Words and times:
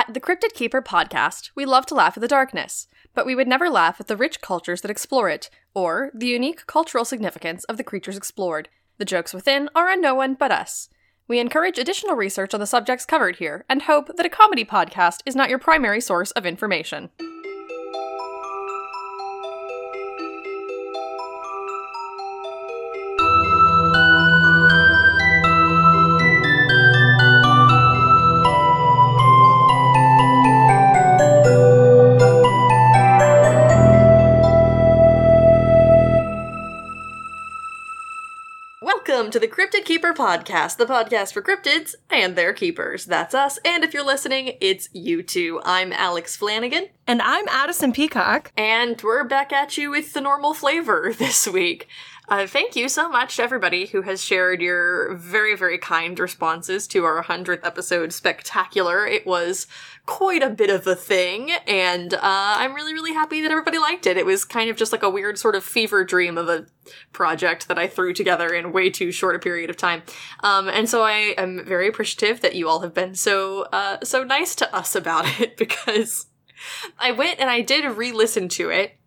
At 0.00 0.14
the 0.14 0.20
Cryptid 0.20 0.54
Keeper 0.54 0.80
podcast, 0.80 1.50
we 1.54 1.66
love 1.66 1.84
to 1.84 1.94
laugh 1.94 2.16
at 2.16 2.22
the 2.22 2.26
darkness, 2.26 2.86
but 3.14 3.26
we 3.26 3.34
would 3.34 3.46
never 3.46 3.68
laugh 3.68 4.00
at 4.00 4.06
the 4.06 4.16
rich 4.16 4.40
cultures 4.40 4.80
that 4.80 4.90
explore 4.90 5.28
it, 5.28 5.50
or 5.74 6.10
the 6.14 6.26
unique 6.26 6.66
cultural 6.66 7.04
significance 7.04 7.64
of 7.64 7.76
the 7.76 7.84
creatures 7.84 8.16
explored. 8.16 8.70
The 8.96 9.04
jokes 9.04 9.34
within 9.34 9.68
are 9.74 9.90
on 9.90 10.00
no 10.00 10.14
one 10.14 10.32
but 10.32 10.52
us. 10.52 10.88
We 11.28 11.38
encourage 11.38 11.78
additional 11.78 12.16
research 12.16 12.54
on 12.54 12.60
the 12.60 12.66
subjects 12.66 13.04
covered 13.04 13.36
here 13.36 13.66
and 13.68 13.82
hope 13.82 14.16
that 14.16 14.24
a 14.24 14.30
comedy 14.30 14.64
podcast 14.64 15.18
is 15.26 15.36
not 15.36 15.50
your 15.50 15.58
primary 15.58 16.00
source 16.00 16.30
of 16.30 16.46
information. 16.46 17.10
Podcast, 40.20 40.76
the 40.76 40.84
podcast 40.84 41.32
for 41.32 41.40
cryptids 41.40 41.94
and 42.10 42.36
their 42.36 42.52
keepers. 42.52 43.06
That's 43.06 43.34
us, 43.34 43.58
and 43.64 43.82
if 43.82 43.94
you're 43.94 44.04
listening, 44.04 44.58
it's 44.60 44.90
you 44.92 45.22
too. 45.22 45.62
I'm 45.64 45.94
Alex 45.94 46.36
Flanagan, 46.36 46.88
And 47.06 47.22
I'm 47.22 47.48
Addison 47.48 47.90
Peacock. 47.94 48.52
and 48.54 49.00
we're 49.00 49.24
back 49.24 49.50
at 49.50 49.78
you 49.78 49.90
with 49.90 50.12
the 50.12 50.20
normal 50.20 50.52
flavor 50.52 51.14
this 51.18 51.48
week. 51.48 51.88
Uh, 52.30 52.46
thank 52.46 52.76
you 52.76 52.88
so 52.88 53.08
much 53.08 53.36
to 53.36 53.42
everybody 53.42 53.86
who 53.86 54.02
has 54.02 54.22
shared 54.22 54.62
your 54.62 55.12
very, 55.16 55.56
very 55.56 55.76
kind 55.76 56.16
responses 56.20 56.86
to 56.86 57.04
our 57.04 57.20
100th 57.24 57.66
episode 57.66 58.12
spectacular. 58.12 59.04
It 59.04 59.26
was 59.26 59.66
quite 60.06 60.40
a 60.40 60.48
bit 60.48 60.70
of 60.70 60.86
a 60.86 60.94
thing, 60.94 61.50
and 61.66 62.14
uh, 62.14 62.20
I'm 62.22 62.72
really, 62.72 62.92
really 62.92 63.12
happy 63.12 63.40
that 63.40 63.50
everybody 63.50 63.78
liked 63.78 64.06
it. 64.06 64.16
It 64.16 64.24
was 64.24 64.44
kind 64.44 64.70
of 64.70 64.76
just 64.76 64.92
like 64.92 65.02
a 65.02 65.10
weird 65.10 65.38
sort 65.40 65.56
of 65.56 65.64
fever 65.64 66.04
dream 66.04 66.38
of 66.38 66.48
a 66.48 66.66
project 67.12 67.66
that 67.66 67.80
I 67.80 67.88
threw 67.88 68.12
together 68.12 68.54
in 68.54 68.70
way 68.70 68.90
too 68.90 69.10
short 69.10 69.34
a 69.34 69.40
period 69.40 69.68
of 69.68 69.76
time. 69.76 70.04
Um, 70.44 70.68
and 70.68 70.88
so 70.88 71.02
I 71.02 71.34
am 71.36 71.64
very 71.64 71.88
appreciative 71.88 72.42
that 72.42 72.54
you 72.54 72.68
all 72.68 72.78
have 72.82 72.94
been 72.94 73.16
so, 73.16 73.62
uh, 73.72 74.04
so 74.04 74.22
nice 74.22 74.54
to 74.54 74.72
us 74.72 74.94
about 74.94 75.26
it 75.40 75.56
because 75.56 76.26
I 76.96 77.10
went 77.10 77.40
and 77.40 77.50
I 77.50 77.60
did 77.60 77.84
re-listen 77.84 78.48
to 78.50 78.70
it 78.70 78.99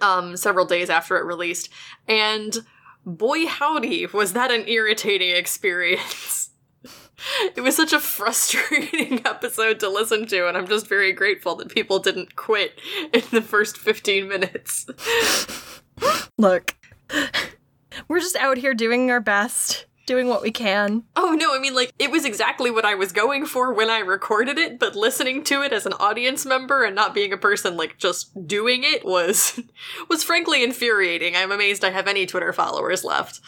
um 0.00 0.36
several 0.36 0.66
days 0.66 0.90
after 0.90 1.16
it 1.16 1.24
released. 1.24 1.68
And 2.06 2.58
boy 3.04 3.46
howdy 3.46 4.06
was 4.06 4.32
that 4.32 4.50
an 4.50 4.68
irritating 4.68 5.34
experience. 5.34 6.50
It 7.56 7.62
was 7.62 7.74
such 7.74 7.92
a 7.92 7.98
frustrating 7.98 9.22
episode 9.26 9.80
to 9.80 9.88
listen 9.88 10.26
to 10.28 10.46
and 10.46 10.56
i'm 10.56 10.68
just 10.68 10.86
very 10.86 11.12
grateful 11.12 11.56
that 11.56 11.68
people 11.68 11.98
didn't 11.98 12.36
quit 12.36 12.78
in 13.12 13.22
the 13.32 13.42
first 13.42 13.76
15 13.76 14.28
minutes. 14.28 14.86
Look, 16.38 16.76
we're 18.06 18.20
just 18.20 18.36
out 18.36 18.58
here 18.58 18.72
doing 18.72 19.10
our 19.10 19.20
best, 19.20 19.86
doing 20.08 20.26
what 20.26 20.42
we 20.42 20.50
can. 20.50 21.04
oh 21.16 21.36
no 21.38 21.54
i 21.54 21.58
mean 21.60 21.74
like 21.74 21.92
it 21.98 22.10
was 22.10 22.24
exactly 22.24 22.70
what 22.70 22.84
i 22.84 22.94
was 22.94 23.12
going 23.12 23.44
for 23.46 23.72
when 23.72 23.90
i 23.90 23.98
recorded 23.98 24.58
it 24.58 24.78
but 24.78 24.96
listening 24.96 25.44
to 25.44 25.62
it 25.62 25.72
as 25.72 25.86
an 25.86 25.92
audience 25.94 26.44
member 26.44 26.82
and 26.82 26.96
not 26.96 27.14
being 27.14 27.32
a 27.32 27.36
person 27.36 27.76
like 27.76 27.98
just 27.98 28.46
doing 28.46 28.82
it 28.82 29.04
was 29.04 29.60
was 30.08 30.24
frankly 30.24 30.64
infuriating 30.64 31.36
i'm 31.36 31.52
amazed 31.52 31.84
i 31.84 31.90
have 31.90 32.08
any 32.08 32.26
twitter 32.26 32.52
followers 32.52 33.04
left 33.04 33.40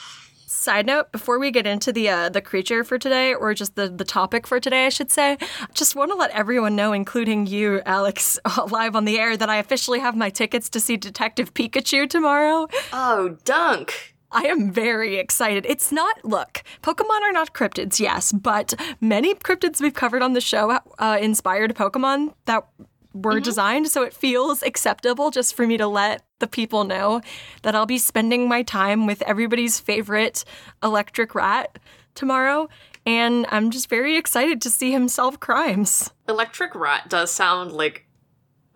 Side 0.46 0.84
note: 0.84 1.10
Before 1.10 1.38
we 1.38 1.50
get 1.50 1.66
into 1.66 1.90
the 1.90 2.10
uh, 2.10 2.28
the 2.28 2.42
creature 2.42 2.84
for 2.84 2.98
today, 2.98 3.32
or 3.32 3.54
just 3.54 3.76
the 3.76 3.88
the 3.88 4.04
topic 4.04 4.46
for 4.46 4.60
today, 4.60 4.84
I 4.84 4.88
should 4.90 5.10
say, 5.10 5.38
just 5.72 5.96
want 5.96 6.10
to 6.10 6.16
let 6.16 6.30
everyone 6.32 6.76
know, 6.76 6.92
including 6.92 7.46
you, 7.46 7.80
Alex, 7.86 8.38
live 8.68 8.94
on 8.94 9.06
the 9.06 9.18
air, 9.18 9.38
that 9.38 9.48
I 9.48 9.56
officially 9.56 10.00
have 10.00 10.16
my 10.16 10.28
tickets 10.28 10.68
to 10.70 10.80
see 10.80 10.98
Detective 10.98 11.54
Pikachu 11.54 12.10
tomorrow. 12.10 12.66
Oh, 12.92 13.38
Dunk. 13.44 14.09
I 14.32 14.42
am 14.42 14.70
very 14.70 15.16
excited. 15.16 15.66
It's 15.68 15.90
not, 15.90 16.24
look, 16.24 16.62
Pokemon 16.82 17.22
are 17.22 17.32
not 17.32 17.52
cryptids, 17.52 17.98
yes, 17.98 18.32
but 18.32 18.74
many 19.00 19.34
cryptids 19.34 19.80
we've 19.80 19.94
covered 19.94 20.22
on 20.22 20.34
the 20.34 20.40
show 20.40 20.78
uh, 20.98 21.18
inspired 21.20 21.74
Pokemon 21.74 22.34
that 22.44 22.66
were 23.12 23.40
designed, 23.40 23.88
so 23.88 24.02
it 24.04 24.14
feels 24.14 24.62
acceptable 24.62 25.32
just 25.32 25.54
for 25.54 25.66
me 25.66 25.76
to 25.76 25.88
let 25.88 26.22
the 26.38 26.46
people 26.46 26.84
know 26.84 27.20
that 27.62 27.74
I'll 27.74 27.86
be 27.86 27.98
spending 27.98 28.48
my 28.48 28.62
time 28.62 29.04
with 29.04 29.20
everybody's 29.22 29.80
favorite 29.80 30.44
electric 30.80 31.34
rat 31.34 31.78
tomorrow. 32.14 32.68
And 33.06 33.46
I'm 33.50 33.70
just 33.70 33.88
very 33.88 34.16
excited 34.16 34.60
to 34.62 34.70
see 34.70 34.92
him 34.92 35.08
solve 35.08 35.40
crimes. 35.40 36.12
Electric 36.28 36.74
Rat 36.74 37.08
does 37.08 37.30
sound 37.30 37.72
like 37.72 38.06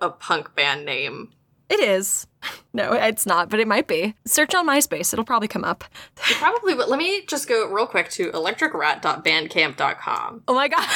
a 0.01 0.11
punk 0.11 0.55
band 0.55 0.85
name. 0.85 1.31
It 1.75 1.81
is. 1.81 2.27
No, 2.75 2.93
it's 2.93 3.25
not, 3.25 3.49
but 3.51 3.61
it 3.61 3.69
might 3.69 3.87
be. 3.87 4.15
Search 4.27 4.53
on 4.55 4.67
MySpace, 4.67 5.13
it'll 5.13 5.25
probably 5.25 5.47
come 5.49 5.63
up. 5.65 5.85
You 6.29 6.35
probably 6.35 6.75
would. 6.75 6.89
Let 6.89 6.99
me 6.99 7.25
just 7.25 7.49
go 7.49 7.71
real 7.73 7.87
quick 7.87 8.11
to 8.11 8.31
electricrat.bandcamp.com. 8.33 10.43
Oh 10.49 10.55
my 10.55 10.69
god. 10.69 10.89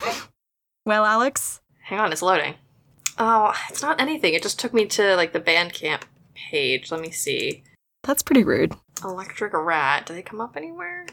well, 0.86 1.04
Alex, 1.04 1.60
Hang 1.82 1.98
on, 1.98 2.12
it's 2.12 2.22
loading. 2.22 2.54
Oh, 3.18 3.52
it's 3.68 3.82
not 3.82 4.00
anything. 4.00 4.32
It 4.34 4.42
just 4.42 4.58
took 4.58 4.72
me 4.72 4.86
to 4.86 5.16
like 5.16 5.32
the 5.34 5.40
Bandcamp 5.40 6.02
page. 6.34 6.90
Let 6.90 7.00
me 7.00 7.10
see. 7.10 7.62
that's 8.02 8.22
pretty 8.22 8.44
rude. 8.44 8.74
Electric 9.02 9.52
Rat. 9.52 10.06
Do 10.06 10.14
they 10.14 10.22
come 10.22 10.40
up 10.40 10.56
anywhere? 10.56 11.04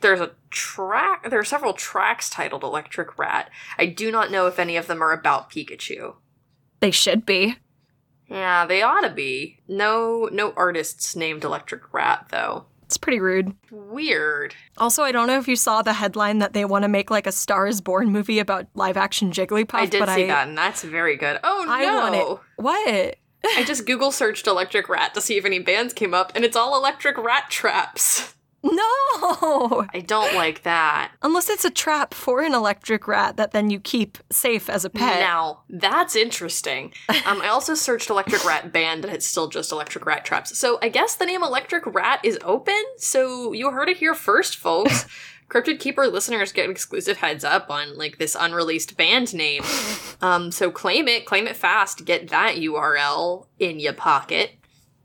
There's 0.00 0.20
a 0.20 0.32
track. 0.50 1.28
There 1.28 1.40
are 1.40 1.44
several 1.44 1.72
tracks 1.72 2.30
titled 2.30 2.62
Electric 2.62 3.18
Rat. 3.18 3.50
I 3.78 3.86
do 3.86 4.12
not 4.12 4.30
know 4.30 4.46
if 4.46 4.60
any 4.60 4.76
of 4.76 4.86
them 4.86 5.02
are 5.02 5.12
about 5.12 5.50
Pikachu. 5.50 6.14
They 6.82 6.90
should 6.90 7.24
be. 7.24 7.58
Yeah, 8.28 8.66
they 8.66 8.82
ought 8.82 9.02
to 9.02 9.10
be. 9.10 9.60
No, 9.68 10.28
no 10.32 10.52
artists 10.56 11.14
named 11.14 11.44
Electric 11.44 11.94
Rat 11.94 12.26
though. 12.30 12.66
It's 12.82 12.96
pretty 12.96 13.20
rude. 13.20 13.54
Weird. 13.70 14.56
Also, 14.76 15.04
I 15.04 15.12
don't 15.12 15.28
know 15.28 15.38
if 15.38 15.46
you 15.46 15.54
saw 15.54 15.80
the 15.80 15.92
headline 15.92 16.38
that 16.38 16.54
they 16.54 16.64
want 16.64 16.82
to 16.82 16.88
make 16.88 17.08
like 17.08 17.28
a 17.28 17.32
Star 17.32 17.68
is 17.68 17.80
Born 17.80 18.10
movie 18.10 18.40
about 18.40 18.66
live 18.74 18.96
action 18.96 19.30
Jigglypuff. 19.30 19.74
I 19.74 19.86
did 19.86 20.00
but 20.00 20.08
see 20.08 20.24
I, 20.24 20.26
that, 20.26 20.48
and 20.48 20.58
that's 20.58 20.82
very 20.82 21.16
good. 21.16 21.38
Oh 21.44 21.66
I 21.68 21.84
no! 21.84 22.40
What? 22.56 23.16
I 23.44 23.62
just 23.64 23.86
Google 23.86 24.10
searched 24.10 24.48
Electric 24.48 24.88
Rat 24.88 25.14
to 25.14 25.20
see 25.20 25.36
if 25.36 25.44
any 25.44 25.60
bands 25.60 25.94
came 25.94 26.12
up, 26.12 26.32
and 26.34 26.44
it's 26.44 26.56
all 26.56 26.76
Electric 26.76 27.16
Rat 27.16 27.48
traps. 27.48 28.34
No! 28.62 29.86
I 29.92 30.02
don't 30.06 30.34
like 30.34 30.62
that. 30.62 31.12
Unless 31.22 31.48
it's 31.48 31.64
a 31.64 31.70
trap 31.70 32.14
for 32.14 32.42
an 32.42 32.54
electric 32.54 33.08
rat 33.08 33.36
that 33.36 33.50
then 33.50 33.70
you 33.70 33.80
keep 33.80 34.18
safe 34.30 34.70
as 34.70 34.84
a 34.84 34.90
pet. 34.90 35.20
Now 35.20 35.62
that's 35.68 36.14
interesting. 36.14 36.92
Um, 37.26 37.40
I 37.42 37.48
also 37.48 37.74
searched 37.74 38.10
Electric 38.10 38.44
Rat 38.44 38.72
band, 38.72 39.04
and 39.04 39.12
it's 39.12 39.26
still 39.26 39.48
just 39.48 39.72
Electric 39.72 40.06
Rat 40.06 40.24
traps. 40.24 40.56
So 40.56 40.78
I 40.80 40.88
guess 40.88 41.16
the 41.16 41.26
name 41.26 41.42
Electric 41.42 41.86
Rat 41.86 42.20
is 42.24 42.38
open. 42.44 42.82
So 42.98 43.52
you 43.52 43.70
heard 43.70 43.88
it 43.88 43.96
here 43.96 44.14
first, 44.14 44.56
folks. 44.56 45.06
Cryptid 45.48 45.80
Keeper 45.80 46.06
listeners 46.06 46.50
get 46.50 46.70
exclusive 46.70 47.18
heads 47.18 47.44
up 47.44 47.70
on 47.70 47.98
like 47.98 48.16
this 48.18 48.34
unreleased 48.38 48.96
band 48.96 49.34
name. 49.34 49.62
Um, 50.22 50.52
so 50.52 50.70
claim 50.70 51.08
it, 51.08 51.26
claim 51.26 51.48
it 51.48 51.56
fast. 51.56 52.04
Get 52.04 52.28
that 52.28 52.54
URL 52.54 53.46
in 53.58 53.80
your 53.80 53.92
pocket. 53.92 54.52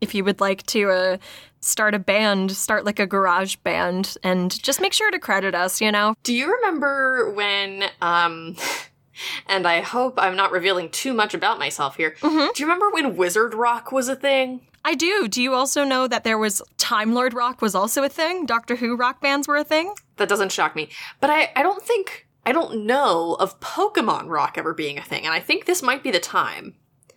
If 0.00 0.14
you 0.14 0.22
would 0.22 0.40
like 0.40 0.64
to 0.66 0.90
uh, 0.90 1.16
start 1.60 1.94
a 1.94 1.98
band, 1.98 2.52
start 2.52 2.84
like 2.84 2.98
a 2.98 3.06
garage 3.06 3.56
band, 3.56 4.16
and 4.22 4.62
just 4.62 4.80
make 4.80 4.92
sure 4.92 5.10
to 5.10 5.18
credit 5.18 5.54
us, 5.54 5.80
you 5.80 5.92
know? 5.92 6.14
Do 6.22 6.34
you 6.34 6.52
remember 6.52 7.30
when 7.32 7.84
um 8.00 8.56
and 9.46 9.66
I 9.66 9.80
hope 9.80 10.14
I'm 10.18 10.36
not 10.36 10.52
revealing 10.52 10.90
too 10.90 11.12
much 11.12 11.34
about 11.34 11.58
myself 11.58 11.96
here. 11.96 12.14
Do 12.22 12.28
you 12.56 12.66
remember 12.66 12.90
when 12.90 13.16
Wizard 13.16 13.54
Rock 13.54 13.92
was 13.92 14.08
a 14.08 14.16
thing? 14.16 14.60
I 14.84 14.94
do. 14.94 15.28
Do 15.28 15.42
you 15.42 15.54
also 15.54 15.84
know 15.84 16.06
that 16.06 16.24
there 16.24 16.38
was 16.38 16.62
Time 16.76 17.12
Lord 17.12 17.34
rock 17.34 17.60
was 17.60 17.74
also 17.74 18.02
a 18.04 18.08
thing? 18.08 18.46
Doctor 18.46 18.76
Who 18.76 18.96
rock 18.96 19.20
bands 19.20 19.48
were 19.48 19.56
a 19.56 19.64
thing? 19.64 19.92
That 20.16 20.28
doesn't 20.28 20.52
shock 20.52 20.76
me. 20.76 20.88
But 21.20 21.30
I 21.30 21.50
I 21.56 21.62
don't 21.62 21.82
think 21.82 22.26
I 22.46 22.52
don't 22.52 22.86
know 22.86 23.36
of 23.38 23.60
Pokemon 23.60 24.28
Rock 24.28 24.56
ever 24.56 24.72
being 24.72 24.98
a 24.98 25.02
thing, 25.02 25.24
and 25.24 25.34
I 25.34 25.40
think 25.40 25.66
this 25.66 25.82
might 25.82 26.02
be 26.02 26.10
the 26.10 26.20
time. 26.20 26.74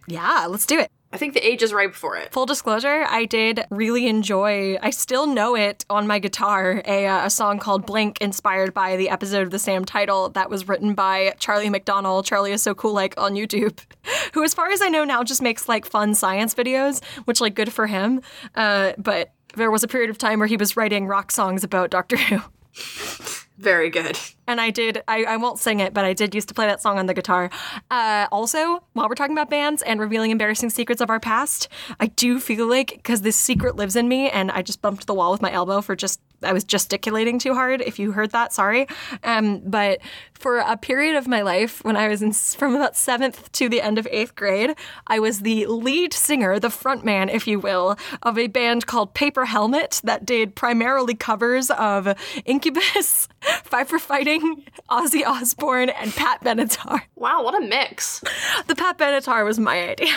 Yeah, 0.08 0.48
let's 0.50 0.66
do 0.66 0.80
it. 0.80 0.92
I 1.14 1.18
think 1.18 1.34
the 1.34 1.46
age 1.46 1.62
is 1.62 1.74
right 1.74 1.94
for 1.94 2.16
it. 2.16 2.32
Full 2.32 2.46
disclosure, 2.46 3.06
I 3.08 3.26
did 3.26 3.66
really 3.70 4.08
enjoy, 4.08 4.78
I 4.82 4.92
still 4.92 5.28
know 5.28 5.56
it 5.56 5.84
on 5.90 6.08
my 6.08 6.20
guitar, 6.20 6.82
a, 6.86 7.06
uh, 7.06 7.26
a 7.26 7.30
song 7.30 7.60
called 7.60 7.86
Blink, 7.86 8.20
inspired 8.22 8.74
by 8.74 8.96
the 8.96 9.10
episode 9.10 9.44
of 9.44 9.52
the 9.52 9.60
same 9.60 9.84
title 9.84 10.30
that 10.30 10.50
was 10.50 10.70
written 10.70 10.94
by 10.94 11.34
Charlie 11.38 11.70
McDonnell. 11.70 12.24
Charlie 12.24 12.54
is 12.54 12.62
so 12.62 12.74
cool, 12.74 12.94
like 12.94 13.14
on 13.18 13.34
YouTube, 13.34 13.80
who, 14.34 14.44
as 14.44 14.54
far 14.54 14.72
as 14.72 14.82
I 14.82 14.88
know 14.88 15.04
now, 15.04 15.24
just 15.24 15.42
makes 15.42 15.68
like 15.68 15.86
fun 15.86 16.16
science 16.16 16.56
videos, 16.56 17.04
which, 17.26 17.42
like, 17.42 17.56
good 17.56 17.74
for 17.74 17.88
him. 17.88 18.22
Uh, 18.56 18.94
but 18.98 19.32
there 19.56 19.70
was 19.70 19.84
a 19.84 19.88
period 19.88 20.10
of 20.10 20.18
time 20.18 20.40
where 20.40 20.48
he 20.48 20.56
was 20.56 20.78
writing 20.78 21.08
rock 21.08 21.32
songs 21.32 21.64
about 21.64 21.90
Doctor 21.90 22.16
Who. 22.16 22.40
Very 23.58 23.90
good. 23.90 24.18
And 24.48 24.60
I 24.60 24.70
did. 24.70 25.04
I, 25.08 25.24
I 25.24 25.38
won't 25.38 25.60
sing 25.60 25.80
it, 25.80 25.94
but 25.94 26.06
I 26.06 26.14
did 26.14 26.36
used 26.36 26.48
to 26.50 26.54
play 26.54 26.68
that 26.68 26.82
song 26.82 27.00
on 27.00 27.06
the 27.06 27.14
guitar. 27.14 27.50
Uh, 27.90 28.28
also, 28.32 28.84
while 28.94 29.08
we're 29.08 29.16
talking 29.16 29.36
about 29.36 29.50
bands 29.50 29.82
and 29.82 30.00
revealing 30.00 30.32
embarrassing 30.32 30.70
secrets 30.70 31.02
of 31.02 31.10
our 31.10 31.20
past, 31.20 31.68
I 32.00 32.08
do 32.08 32.40
feel 32.40 32.68
like 32.68 32.94
because 32.96 33.22
this 33.22 33.36
secret 33.36 33.76
lives 33.76 33.96
in 33.96 34.08
me, 34.08 34.30
and 34.30 34.52
I 34.52 34.62
just 34.62 34.82
bumped 34.82 35.08
the 35.08 35.14
wall 35.14 35.32
with 35.32 35.42
my 35.42 35.52
elbow 35.52 35.82
for 35.82 35.96
just 35.96 36.20
I 36.44 36.54
was 36.54 36.64
gesticulating 36.64 37.40
too 37.40 37.54
hard. 37.54 37.82
If 37.82 38.00
you 38.00 38.12
heard 38.12 38.32
that, 38.32 38.54
sorry. 38.54 38.88
Um, 39.24 39.60
but 39.60 40.00
for 40.34 40.58
a 40.58 40.76
period 40.76 41.16
of 41.16 41.28
my 41.28 41.42
life, 41.42 41.84
when 41.84 41.96
I 41.96 42.08
was 42.08 42.22
in 42.22 42.34
from 42.34 42.76
about 42.76 42.96
seventh 42.96 43.52
to 43.54 43.70
the 43.70 43.82
end 43.82 43.98
of 43.98 44.08
eighth 44.10 44.36
grade, 44.36 44.76
I 45.08 45.20
was 45.20 45.42
the 45.42 45.68
lead 45.68 46.14
singer, 46.14 46.60
the 46.60 46.70
front 46.70 47.06
man, 47.06 47.30
if 47.30 47.48
you 47.48 47.60
will, 47.60 47.98
of 48.24 48.38
a 48.38 48.48
band 48.48 48.88
called 48.88 49.14
Paper 49.14 49.46
Helmet 49.46 50.02
that 50.04 50.26
did 50.26 50.56
primarily 50.56 51.14
covers 51.14 51.70
of 51.70 52.16
Incubus, 52.46 53.28
Five 53.64 53.90
for 53.90 54.00
Fighting, 54.00 54.31
Ozzy 54.90 55.26
Osbourne, 55.26 55.90
and 55.90 56.12
Pat 56.14 56.44
Benatar. 56.44 57.02
Wow, 57.16 57.44
what 57.44 57.56
a 57.62 57.66
mix. 57.66 58.22
The 58.68 58.76
Pat 58.76 58.98
Benatar 58.98 59.46
was 59.46 59.60
my 59.60 59.90
idea. 59.90 60.16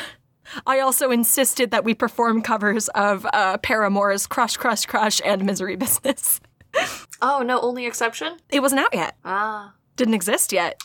I 0.66 0.80
also 0.80 1.10
insisted 1.10 1.70
that 1.70 1.84
we 1.84 1.94
perform 1.94 2.42
covers 2.42 2.88
of 2.88 3.26
uh, 3.32 3.56
Paramore's 3.58 4.26
Crush, 4.26 4.56
Crush, 4.56 4.84
Crush 4.86 5.20
and 5.24 5.44
Misery 5.44 5.76
Business. 5.76 6.40
Oh, 7.22 7.42
no, 7.44 7.60
only 7.60 7.86
exception? 7.86 8.36
It 8.50 8.60
wasn't 8.60 8.80
out 8.82 8.94
yet. 8.94 9.16
Ah, 9.24 9.72
Didn't 9.96 10.14
exist 10.14 10.52
yet. 10.52 10.80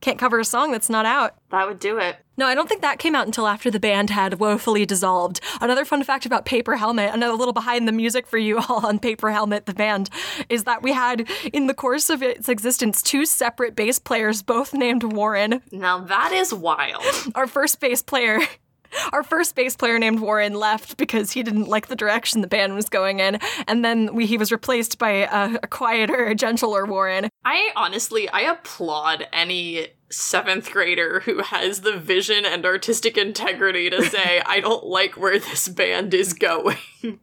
Can't 0.00 0.18
cover 0.18 0.38
a 0.38 0.44
song 0.44 0.72
that's 0.72 0.90
not 0.90 1.06
out. 1.06 1.36
that 1.50 1.66
would 1.66 1.78
do 1.78 1.98
it. 1.98 2.16
No, 2.38 2.46
I 2.46 2.54
don't 2.54 2.68
think 2.68 2.82
that 2.82 3.00
came 3.00 3.16
out 3.16 3.26
until 3.26 3.48
after 3.48 3.68
the 3.68 3.80
band 3.80 4.10
had 4.10 4.38
woefully 4.38 4.86
dissolved. 4.86 5.40
Another 5.60 5.84
fun 5.84 6.04
fact 6.04 6.24
about 6.24 6.44
Paper 6.44 6.76
Helmet, 6.76 7.12
another 7.12 7.34
little 7.34 7.52
behind 7.52 7.88
the 7.88 7.92
music 7.92 8.28
for 8.28 8.38
you 8.38 8.58
all 8.68 8.86
on 8.86 9.00
Paper 9.00 9.32
Helmet, 9.32 9.66
the 9.66 9.74
band, 9.74 10.08
is 10.48 10.62
that 10.62 10.80
we 10.80 10.92
had, 10.92 11.28
in 11.52 11.66
the 11.66 11.74
course 11.74 12.08
of 12.08 12.22
its 12.22 12.48
existence, 12.48 13.02
two 13.02 13.26
separate 13.26 13.74
bass 13.74 13.98
players, 13.98 14.42
both 14.42 14.72
named 14.72 15.02
Warren. 15.02 15.62
Now 15.72 15.98
that 15.98 16.30
is 16.30 16.54
wild. 16.54 17.02
Our 17.34 17.48
first 17.48 17.80
bass 17.80 18.02
player. 18.02 18.38
Our 19.12 19.24
first 19.24 19.56
bass 19.56 19.74
player 19.76 19.98
named 19.98 20.20
Warren 20.20 20.54
left 20.54 20.96
because 20.96 21.32
he 21.32 21.42
didn't 21.42 21.66
like 21.66 21.88
the 21.88 21.96
direction 21.96 22.40
the 22.40 22.46
band 22.46 22.74
was 22.74 22.88
going 22.88 23.18
in, 23.18 23.38
and 23.66 23.84
then 23.84 24.14
we, 24.14 24.24
he 24.24 24.38
was 24.38 24.50
replaced 24.50 24.98
by 24.98 25.10
a, 25.10 25.58
a 25.62 25.66
quieter, 25.66 26.32
gentler 26.34 26.86
Warren. 26.86 27.28
I 27.44 27.70
honestly, 27.76 28.30
I 28.30 28.42
applaud 28.42 29.26
any 29.30 29.88
seventh 30.10 30.70
grader 30.70 31.20
who 31.20 31.42
has 31.42 31.80
the 31.82 31.96
vision 31.98 32.44
and 32.44 32.64
artistic 32.64 33.16
integrity 33.18 33.90
to 33.90 34.02
say, 34.04 34.42
I 34.46 34.60
don't 34.60 34.84
like 34.86 35.16
where 35.16 35.38
this 35.38 35.68
band 35.68 36.14
is 36.14 36.32
going. 36.34 36.76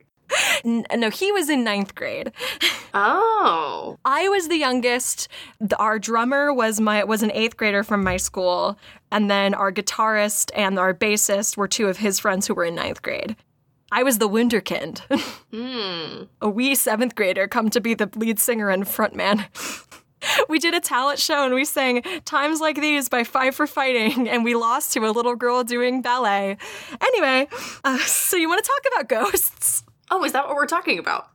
N- 0.64 0.86
no, 0.96 1.10
he 1.12 1.32
was 1.32 1.50
in 1.50 1.64
ninth 1.64 1.96
grade. 1.96 2.32
Oh. 2.98 3.98
I 4.06 4.30
was 4.30 4.48
the 4.48 4.56
youngest. 4.56 5.28
The- 5.60 5.76
Our 5.76 6.00
drummer 6.00 6.54
was 6.54 6.80
my 6.80 7.04
was 7.04 7.24
an 7.24 7.32
eighth 7.34 7.58
grader 7.58 7.84
from 7.84 8.06
my 8.06 8.16
school, 8.16 8.80
and 9.12 9.30
then 9.30 9.54
our 9.54 9.70
guitarist 9.70 10.50
and 10.56 10.80
our 10.80 10.94
bassist 10.94 11.58
were 11.58 11.68
two 11.68 11.88
of 11.88 11.98
his 11.98 12.22
friends 12.22 12.48
who 12.48 12.54
were 12.54 12.64
in 12.64 12.76
ninth 12.76 13.02
grade. 13.02 13.36
I 13.92 14.04
was 14.04 14.18
the 14.18 14.30
wunderkind, 14.30 15.00
Hmm. 15.52 16.24
a 16.42 16.50
wee 16.50 16.74
seventh 16.76 17.16
grader 17.16 17.50
come 17.50 17.70
to 17.72 17.82
be 17.82 17.94
the 17.94 18.10
lead 18.16 18.40
singer 18.40 18.70
and 18.70 18.86
frontman. 18.86 19.46
We 20.50 20.60
did 20.60 20.74
a 20.74 20.80
talent 20.80 21.20
show 21.20 21.46
and 21.46 21.54
we 21.54 21.66
sang 21.66 22.04
Times 22.24 22.62
Like 22.62 22.80
These 22.80 23.10
by 23.10 23.24
Five 23.24 23.56
for 23.56 23.68
Fighting, 23.68 24.30
and 24.30 24.44
we 24.44 24.56
lost 24.56 24.94
to 24.94 25.00
a 25.06 25.12
little 25.12 25.36
girl 25.36 25.64
doing 25.64 26.02
ballet. 26.02 26.58
Anyway, 27.02 27.48
uh, 27.84 27.98
so 28.00 28.38
you 28.38 28.48
want 28.48 28.64
to 28.64 28.70
talk 28.70 28.94
about 28.94 29.10
ghosts? 29.10 29.84
Oh, 30.12 30.24
is 30.24 30.34
that 30.34 30.48
what 30.48 30.56
we're 30.56 30.68
talking 30.68 31.00
about? 31.00 31.30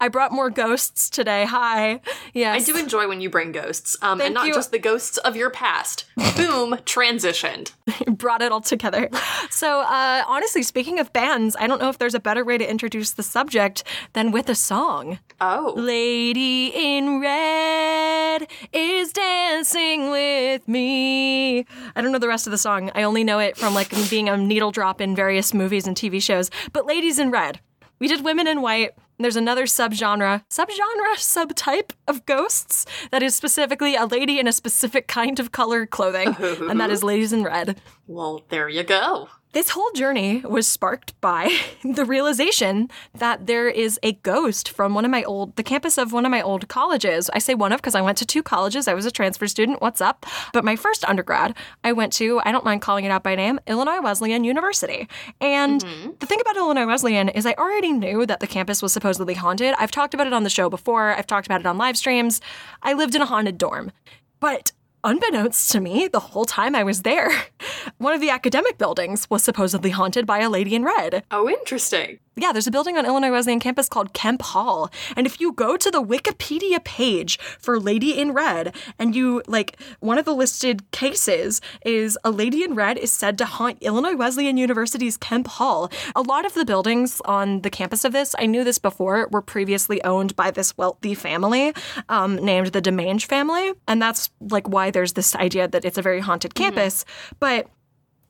I 0.00 0.08
brought 0.08 0.32
more 0.32 0.50
ghosts 0.50 1.10
today. 1.10 1.44
Hi. 1.44 2.00
Yes. 2.32 2.62
I 2.62 2.72
do 2.72 2.78
enjoy 2.78 3.08
when 3.08 3.20
you 3.20 3.30
bring 3.30 3.52
ghosts, 3.52 3.96
um, 4.02 4.20
and 4.20 4.34
not 4.34 4.46
you. 4.46 4.54
just 4.54 4.70
the 4.70 4.78
ghosts 4.78 5.18
of 5.18 5.36
your 5.36 5.50
past. 5.50 6.04
Boom, 6.36 6.74
transitioned. 6.84 7.72
brought 8.08 8.42
it 8.42 8.52
all 8.52 8.60
together. 8.60 9.08
So, 9.50 9.80
uh, 9.80 10.24
honestly, 10.26 10.62
speaking 10.62 10.98
of 10.98 11.12
bands, 11.12 11.56
I 11.58 11.66
don't 11.66 11.80
know 11.80 11.88
if 11.88 11.98
there's 11.98 12.14
a 12.14 12.20
better 12.20 12.44
way 12.44 12.58
to 12.58 12.68
introduce 12.68 13.12
the 13.12 13.22
subject 13.22 13.84
than 14.12 14.30
with 14.32 14.48
a 14.48 14.54
song. 14.54 15.18
Oh. 15.40 15.74
Lady 15.76 16.72
in 16.74 17.20
Red 17.20 18.46
is 18.72 19.12
dancing 19.12 20.10
with 20.10 20.66
me. 20.68 21.60
I 21.94 22.00
don't 22.00 22.12
know 22.12 22.18
the 22.18 22.28
rest 22.28 22.46
of 22.46 22.50
the 22.50 22.58
song. 22.58 22.90
I 22.94 23.02
only 23.02 23.24
know 23.24 23.38
it 23.38 23.56
from 23.56 23.74
like 23.74 23.90
being 24.10 24.28
a 24.28 24.36
needle 24.36 24.70
drop 24.70 25.00
in 25.00 25.16
various 25.16 25.52
movies 25.54 25.86
and 25.86 25.96
TV 25.96 26.22
shows. 26.22 26.50
But 26.72 26.86
Ladies 26.86 27.18
in 27.18 27.30
Red. 27.30 27.60
We 27.98 28.08
did 28.08 28.24
Women 28.24 28.46
in 28.46 28.62
White. 28.62 28.92
There's 29.20 29.36
another 29.36 29.64
subgenre, 29.66 30.42
subgenre, 30.48 31.14
subtype 31.16 31.90
of 32.08 32.24
ghosts 32.24 32.86
that 33.10 33.22
is 33.22 33.34
specifically 33.34 33.94
a 33.94 34.06
lady 34.06 34.38
in 34.38 34.46
a 34.46 34.52
specific 34.52 35.08
kind 35.08 35.38
of 35.38 35.52
colored 35.52 35.90
clothing, 35.90 36.34
and 36.38 36.80
that 36.80 36.90
is 36.90 37.04
Ladies 37.04 37.32
in 37.32 37.44
Red. 37.44 37.80
Well, 38.06 38.42
there 38.48 38.68
you 38.68 38.82
go. 38.82 39.28
This 39.52 39.70
whole 39.70 39.90
journey 39.96 40.42
was 40.42 40.68
sparked 40.68 41.20
by 41.20 41.52
the 41.84 42.04
realization 42.04 42.88
that 43.12 43.48
there 43.48 43.68
is 43.68 43.98
a 44.00 44.12
ghost 44.12 44.68
from 44.68 44.94
one 44.94 45.04
of 45.04 45.10
my 45.10 45.24
old, 45.24 45.56
the 45.56 45.64
campus 45.64 45.98
of 45.98 46.12
one 46.12 46.24
of 46.24 46.30
my 46.30 46.40
old 46.40 46.68
colleges. 46.68 47.28
I 47.34 47.40
say 47.40 47.54
one 47.54 47.72
of 47.72 47.80
because 47.80 47.96
I 47.96 48.00
went 48.00 48.16
to 48.18 48.24
two 48.24 48.44
colleges. 48.44 48.86
I 48.86 48.94
was 48.94 49.06
a 49.06 49.10
transfer 49.10 49.48
student. 49.48 49.80
What's 49.80 50.00
up? 50.00 50.24
But 50.52 50.64
my 50.64 50.76
first 50.76 51.04
undergrad, 51.04 51.56
I 51.82 51.90
went 51.90 52.12
to, 52.14 52.40
I 52.44 52.52
don't 52.52 52.64
mind 52.64 52.82
calling 52.82 53.04
it 53.04 53.10
out 53.10 53.24
by 53.24 53.34
name, 53.34 53.58
Illinois 53.66 54.00
Wesleyan 54.00 54.44
University. 54.44 55.08
And 55.40 55.82
mm-hmm. 55.82 56.10
the 56.20 56.26
thing 56.26 56.40
about 56.40 56.56
Illinois 56.56 56.86
Wesleyan 56.86 57.28
is 57.30 57.44
I 57.44 57.54
already 57.54 57.92
knew 57.92 58.26
that 58.26 58.38
the 58.38 58.46
campus 58.46 58.82
was 58.82 58.92
supposedly 58.92 59.34
haunted. 59.34 59.74
I've 59.78 59.90
talked 59.90 60.14
about 60.14 60.28
it 60.28 60.32
on 60.32 60.44
the 60.44 60.50
show 60.50 60.70
before, 60.70 61.12
I've 61.16 61.26
talked 61.26 61.48
about 61.48 61.60
it 61.60 61.66
on 61.66 61.76
live 61.76 61.96
streams. 61.96 62.40
I 62.84 62.92
lived 62.92 63.16
in 63.16 63.22
a 63.22 63.26
haunted 63.26 63.58
dorm. 63.58 63.90
But 64.38 64.70
unbeknownst 65.04 65.70
to 65.72 65.80
me, 65.80 66.08
the 66.08 66.20
whole 66.20 66.44
time 66.44 66.74
I 66.74 66.82
was 66.84 67.02
there, 67.02 67.30
one 67.98 68.14
of 68.14 68.20
the 68.20 68.30
academic 68.30 68.78
buildings 68.78 69.28
was 69.30 69.42
supposedly 69.42 69.90
haunted 69.90 70.26
by 70.26 70.40
a 70.40 70.50
lady 70.50 70.74
in 70.74 70.84
red. 70.84 71.24
Oh, 71.30 71.48
interesting. 71.48 72.18
Yeah, 72.36 72.52
there's 72.52 72.68
a 72.68 72.70
building 72.70 72.96
on 72.96 73.04
Illinois 73.04 73.32
Wesleyan 73.32 73.58
campus 73.58 73.88
called 73.88 74.12
Kemp 74.12 74.40
Hall. 74.40 74.90
And 75.16 75.26
if 75.26 75.40
you 75.40 75.52
go 75.52 75.76
to 75.76 75.90
the 75.90 76.02
Wikipedia 76.02 76.82
page 76.82 77.38
for 77.38 77.80
Lady 77.80 78.18
in 78.18 78.32
Red, 78.32 78.74
and 78.98 79.16
you 79.16 79.42
like 79.48 79.78
one 79.98 80.16
of 80.16 80.24
the 80.24 80.34
listed 80.34 80.88
cases 80.92 81.60
is 81.84 82.16
a 82.24 82.30
lady 82.30 82.62
in 82.62 82.74
red 82.74 82.98
is 82.98 83.12
said 83.12 83.36
to 83.38 83.44
haunt 83.44 83.78
Illinois 83.82 84.14
Wesleyan 84.14 84.56
University's 84.56 85.16
Kemp 85.16 85.48
Hall. 85.48 85.90
A 86.14 86.22
lot 86.22 86.46
of 86.46 86.54
the 86.54 86.64
buildings 86.64 87.20
on 87.24 87.62
the 87.62 87.70
campus 87.70 88.04
of 88.04 88.12
this, 88.12 88.34
I 88.38 88.46
knew 88.46 88.62
this 88.62 88.78
before, 88.78 89.28
were 89.32 89.42
previously 89.42 90.02
owned 90.04 90.36
by 90.36 90.50
this 90.50 90.76
wealthy 90.78 91.14
family 91.14 91.74
um, 92.08 92.36
named 92.36 92.68
the 92.68 92.80
Demange 92.80 93.26
family. 93.26 93.72
And 93.88 94.00
that's 94.00 94.30
like 94.40 94.68
why 94.68 94.90
there's 94.90 95.14
this 95.14 95.34
idea 95.34 95.66
that 95.68 95.84
it's 95.84 95.98
a 95.98 96.02
very 96.02 96.20
haunted 96.20 96.54
campus. 96.54 97.04
But 97.40 97.68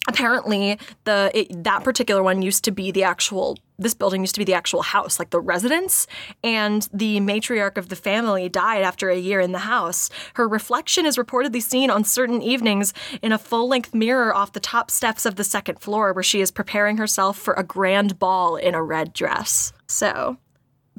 apparently 0.08 0.78
the 1.04 1.30
it, 1.34 1.64
that 1.64 1.84
particular 1.84 2.22
one 2.22 2.42
used 2.42 2.64
to 2.64 2.70
be 2.70 2.90
the 2.90 3.04
actual 3.04 3.56
this 3.78 3.94
building 3.94 4.20
used 4.20 4.34
to 4.34 4.40
be 4.40 4.44
the 4.44 4.54
actual 4.54 4.82
house 4.82 5.18
like 5.18 5.30
the 5.30 5.40
residence 5.40 6.06
and 6.44 6.88
the 6.92 7.18
matriarch 7.20 7.78
of 7.78 7.88
the 7.88 7.96
family 7.96 8.48
died 8.48 8.82
after 8.82 9.08
a 9.08 9.16
year 9.16 9.40
in 9.40 9.52
the 9.52 9.60
house. 9.60 10.10
Her 10.34 10.46
reflection 10.46 11.06
is 11.06 11.16
reportedly 11.16 11.62
seen 11.62 11.88
on 11.88 12.04
certain 12.04 12.42
evenings 12.42 12.92
in 13.22 13.32
a 13.32 13.38
full-length 13.38 13.94
mirror 13.94 14.34
off 14.34 14.52
the 14.52 14.60
top 14.60 14.90
steps 14.90 15.24
of 15.24 15.36
the 15.36 15.44
second 15.44 15.80
floor 15.80 16.12
where 16.12 16.22
she 16.22 16.42
is 16.42 16.50
preparing 16.50 16.98
herself 16.98 17.38
for 17.38 17.54
a 17.54 17.62
grand 17.62 18.18
ball 18.18 18.56
in 18.56 18.74
a 18.74 18.82
red 18.82 19.14
dress. 19.14 19.72
So 19.86 20.36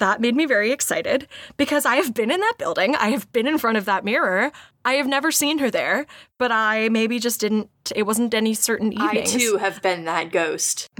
that 0.02 0.20
made 0.20 0.36
me 0.36 0.46
very 0.46 0.72
excited 0.72 1.28
because 1.58 1.86
I 1.86 1.96
have 1.96 2.14
been 2.14 2.30
in 2.30 2.40
that 2.42 2.56
building. 2.58 2.96
I 2.96 3.12
have 3.12 3.32
been 3.32 3.48
in 3.48 3.58
front 3.58 3.78
of 3.78 3.86
that 3.86 4.04
mirror. 4.04 4.52
I 4.84 4.94
have 4.94 5.08
never 5.08 5.32
seen 5.32 5.60
her 5.60 5.72
there, 5.72 6.06
but 6.38 6.52
I 6.52 6.90
maybe 6.90 7.18
just 7.20 7.40
didn't, 7.40 7.70
it 7.96 8.04
wasn't 8.04 8.34
any 8.34 8.54
certain 8.54 8.92
evenings. 8.92 9.34
I 9.34 9.40
too 9.40 9.58
have 9.58 9.82
been 9.82 10.04
that 10.06 10.32
ghost. 10.32 10.90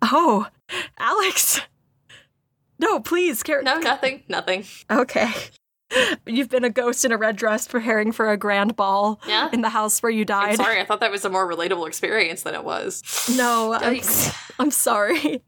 Oh, 0.00 0.46
Alex. 0.98 1.60
No, 2.78 3.00
please, 3.00 3.42
Karen. 3.42 3.64
No, 3.64 3.78
nothing, 3.80 4.22
nothing. 4.28 4.64
Okay. 4.90 5.28
You've 6.24 6.48
been 6.48 6.62
a 6.64 6.70
ghost 6.70 7.04
in 7.04 7.10
a 7.12 7.16
red 7.16 7.34
dress 7.36 7.66
preparing 7.66 8.12
for 8.12 8.30
a 8.30 8.36
grand 8.36 8.76
ball 8.76 9.20
Yeah. 9.26 9.48
in 9.52 9.62
the 9.62 9.70
house 9.70 10.00
where 10.02 10.10
you 10.10 10.24
died. 10.24 10.50
I'm 10.50 10.56
sorry, 10.56 10.80
I 10.80 10.84
thought 10.84 11.00
that 11.00 11.10
was 11.10 11.24
a 11.24 11.30
more 11.30 11.50
relatable 11.50 11.86
experience 11.88 12.42
than 12.42 12.54
it 12.54 12.62
was. 12.62 13.02
No, 13.36 13.72
I'm, 13.74 14.00
I'm 14.60 14.70
sorry. 14.70 15.42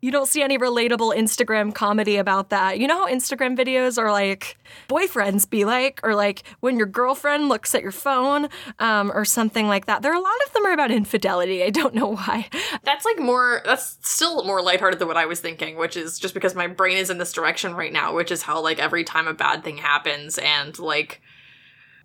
You 0.00 0.10
don't 0.10 0.26
see 0.26 0.42
any 0.42 0.58
relatable 0.58 1.16
Instagram 1.16 1.74
comedy 1.74 2.16
about 2.16 2.50
that. 2.50 2.78
You 2.78 2.86
know 2.86 3.06
how 3.06 3.08
Instagram 3.08 3.56
videos 3.56 3.96
are 3.96 4.12
like 4.12 4.58
boyfriends 4.88 5.48
be 5.48 5.64
like, 5.64 6.00
or 6.02 6.14
like 6.14 6.42
when 6.60 6.76
your 6.76 6.86
girlfriend 6.86 7.48
looks 7.48 7.74
at 7.74 7.82
your 7.82 7.92
phone, 7.92 8.48
um, 8.78 9.10
or 9.14 9.24
something 9.24 9.66
like 9.66 9.86
that. 9.86 10.02
There 10.02 10.12
are 10.12 10.16
a 10.16 10.20
lot 10.20 10.34
of 10.46 10.52
them 10.52 10.66
are 10.66 10.72
about 10.72 10.90
infidelity. 10.90 11.62
I 11.62 11.70
don't 11.70 11.94
know 11.94 12.16
why. 12.16 12.48
That's 12.82 13.04
like 13.04 13.18
more, 13.18 13.62
that's 13.64 13.98
still 14.02 14.44
more 14.44 14.60
lighthearted 14.60 14.98
than 14.98 15.08
what 15.08 15.16
I 15.16 15.26
was 15.26 15.40
thinking, 15.40 15.76
which 15.76 15.96
is 15.96 16.18
just 16.18 16.34
because 16.34 16.54
my 16.54 16.66
brain 16.66 16.98
is 16.98 17.08
in 17.08 17.18
this 17.18 17.32
direction 17.32 17.74
right 17.74 17.92
now, 17.92 18.14
which 18.14 18.30
is 18.30 18.42
how, 18.42 18.60
like, 18.60 18.78
every 18.78 19.04
time 19.04 19.26
a 19.26 19.34
bad 19.34 19.64
thing 19.64 19.78
happens 19.78 20.38
and, 20.38 20.78
like, 20.78 21.22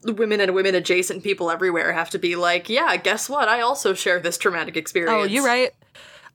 women 0.03 0.39
and 0.39 0.53
women 0.53 0.75
adjacent 0.75 1.23
people 1.23 1.51
everywhere 1.51 1.91
have 1.91 2.09
to 2.11 2.19
be 2.19 2.37
like, 2.37 2.69
yeah, 2.69 2.95
guess 2.95 3.27
what? 3.27 3.49
I 3.49 3.59
also 3.59 3.93
share 3.93 4.19
this 4.19 4.37
traumatic 4.37 4.77
experience. 4.77 5.11
Oh, 5.13 5.23
you're 5.23 5.45
right. 5.45 5.73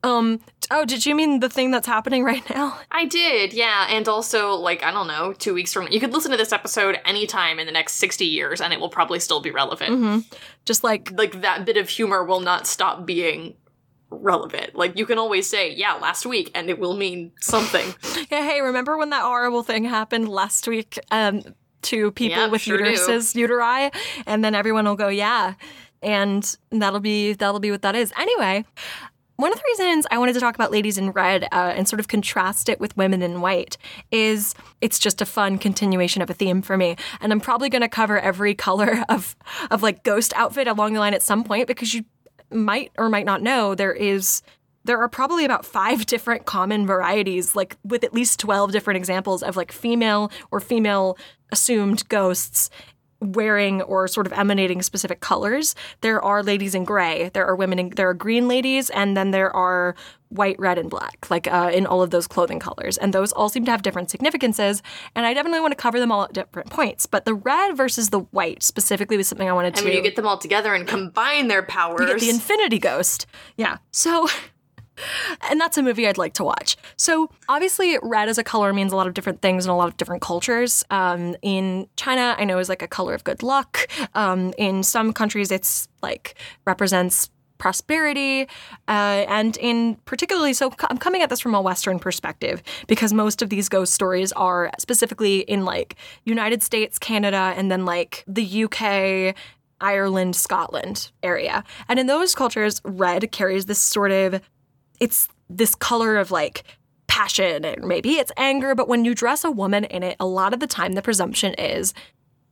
Um, 0.03 0.39
Oh, 0.71 0.83
did 0.83 1.05
you 1.05 1.13
mean 1.13 1.41
the 1.41 1.49
thing 1.49 1.69
that's 1.69 1.85
happening 1.85 2.23
right 2.23 2.41
now? 2.49 2.79
I 2.91 3.05
did, 3.05 3.53
yeah. 3.53 3.85
And 3.87 4.07
also, 4.07 4.55
like, 4.55 4.81
I 4.81 4.89
don't 4.91 5.05
know, 5.07 5.31
two 5.31 5.53
weeks 5.53 5.71
from 5.71 5.87
you 5.91 5.99
could 5.99 6.11
listen 6.11 6.31
to 6.31 6.37
this 6.37 6.51
episode 6.51 6.99
anytime 7.05 7.59
in 7.59 7.67
the 7.67 7.71
next 7.71 7.93
60 7.97 8.25
years 8.25 8.61
and 8.61 8.73
it 8.73 8.79
will 8.79 8.89
probably 8.89 9.19
still 9.19 9.41
be 9.41 9.51
relevant. 9.51 9.91
Mm-hmm. 9.91 10.19
Just 10.65 10.83
like, 10.83 11.11
Like, 11.11 11.41
that 11.41 11.65
bit 11.65 11.77
of 11.77 11.87
humor 11.89 12.23
will 12.23 12.39
not 12.39 12.65
stop 12.65 13.05
being 13.05 13.53
relevant. 14.09 14.73
Like, 14.75 14.97
you 14.97 15.05
can 15.05 15.19
always 15.19 15.47
say, 15.47 15.71
yeah, 15.71 15.93
last 15.93 16.25
week, 16.25 16.49
and 16.55 16.67
it 16.69 16.79
will 16.79 16.95
mean 16.95 17.31
something. 17.41 17.93
yeah, 18.31 18.41
hey, 18.43 18.61
remember 18.61 18.97
when 18.97 19.11
that 19.11 19.21
horrible 19.21 19.61
thing 19.61 19.83
happened 19.85 20.27
last 20.29 20.67
week 20.67 20.97
um, 21.11 21.43
to 21.83 22.09
people 22.11 22.39
Yeah, 22.39 22.47
with 22.47 22.61
sure 22.61 22.77
do. 22.79 22.85
uteruses, 22.85 23.35
uteri? 23.35 23.93
And 24.25 24.43
then 24.43 24.55
everyone 24.55 24.85
will 24.85 24.95
go, 24.95 25.09
yeah. 25.09 25.53
And 26.01 26.57
that'll 26.71 26.99
be 26.99 27.33
that'll 27.33 27.59
be 27.59 27.71
what 27.71 27.81
that 27.83 27.95
is. 27.95 28.13
Anyway, 28.17 28.65
one 29.37 29.51
of 29.51 29.57
the 29.57 29.63
reasons 29.67 30.07
I 30.09 30.17
wanted 30.17 30.33
to 30.33 30.39
talk 30.39 30.55
about 30.55 30.71
ladies 30.71 30.97
in 30.97 31.11
red 31.11 31.43
uh, 31.51 31.73
and 31.75 31.87
sort 31.87 31.99
of 31.99 32.07
contrast 32.07 32.69
it 32.69 32.79
with 32.79 32.95
women 32.95 33.21
in 33.21 33.41
white 33.41 33.77
is 34.11 34.55
it's 34.81 34.99
just 34.99 35.21
a 35.21 35.25
fun 35.25 35.57
continuation 35.57 36.21
of 36.21 36.29
a 36.29 36.33
theme 36.33 36.61
for 36.61 36.77
me, 36.77 36.95
and 37.19 37.31
I'm 37.31 37.41
probably 37.41 37.69
going 37.69 37.81
to 37.81 37.89
cover 37.89 38.19
every 38.19 38.55
color 38.55 39.03
of 39.09 39.35
of 39.71 39.83
like 39.83 40.03
ghost 40.03 40.33
outfit 40.35 40.67
along 40.67 40.93
the 40.93 40.99
line 40.99 41.13
at 41.13 41.23
some 41.23 41.43
point 41.43 41.67
because 41.67 41.93
you 41.93 42.05
might 42.51 42.91
or 42.97 43.09
might 43.09 43.25
not 43.25 43.41
know 43.41 43.75
there 43.75 43.93
is 43.93 44.41
there 44.85 44.99
are 44.99 45.09
probably 45.09 45.45
about 45.45 45.65
five 45.65 46.05
different 46.05 46.45
common 46.45 46.85
varieties, 46.85 47.55
like 47.55 47.75
with 47.83 48.03
at 48.03 48.13
least 48.13 48.39
12 48.39 48.71
different 48.71 48.97
examples 48.97 49.41
of 49.41 49.57
like 49.57 49.71
female 49.71 50.31
or 50.51 50.59
female 50.59 51.17
assumed 51.51 52.07
ghosts 52.07 52.69
wearing 53.21 53.81
or 53.83 54.07
sort 54.07 54.27
of 54.27 54.33
emanating 54.33 54.81
specific 54.81 55.19
colors. 55.19 55.75
There 56.01 56.21
are 56.21 56.43
ladies 56.43 56.75
in 56.75 56.83
gray, 56.83 57.29
there 57.33 57.45
are 57.45 57.55
women 57.55 57.79
in, 57.79 57.89
there 57.89 58.09
are 58.09 58.13
green 58.13 58.47
ladies, 58.47 58.89
and 58.89 59.15
then 59.15 59.31
there 59.31 59.55
are 59.55 59.95
white, 60.29 60.59
red, 60.59 60.77
and 60.77 60.89
black, 60.89 61.27
like 61.29 61.47
uh, 61.47 61.71
in 61.73 61.85
all 61.85 62.01
of 62.01 62.09
those 62.09 62.27
clothing 62.27 62.59
colors. 62.59 62.97
And 62.97 63.13
those 63.13 63.31
all 63.31 63.49
seem 63.49 63.65
to 63.65 63.71
have 63.71 63.81
different 63.81 64.09
significances. 64.09 64.83
And 65.15 65.25
I 65.25 65.33
definitely 65.33 65.61
want 65.61 65.71
to 65.71 65.77
cover 65.77 65.99
them 65.99 66.11
all 66.11 66.23
at 66.23 66.33
different 66.33 66.69
points. 66.69 67.05
But 67.05 67.25
the 67.25 67.33
red 67.33 67.75
versus 67.75 68.09
the 68.09 68.19
white 68.19 68.63
specifically 68.63 69.17
was 69.17 69.27
something 69.27 69.49
I 69.49 69.53
wanted 69.53 69.67
and 69.67 69.75
to. 69.77 69.81
And 69.81 69.89
when 69.89 69.97
you 69.97 70.03
get 70.03 70.15
them 70.15 70.27
all 70.27 70.37
together 70.37 70.73
and 70.73 70.87
combine 70.87 71.47
their 71.47 71.63
powers. 71.63 72.01
You 72.01 72.07
get 72.07 72.19
the 72.19 72.29
Infinity 72.29 72.79
Ghost. 72.79 73.25
Yeah. 73.55 73.77
So, 73.91 74.27
and 75.49 75.59
that's 75.59 75.77
a 75.77 75.83
movie 75.83 76.07
I'd 76.07 76.17
like 76.17 76.33
to 76.33 76.43
watch. 76.43 76.77
So, 76.97 77.29
obviously, 77.49 77.97
red 78.01 78.29
as 78.29 78.37
a 78.37 78.43
color 78.43 78.73
means 78.73 78.93
a 78.93 78.95
lot 78.95 79.07
of 79.07 79.13
different 79.13 79.41
things 79.41 79.65
in 79.65 79.71
a 79.71 79.77
lot 79.77 79.87
of 79.87 79.97
different 79.97 80.21
cultures. 80.21 80.83
Um, 80.89 81.35
in 81.41 81.87
China, 81.97 82.35
I 82.37 82.45
know 82.45 82.59
is 82.59 82.69
like 82.69 82.81
a 82.81 82.87
color 82.87 83.13
of 83.13 83.23
good 83.23 83.43
luck. 83.43 83.87
Um, 84.13 84.53
in 84.57 84.83
some 84.83 85.13
countries, 85.13 85.51
it's 85.51 85.87
like 86.01 86.35
represents 86.65 87.29
prosperity 87.57 88.47
uh, 88.87 89.25
and 89.29 89.55
in 89.57 89.95
particularly 90.03 90.51
so 90.51 90.73
i'm 90.89 90.97
coming 90.97 91.21
at 91.21 91.29
this 91.29 91.39
from 91.39 91.55
a 91.55 91.61
western 91.61 91.99
perspective 91.99 92.61
because 92.87 93.13
most 93.13 93.41
of 93.41 93.49
these 93.49 93.69
ghost 93.69 93.93
stories 93.93 94.33
are 94.33 94.69
specifically 94.77 95.39
in 95.39 95.63
like 95.63 95.95
united 96.25 96.61
states 96.61 96.99
canada 96.99 97.53
and 97.55 97.71
then 97.71 97.85
like 97.85 98.25
the 98.27 98.63
uk 98.65 99.35
Ireland, 99.81 100.35
Scotland 100.35 101.11
area. 101.21 101.63
And 101.89 101.99
in 101.99 102.07
those 102.07 102.33
cultures, 102.33 102.81
red 102.85 103.31
carries 103.31 103.65
this 103.65 103.79
sort 103.79 104.11
of 104.11 104.41
it's 104.99 105.27
this 105.49 105.75
color 105.75 106.17
of 106.17 106.31
like 106.31 106.63
passion 107.07 107.63
and 107.63 107.85
maybe 107.85 108.15
it's 108.15 108.31
anger, 108.37 108.75
but 108.75 108.87
when 108.87 109.05
you 109.05 109.15
dress 109.15 109.43
a 109.43 109.51
woman 109.51 109.85
in 109.85 110.03
it, 110.03 110.17
a 110.19 110.25
lot 110.25 110.53
of 110.53 110.59
the 110.59 110.67
time 110.67 110.93
the 110.93 111.01
presumption 111.01 111.53
is 111.53 111.93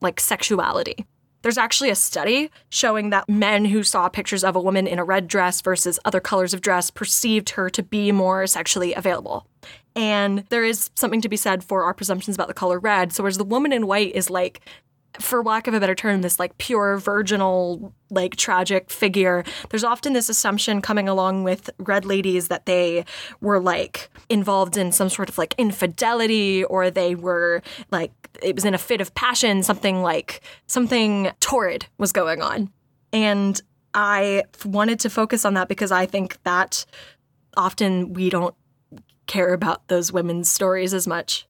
like 0.02 0.20
sexuality. 0.20 1.06
There's 1.42 1.58
actually 1.58 1.90
a 1.90 1.96
study 1.96 2.50
showing 2.70 3.10
that 3.10 3.28
men 3.28 3.66
who 3.66 3.84
saw 3.84 4.08
pictures 4.08 4.46
of 4.46 4.56
a 4.56 4.62
woman 4.62 4.88
in 4.88 4.98
a 4.98 5.04
red 5.04 5.28
dress 5.28 5.60
versus 5.60 6.00
other 6.06 6.22
colors 6.22 6.54
of 6.54 6.62
dress 6.62 6.90
perceived 6.90 7.52
her 7.52 7.70
to 7.72 7.84
be 7.84 8.14
more 8.14 8.48
sexually 8.48 8.94
available. 8.94 9.46
And 9.94 10.46
there 10.48 10.64
is 10.64 10.90
something 10.96 11.20
to 11.22 11.28
be 11.28 11.36
said 11.36 11.62
for 11.62 11.84
our 11.84 11.94
presumptions 11.94 12.36
about 12.38 12.48
the 12.48 12.54
color 12.54 12.80
red. 12.80 13.12
So, 13.12 13.24
whereas 13.24 13.38
the 13.38 13.44
woman 13.44 13.74
in 13.74 13.88
white 13.88 14.16
is 14.16 14.30
like 14.30 14.62
for 15.20 15.43
lack 15.43 15.67
of 15.67 15.74
a 15.74 15.79
better 15.79 15.96
term, 15.96 16.22
this 16.22 16.39
like 16.39 16.58
pure 16.58 16.98
virginal, 16.98 17.93
like 18.10 18.36
tragic 18.36 18.89
figure. 18.89 19.43
There's 19.70 19.84
often 19.84 20.13
this 20.13 20.29
assumption 20.29 20.82
coming 20.82 21.08
along 21.08 21.43
with 21.43 21.70
red 21.77 22.05
ladies 22.05 22.48
that 22.48 22.65
they 22.65 23.05
were 23.41 23.60
like 23.60 24.10
involved 24.29 24.77
in 24.77 24.91
some 24.91 25.10
sort 25.10 25.29
of 25.29 25.38
like 25.38 25.55
infidelity 25.58 26.63
or 26.63 26.89
they 26.89 27.15
were 27.15 27.62
like, 27.91 28.12
it 28.41 28.55
was 28.55 28.65
in 28.65 28.74
a 28.74 28.79
fit 28.79 29.01
of 29.01 29.13
passion, 29.13 29.63
something 29.63 30.01
like 30.01 30.41
something 30.67 31.32
torrid 31.39 31.86
was 31.98 32.12
going 32.12 32.41
on. 32.41 32.72
And 33.12 33.62
I 33.93 34.43
wanted 34.65 35.00
to 35.01 35.10
focus 35.10 35.46
on 35.46 35.53
that 35.53 35.67
because 35.67 35.91
I 35.91 36.05
think 36.05 36.41
that 36.43 36.86
often 37.55 38.13
we 38.13 38.29
don't 38.29 38.55
care 39.27 39.53
about 39.53 39.88
those 39.88 40.12
women's 40.12 40.50
stories 40.50 40.93
as 40.93 41.08
much. 41.08 41.48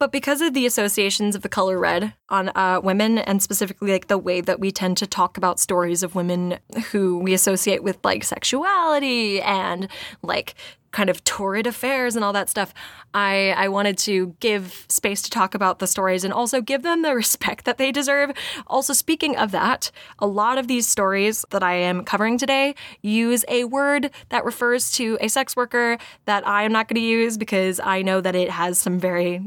But 0.00 0.12
because 0.12 0.40
of 0.40 0.54
the 0.54 0.64
associations 0.64 1.36
of 1.36 1.42
the 1.42 1.48
color 1.50 1.78
red 1.78 2.14
on 2.30 2.48
uh, 2.54 2.80
women, 2.82 3.18
and 3.18 3.42
specifically 3.42 3.92
like 3.92 4.08
the 4.08 4.16
way 4.16 4.40
that 4.40 4.58
we 4.58 4.72
tend 4.72 4.96
to 4.96 5.06
talk 5.06 5.36
about 5.36 5.60
stories 5.60 6.02
of 6.02 6.14
women 6.14 6.58
who 6.90 7.18
we 7.18 7.34
associate 7.34 7.82
with 7.82 7.98
like 8.02 8.24
sexuality 8.24 9.42
and 9.42 9.88
like 10.22 10.54
kind 10.90 11.10
of 11.10 11.22
torrid 11.24 11.66
affairs 11.66 12.16
and 12.16 12.24
all 12.24 12.32
that 12.32 12.48
stuff, 12.48 12.72
I, 13.12 13.50
I 13.50 13.68
wanted 13.68 13.98
to 13.98 14.34
give 14.40 14.86
space 14.88 15.20
to 15.20 15.30
talk 15.30 15.54
about 15.54 15.80
the 15.80 15.86
stories 15.86 16.24
and 16.24 16.32
also 16.32 16.62
give 16.62 16.82
them 16.82 17.02
the 17.02 17.14
respect 17.14 17.66
that 17.66 17.76
they 17.76 17.92
deserve. 17.92 18.30
Also, 18.66 18.94
speaking 18.94 19.36
of 19.36 19.50
that, 19.50 19.90
a 20.18 20.26
lot 20.26 20.56
of 20.56 20.66
these 20.66 20.86
stories 20.86 21.44
that 21.50 21.62
I 21.62 21.74
am 21.74 22.06
covering 22.06 22.38
today 22.38 22.74
use 23.02 23.44
a 23.48 23.64
word 23.64 24.10
that 24.30 24.46
refers 24.46 24.90
to 24.92 25.18
a 25.20 25.28
sex 25.28 25.54
worker 25.54 25.98
that 26.24 26.46
I 26.46 26.62
am 26.62 26.72
not 26.72 26.88
going 26.88 26.94
to 26.94 27.06
use 27.06 27.36
because 27.36 27.80
I 27.80 28.00
know 28.00 28.22
that 28.22 28.34
it 28.34 28.48
has 28.48 28.78
some 28.78 28.98
very 28.98 29.42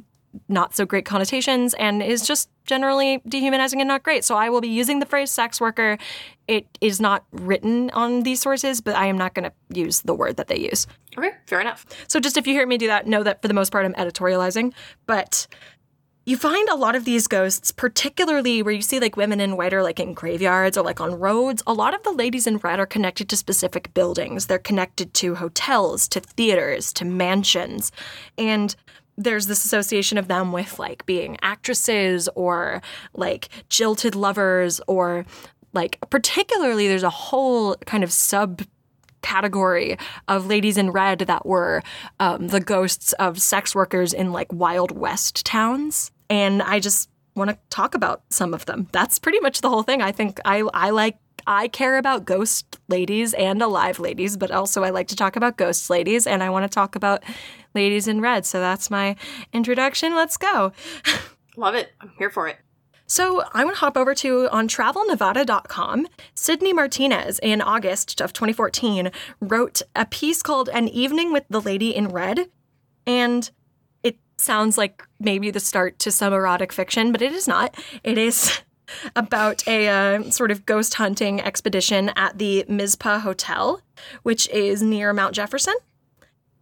not 0.48 0.76
so 0.76 0.86
great 0.86 1.06
connotations 1.06 1.74
and 1.76 2.02
is 2.02 2.26
just 2.26 2.50
generally 2.66 3.22
dehumanizing 3.28 3.82
and 3.82 3.88
not 3.88 4.04
great. 4.04 4.24
So 4.24 4.36
I 4.36 4.50
will 4.50 4.62
be 4.62 4.70
using 4.70 5.00
the 5.00 5.06
phrase 5.06 5.32
sex 5.32 5.60
worker. 5.62 5.98
It 6.48 6.66
is 6.82 7.00
not 7.00 7.26
written 7.32 7.90
on 7.92 8.24
these 8.24 8.42
sources, 8.42 8.82
but 8.82 8.96
I 8.96 9.08
am 9.08 9.18
not 9.18 9.34
going 9.34 9.50
to 9.50 9.80
use 9.80 10.02
the 10.02 10.14
word 10.14 10.38
that 10.38 10.48
they 10.48 10.60
use. 10.60 10.88
Okay, 11.18 11.32
fair 11.46 11.62
enough. 11.62 11.86
So 12.08 12.20
just 12.20 12.38
if 12.38 12.48
you 12.48 12.54
hear 12.54 12.66
me 12.66 12.78
do 12.78 12.88
that, 12.88 13.06
know 13.08 13.24
that 13.24 13.42
for 13.42 13.48
the 13.48 13.54
most 13.54 13.72
part 13.72 13.86
I'm 13.86 13.94
editorializing. 13.94 14.74
But 15.06 15.48
you 16.26 16.38
find 16.38 16.70
a 16.70 16.76
lot 16.76 16.96
of 16.96 17.04
these 17.04 17.28
ghosts, 17.28 17.72
particularly 17.72 18.64
where 18.64 18.74
you 18.74 18.82
see 18.82 19.00
like 19.00 19.18
women 19.18 19.42
in 19.42 19.58
white 19.58 19.74
or 19.74 19.84
like 19.84 20.00
in 20.00 20.14
graveyards 20.14 20.78
or 20.78 20.84
like 20.84 21.02
on 21.02 21.20
roads, 21.20 21.62
a 21.68 21.74
lot 21.74 21.94
of 21.94 22.02
the 22.04 22.12
ladies 22.12 22.48
in 22.48 22.58
red 22.58 22.80
are 22.80 22.86
connected 22.86 23.28
to 23.28 23.36
specific 23.36 23.94
buildings. 23.94 24.46
They're 24.46 24.58
connected 24.58 25.14
to 25.16 25.36
hotels, 25.36 26.08
to 26.10 26.22
theaters, 26.22 26.94
to 26.94 27.04
mansions. 27.04 27.92
And 28.38 28.74
there's 29.18 29.48
this 29.48 29.64
association 29.64 30.18
of 30.18 30.28
them 30.28 30.52
with 30.52 30.80
like 30.80 31.06
being 31.06 31.38
actresses 31.42 32.28
or 32.36 32.82
like 33.14 33.50
jilted 33.70 34.16
lovers 34.16 34.82
or 34.88 35.26
like 35.74 35.98
particularly 36.10 36.88
there's 36.88 37.04
a 37.04 37.10
whole 37.10 37.76
kind 37.86 38.04
of 38.04 38.12
sub 38.12 38.62
category 39.22 39.98
of 40.28 40.46
ladies 40.46 40.78
in 40.78 40.92
red 40.92 41.20
that 41.20 41.46
were 41.46 41.82
um, 42.20 42.50
the 42.50 42.60
ghosts 42.60 43.14
of 43.14 43.42
sex 43.42 43.74
workers 43.74 44.14
in 44.14 44.32
like 44.32 44.52
Wild 44.54 44.92
West 44.92 45.46
towns. 45.46 46.12
And 46.30 46.62
I 46.62 46.80
just 46.80 47.10
want 47.36 47.50
to 47.50 47.58
talk 47.70 47.96
about 47.96 48.22
some 48.30 48.54
of 48.54 48.66
them. 48.66 48.88
That's 48.92 49.18
pretty 49.18 49.40
much 49.40 49.62
the 49.62 49.70
whole 49.70 49.82
thing. 49.82 50.02
I 50.02 50.12
think 50.12 50.40
I, 50.46 50.64
I 50.74 50.92
like, 50.92 51.18
I 51.48 51.68
care 51.68 51.98
about 51.98 52.26
ghost 52.26 52.80
ladies 52.88 53.34
and 53.34 53.62
alive 53.62 54.00
ladies, 54.00 54.38
but 54.38 54.52
also 54.52 54.84
I 54.84 54.90
like 54.90 55.08
to 55.10 55.16
talk 55.16 55.36
about 55.36 55.58
ghost 55.58 55.90
ladies 55.90 56.28
and 56.28 56.44
I 56.44 56.50
want 56.50 56.64
to 56.64 56.74
talk 56.74 56.96
about 56.96 57.24
ladies 57.74 58.08
in 58.08 58.22
red. 58.22 58.46
So 58.46 58.60
that's 58.60 58.90
my 58.90 59.16
introduction. 59.52 60.16
Let's 60.16 60.38
go. 60.38 60.72
Love 61.58 61.76
it. 61.76 61.92
I'm 62.02 62.12
here 62.18 62.30
for 62.30 62.48
it. 62.48 62.58
So 63.06 63.44
I 63.54 63.64
want 63.64 63.76
to 63.76 63.80
hop 63.80 63.98
over 63.98 64.16
to 64.16 64.50
on 64.52 64.68
travelnevada.com. 64.68 66.08
Sydney 66.34 66.74
Martinez 66.74 67.40
in 67.44 67.62
August 67.62 68.22
of 68.22 68.34
2014 68.34 69.12
wrote 69.40 69.82
a 69.96 70.06
piece 70.06 70.42
called 70.42 70.70
An 70.70 70.88
Evening 70.88 71.32
with 71.32 71.44
the 71.50 71.62
Lady 71.62 71.96
in 71.96 72.08
Red. 72.08 72.50
And 73.06 73.52
it 74.02 74.18
sounds 74.38 74.78
like 74.78 75.04
maybe 75.20 75.52
the 75.52 75.60
start 75.60 76.00
to 76.00 76.12
some 76.12 76.34
erotic 76.34 76.72
fiction, 76.72 77.12
but 77.12 77.22
it 77.22 77.34
is 77.34 77.48
not. 77.48 77.76
It 78.04 78.18
is 78.18 78.62
about 79.16 79.68
a 79.68 79.88
uh, 79.88 80.30
sort 80.30 80.52
of 80.52 80.66
ghost 80.66 80.96
hunting 80.96 81.42
expedition 81.42 82.10
at 82.16 82.38
the 82.38 82.66
Mizpah 82.68 83.20
Hotel, 83.20 83.82
which 84.24 84.48
is 84.50 84.82
near 84.82 85.14
Mount 85.14 85.36
Jefferson. 85.36 85.76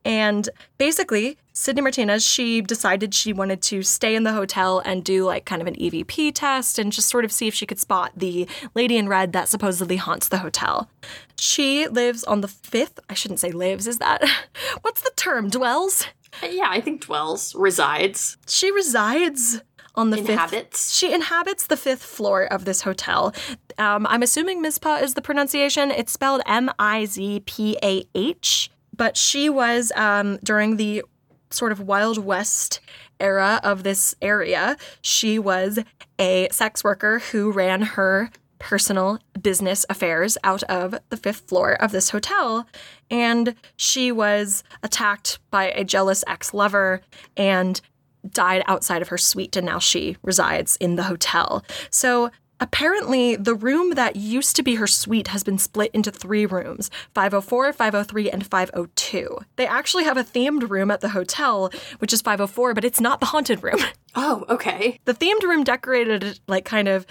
And 0.03 0.49
basically, 0.77 1.37
Sydney 1.53 1.81
Martinez, 1.81 2.25
she 2.25 2.61
decided 2.61 3.13
she 3.13 3.33
wanted 3.33 3.61
to 3.63 3.83
stay 3.83 4.15
in 4.15 4.23
the 4.23 4.33
hotel 4.33 4.79
and 4.79 5.03
do 5.03 5.25
like 5.25 5.45
kind 5.45 5.61
of 5.61 5.67
an 5.67 5.75
EVP 5.75 6.31
test 6.33 6.79
and 6.79 6.91
just 6.91 7.09
sort 7.09 7.25
of 7.25 7.31
see 7.31 7.47
if 7.47 7.53
she 7.53 7.65
could 7.65 7.79
spot 7.79 8.11
the 8.15 8.47
lady 8.73 8.97
in 8.97 9.07
red 9.07 9.33
that 9.33 9.47
supposedly 9.47 9.97
haunts 9.97 10.27
the 10.27 10.39
hotel. 10.39 10.89
She 11.37 11.87
lives 11.87 12.23
on 12.23 12.41
the 12.41 12.47
fifth, 12.47 12.99
I 13.09 13.13
shouldn't 13.13 13.39
say 13.39 13.51
lives, 13.51 13.85
is 13.85 13.99
that? 13.99 14.23
What's 14.81 15.01
the 15.01 15.11
term? 15.15 15.49
Dwells? 15.49 16.07
Yeah, 16.41 16.67
I 16.69 16.79
think 16.79 17.01
dwells, 17.01 17.53
resides, 17.53 18.37
She 18.47 18.71
resides 18.71 19.61
on 19.95 20.09
the 20.09 20.17
fifth. 20.17 20.91
She 20.91 21.13
inhabits 21.13 21.67
the 21.67 21.77
fifth 21.77 22.03
floor 22.03 22.45
of 22.45 22.65
this 22.65 22.81
hotel. 22.81 23.33
Um, 23.77 24.07
I'm 24.07 24.23
assuming 24.23 24.61
Mizpah 24.61 24.97
is 24.97 25.13
the 25.13 25.21
pronunciation. 25.21 25.91
It's 25.91 26.11
spelled 26.11 26.41
M 26.45 26.69
I 26.79 27.05
Z 27.05 27.41
P 27.45 27.77
A 27.83 28.03
H, 28.15 28.69
but 28.95 29.17
she 29.17 29.49
was 29.49 29.91
um, 29.95 30.37
during 30.43 30.77
the 30.77 31.03
sort 31.49 31.71
of 31.71 31.81
Wild 31.81 32.17
West 32.17 32.79
era 33.19 33.59
of 33.63 33.83
this 33.83 34.15
area. 34.21 34.77
She 35.01 35.37
was 35.37 35.79
a 36.17 36.47
sex 36.51 36.83
worker 36.83 37.19
who 37.19 37.51
ran 37.51 37.81
her 37.81 38.31
personal 38.57 39.19
business 39.41 39.85
affairs 39.89 40.37
out 40.43 40.61
of 40.63 40.95
the 41.09 41.17
fifth 41.17 41.47
floor 41.47 41.73
of 41.73 41.91
this 41.91 42.11
hotel. 42.11 42.67
And 43.09 43.55
she 43.75 44.11
was 44.11 44.63
attacked 44.83 45.39
by 45.49 45.71
a 45.71 45.83
jealous 45.83 46.23
ex 46.27 46.53
lover 46.53 47.01
and 47.35 47.81
died 48.29 48.63
outside 48.67 49.01
of 49.01 49.09
her 49.09 49.17
suite. 49.17 49.55
And 49.55 49.65
now 49.65 49.79
she 49.79 50.17
resides 50.23 50.75
in 50.77 50.95
the 50.95 51.03
hotel. 51.03 51.63
So 51.89 52.31
Apparently, 52.61 53.35
the 53.35 53.55
room 53.55 53.95
that 53.95 54.15
used 54.15 54.55
to 54.55 54.61
be 54.61 54.75
her 54.75 54.85
suite 54.85 55.29
has 55.29 55.43
been 55.43 55.57
split 55.57 55.89
into 55.95 56.11
three 56.11 56.45
rooms 56.45 56.91
504, 57.15 57.73
503, 57.73 58.29
and 58.29 58.45
502. 58.45 59.39
They 59.55 59.65
actually 59.65 60.03
have 60.03 60.15
a 60.15 60.23
themed 60.23 60.69
room 60.69 60.91
at 60.91 61.01
the 61.01 61.09
hotel, 61.09 61.71
which 61.97 62.13
is 62.13 62.21
504, 62.21 62.75
but 62.75 62.85
it's 62.85 63.01
not 63.01 63.19
the 63.19 63.25
haunted 63.25 63.63
room. 63.63 63.79
Oh, 64.13 64.43
okay. 64.49 64.99
The 65.05 65.13
themed 65.13 65.41
room 65.43 65.63
decorated, 65.63 66.41
like, 66.45 66.65
kind 66.65 66.89
of 66.89 67.05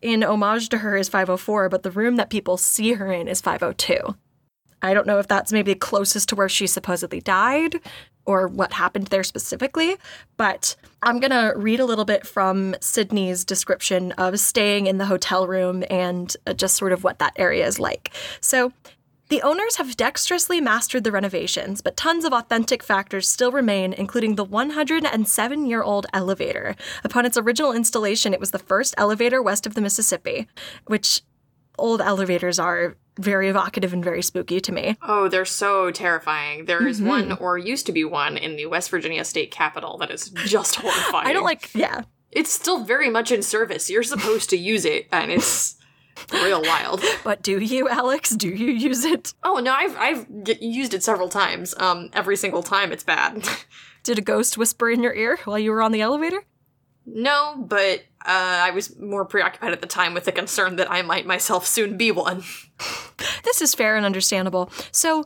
in 0.00 0.22
homage 0.22 0.68
to 0.68 0.78
her 0.78 0.96
is 0.96 1.08
504, 1.08 1.68
but 1.68 1.82
the 1.82 1.90
room 1.90 2.14
that 2.16 2.30
people 2.30 2.56
see 2.56 2.92
her 2.92 3.12
in 3.12 3.26
is 3.26 3.40
502. 3.40 4.14
I 4.80 4.94
don't 4.94 5.08
know 5.08 5.18
if 5.18 5.26
that's 5.26 5.52
maybe 5.52 5.74
closest 5.74 6.28
to 6.28 6.36
where 6.36 6.48
she 6.48 6.68
supposedly 6.68 7.20
died 7.20 7.80
or 8.26 8.48
what 8.48 8.72
happened 8.72 9.06
there 9.08 9.24
specifically, 9.24 9.96
but 10.36 10.76
I'm 11.02 11.20
going 11.20 11.30
to 11.30 11.52
read 11.56 11.80
a 11.80 11.84
little 11.84 12.04
bit 12.04 12.26
from 12.26 12.74
Sydney's 12.80 13.44
description 13.44 14.12
of 14.12 14.38
staying 14.40 14.86
in 14.86 14.98
the 14.98 15.06
hotel 15.06 15.46
room 15.46 15.84
and 15.88 16.36
uh, 16.46 16.52
just 16.52 16.76
sort 16.76 16.92
of 16.92 17.04
what 17.04 17.18
that 17.20 17.32
area 17.36 17.66
is 17.66 17.78
like. 17.78 18.10
So, 18.40 18.72
the 19.28 19.42
owners 19.42 19.76
have 19.76 19.96
dexterously 19.96 20.60
mastered 20.60 21.02
the 21.02 21.10
renovations, 21.10 21.80
but 21.80 21.96
tons 21.96 22.24
of 22.24 22.32
authentic 22.32 22.80
factors 22.80 23.28
still 23.28 23.50
remain, 23.50 23.92
including 23.92 24.36
the 24.36 24.44
107 24.44 25.66
year 25.66 25.82
old 25.82 26.06
elevator. 26.12 26.76
Upon 27.02 27.26
its 27.26 27.36
original 27.36 27.72
installation, 27.72 28.32
it 28.32 28.38
was 28.38 28.52
the 28.52 28.58
first 28.60 28.94
elevator 28.96 29.42
west 29.42 29.66
of 29.66 29.74
the 29.74 29.80
Mississippi, 29.80 30.46
which 30.86 31.22
old 31.76 32.00
elevators 32.00 32.60
are 32.60 32.96
very 33.18 33.48
evocative 33.48 33.92
and 33.92 34.04
very 34.04 34.22
spooky 34.22 34.60
to 34.60 34.72
me. 34.72 34.96
Oh, 35.02 35.28
they're 35.28 35.44
so 35.44 35.90
terrifying. 35.90 36.66
There 36.66 36.86
is 36.86 36.98
mm-hmm. 36.98 37.08
one, 37.08 37.32
or 37.32 37.58
used 37.58 37.86
to 37.86 37.92
be 37.92 38.04
one, 38.04 38.36
in 38.36 38.56
the 38.56 38.66
West 38.66 38.90
Virginia 38.90 39.24
state 39.24 39.50
capitol 39.50 39.98
that 39.98 40.10
is 40.10 40.30
just 40.30 40.74
horrifying. 40.76 41.26
I 41.26 41.32
don't 41.32 41.44
like, 41.44 41.74
yeah. 41.74 42.02
It's 42.30 42.52
still 42.52 42.84
very 42.84 43.08
much 43.08 43.32
in 43.32 43.42
service. 43.42 43.88
You're 43.88 44.02
supposed 44.02 44.50
to 44.50 44.56
use 44.56 44.84
it, 44.84 45.06
and 45.10 45.30
it's 45.30 45.76
real 46.32 46.62
wild. 46.62 47.02
But 47.24 47.42
do 47.42 47.58
you, 47.58 47.88
Alex? 47.88 48.30
Do 48.30 48.48
you 48.48 48.70
use 48.72 49.04
it? 49.04 49.34
Oh 49.42 49.58
no, 49.58 49.72
I've 49.72 49.96
I've 49.96 50.26
used 50.60 50.94
it 50.94 51.02
several 51.02 51.28
times. 51.28 51.74
Um, 51.78 52.10
every 52.12 52.36
single 52.36 52.62
time 52.62 52.92
it's 52.92 53.02
bad. 53.02 53.48
Did 54.02 54.18
a 54.18 54.22
ghost 54.22 54.56
whisper 54.56 54.90
in 54.90 55.02
your 55.02 55.14
ear 55.14 55.38
while 55.44 55.58
you 55.58 55.72
were 55.72 55.82
on 55.82 55.92
the 55.92 56.00
elevator? 56.00 56.44
No, 57.06 57.54
but 57.56 58.00
uh, 58.26 58.64
I 58.64 58.70
was 58.72 58.98
more 58.98 59.24
preoccupied 59.24 59.72
at 59.72 59.80
the 59.80 59.86
time 59.86 60.12
with 60.12 60.24
the 60.24 60.32
concern 60.32 60.76
that 60.76 60.90
I 60.90 61.02
might 61.02 61.26
myself 61.26 61.66
soon 61.66 61.96
be 61.96 62.10
one. 62.10 62.42
this 63.44 63.62
is 63.62 63.74
fair 63.74 63.96
and 63.96 64.04
understandable. 64.04 64.70
So, 64.90 65.24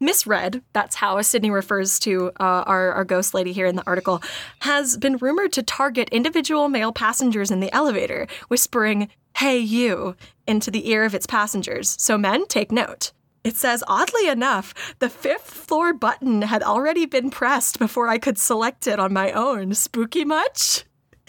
Miss 0.00 0.26
Red, 0.26 0.62
that's 0.72 0.96
how 0.96 1.20
Sydney 1.22 1.50
refers 1.50 1.98
to 2.00 2.32
uh, 2.40 2.64
our, 2.66 2.92
our 2.92 3.04
ghost 3.04 3.34
lady 3.34 3.52
here 3.52 3.66
in 3.66 3.76
the 3.76 3.86
article, 3.86 4.22
has 4.60 4.96
been 4.96 5.18
rumored 5.18 5.52
to 5.52 5.62
target 5.62 6.08
individual 6.08 6.68
male 6.68 6.90
passengers 6.90 7.50
in 7.50 7.60
the 7.60 7.72
elevator, 7.72 8.26
whispering, 8.48 9.08
Hey, 9.36 9.58
you, 9.58 10.16
into 10.46 10.70
the 10.70 10.90
ear 10.90 11.04
of 11.04 11.14
its 11.14 11.26
passengers. 11.26 11.96
So, 12.00 12.18
men, 12.18 12.46
take 12.46 12.72
note. 12.72 13.12
It 13.44 13.56
says, 13.56 13.84
oddly 13.86 14.28
enough, 14.28 14.74
the 14.98 15.08
fifth 15.08 15.50
floor 15.50 15.94
button 15.94 16.42
had 16.42 16.62
already 16.62 17.06
been 17.06 17.30
pressed 17.30 17.78
before 17.78 18.08
I 18.08 18.18
could 18.18 18.38
select 18.38 18.86
it 18.86 18.98
on 18.98 19.12
my 19.12 19.32
own. 19.32 19.74
Spooky 19.74 20.24
much? 20.24 20.84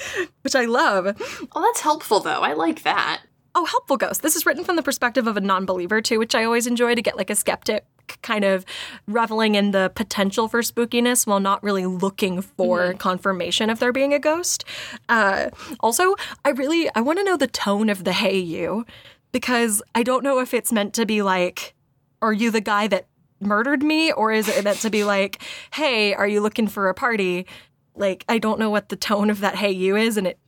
which 0.42 0.56
I 0.56 0.66
love. 0.66 1.16
Oh, 1.54 1.62
that's 1.62 1.82
helpful 1.82 2.20
though. 2.20 2.42
I 2.42 2.54
like 2.54 2.84
that. 2.84 3.22
Oh, 3.54 3.66
helpful 3.66 3.98
ghost. 3.98 4.22
This 4.22 4.36
is 4.36 4.46
written 4.46 4.64
from 4.64 4.78
the 4.78 4.84
perspective 4.84 5.28
of 5.28 5.36
a 5.36 5.42
non 5.42 5.66
believer 5.66 6.02
too, 6.02 6.20
which 6.20 6.36
I 6.36 6.44
always 6.46 6.68
enjoy 6.68 6.96
to 6.96 7.02
get 7.02 7.18
like 7.18 7.30
a 7.30 7.36
skeptic 7.36 7.86
kind 8.22 8.44
of 8.44 8.66
reveling 9.08 9.56
in 9.56 9.72
the 9.72 9.92
potential 9.96 10.48
for 10.48 10.62
spookiness 10.62 11.26
while 11.26 11.40
not 11.40 11.64
really 11.64 11.86
looking 11.86 12.42
for 12.42 12.80
mm-hmm. 12.80 12.98
confirmation 12.98 13.70
of 13.70 13.80
there 13.80 13.92
being 13.92 14.14
a 14.14 14.20
ghost. 14.20 14.64
Uh, 15.10 15.50
also, 15.80 16.16
I 16.46 16.50
really 16.50 16.90
I 16.96 17.02
want 17.02 17.20
to 17.20 17.26
know 17.26 17.38
the 17.38 17.48
tone 17.48 17.90
of 17.90 18.04
the 18.04 18.14
"Hey 18.14 18.38
you," 18.38 18.86
because 19.32 19.82
I 19.96 20.04
don't 20.04 20.24
know 20.24 20.40
if 20.40 20.54
it's 20.54 20.72
meant 20.72 20.94
to 20.96 21.06
be 21.06 21.22
like, 21.22 21.74
"Are 22.22 22.34
you 22.34 22.52
the 22.52 22.62
guy 22.62 22.88
that 22.88 23.08
murdered 23.40 23.84
me?" 23.84 24.12
or 24.12 24.32
is 24.32 24.48
it 24.48 24.64
meant 24.64 24.80
to 24.80 24.90
be 24.90 25.04
like, 25.04 25.42
"Hey, 25.74 26.14
are 26.14 26.28
you 26.28 26.42
looking 26.42 26.68
for 26.68 26.88
a 26.88 26.94
party?" 26.94 27.48
Like 27.96 28.26
I 28.30 28.38
don't 28.38 28.60
know 28.60 28.70
what 28.70 28.90
the 28.90 28.96
tone 28.96 29.30
of 29.30 29.40
that 29.42 29.56
hey 29.56 29.72
you 29.72 29.96
is 29.96 30.18
and 30.18 30.28
it 30.28 30.40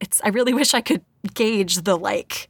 it's 0.00 0.20
I 0.24 0.28
really 0.28 0.54
wish 0.54 0.74
I 0.74 0.80
could 0.80 1.02
gauge 1.34 1.82
the 1.82 1.96
like 1.96 2.48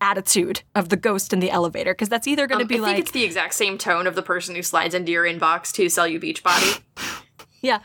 attitude 0.00 0.62
of 0.74 0.88
the 0.88 0.96
ghost 0.96 1.32
in 1.32 1.40
the 1.40 1.50
elevator 1.50 1.92
because 1.92 2.08
that's 2.08 2.26
either 2.26 2.46
going 2.46 2.58
to 2.58 2.64
um, 2.64 2.68
be 2.68 2.76
I 2.76 2.78
like 2.78 2.94
think 2.94 3.00
it's 3.00 3.12
the 3.12 3.24
exact 3.24 3.54
same 3.54 3.78
tone 3.78 4.06
of 4.06 4.14
the 4.14 4.22
person 4.22 4.54
who 4.54 4.62
slides 4.62 4.94
into 4.94 5.12
your 5.12 5.24
inbox 5.24 5.72
to 5.72 5.88
sell 5.88 6.06
you 6.06 6.20
Beachbody. 6.20 6.80
yeah. 7.60 7.80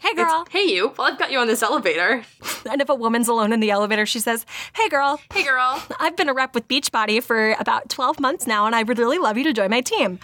Hey 0.00 0.14
girl. 0.14 0.42
It's, 0.42 0.52
hey 0.52 0.64
you. 0.64 0.94
Well, 0.96 1.12
I've 1.12 1.18
got 1.18 1.30
you 1.30 1.38
on 1.38 1.46
this 1.46 1.62
elevator. 1.62 2.24
And 2.70 2.82
if 2.82 2.90
a 2.90 2.94
woman's 2.94 3.26
alone 3.26 3.54
in 3.54 3.60
the 3.60 3.70
elevator, 3.70 4.04
she 4.04 4.20
says, 4.20 4.44
"Hey 4.74 4.90
girl. 4.90 5.18
Hey 5.32 5.44
girl. 5.44 5.82
I've 5.98 6.14
been 6.14 6.28
a 6.28 6.34
rep 6.34 6.54
with 6.54 6.68
Beachbody 6.68 7.22
for 7.22 7.52
about 7.52 7.88
12 7.88 8.20
months 8.20 8.46
now 8.46 8.66
and 8.66 8.76
I 8.76 8.82
would 8.82 8.98
really 8.98 9.16
love 9.16 9.38
you 9.38 9.44
to 9.44 9.52
join 9.54 9.70
my 9.70 9.80
team." 9.80 10.18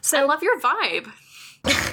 So 0.00 0.18
I 0.18 0.24
love 0.24 0.42
your 0.42 0.58
vibe. 0.58 1.92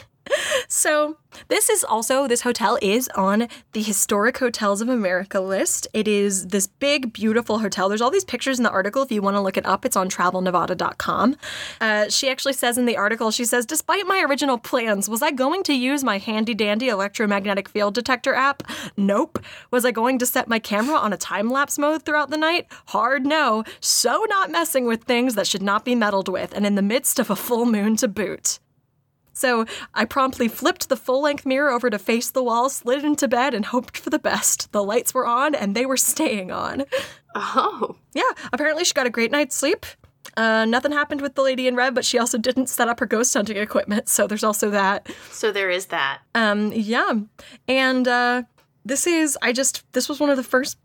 So 0.68 1.18
this 1.48 1.70
is 1.70 1.84
also 1.84 2.28
this 2.28 2.42
hotel 2.42 2.78
is 2.82 3.10
on 3.16 3.48
the 3.74 3.82
historic 3.82 4.38
hotels 4.38 4.82
of 4.82 4.90
america 4.90 5.40
list. 5.40 5.88
It 5.94 6.08
is 6.08 6.48
this 6.48 6.68
big 6.68 7.14
beautiful 7.14 7.60
hotel. 7.60 7.90
There's 7.90 8.02
all 8.02 8.12
these 8.12 8.26
pictures 8.26 8.60
in 8.60 8.64
the 8.64 8.72
article 8.72 9.02
if 9.04 9.12
you 9.12 9.22
want 9.22 9.36
to 9.36 9.42
look 9.42 9.58
it 9.58 9.66
up. 9.66 9.86
It's 9.86 9.96
on 9.96 10.10
travelnevada.com 10.10 11.36
uh, 11.82 12.10
she 12.10 12.30
actually 12.30 12.54
says 12.54 12.78
in 12.78 12.86
the 12.86 12.98
article 12.98 13.32
she 13.32 13.46
says 13.46 13.66
despite 13.66 14.08
my 14.08 14.22
original 14.22 14.58
plans 14.58 15.10
was 15.10 15.22
i 15.22 15.32
going 15.32 15.64
to 15.64 15.74
use 15.74 16.04
my 16.04 16.18
handy 16.18 16.54
dandy 16.54 16.90
electromagnetic 16.90 17.70
field 17.70 17.94
detector 17.94 18.34
app? 18.34 18.64
Nope. 18.98 19.44
Was 19.72 19.86
i 19.86 19.92
going 19.92 20.20
to 20.20 20.26
set 20.26 20.48
my 20.48 20.60
camera 20.60 20.96
on 20.96 21.14
a 21.14 21.18
time-lapse 21.18 21.78
mode 21.78 22.04
throughout 22.04 22.30
the 22.30 22.38
night? 22.38 22.68
Hard 22.88 23.26
no. 23.26 23.64
So 23.80 24.26
not 24.30 24.52
messing 24.52 24.86
with 24.86 25.04
things 25.04 25.36
that 25.36 25.48
should 25.48 25.62
not 25.62 25.86
be 25.86 25.96
meddled 25.96 26.28
with 26.28 26.54
and 26.54 26.66
in 26.66 26.76
the 26.76 26.82
midst 26.82 27.20
of 27.20 27.30
a 27.30 27.36
full 27.36 27.66
moon 27.66 27.96
to 27.98 28.08
boot 28.08 28.60
so 29.40 29.66
I 29.94 30.06
promptly 30.06 30.48
flipped 30.48 30.90
the 30.90 30.98
full 30.98 31.22
length 31.22 31.46
mirror 31.46 31.72
over 31.72 31.90
to 31.90 31.98
face 31.98 32.30
the 32.30 32.44
wall, 32.44 32.70
slid 32.70 33.06
into 33.06 33.28
bed, 33.28 33.54
and 33.54 33.66
hoped 33.66 33.98
for 33.98 34.10
the 34.10 34.20
best. 34.20 34.72
The 34.72 34.84
lights 34.84 35.14
were 35.14 35.26
on 35.26 35.56
and 35.56 35.76
they 35.76 35.86
were 35.86 35.98
staying 35.98 36.52
on. 36.52 36.84
Oh. 37.36 37.96
Yeah, 38.14 38.32
apparently 38.52 38.84
she 38.84 38.94
got 38.94 39.08
a 39.08 39.10
great 39.10 39.32
night's 39.32 39.56
sleep. 39.56 39.86
Uh, 40.36 40.66
nothing 40.66 40.92
happened 40.92 41.22
with 41.22 41.36
the 41.36 41.42
lady 41.42 41.68
in 41.68 41.76
red, 41.76 41.96
but 41.96 42.06
she 42.06 42.20
also 42.20 42.38
didn't 42.38 42.68
set 42.68 42.88
up 42.88 43.00
her 43.00 43.06
ghost 43.06 43.34
hunting 43.34 43.58
equipment, 43.58 44.10
so 44.10 44.28
there's 44.28 44.44
also 44.44 44.70
that. 44.70 45.08
So 45.32 45.52
there 45.52 45.70
is 45.70 45.88
that. 45.88 46.20
Um, 46.36 46.72
yeah, 46.74 47.14
and 47.68 48.08
uh, 48.08 48.44
this 48.86 49.06
is 49.08 49.38
I 49.42 49.52
just 49.52 49.84
this 49.94 50.10
was 50.10 50.20
one 50.20 50.30
of 50.30 50.38
the 50.38 50.44
first 50.44 50.78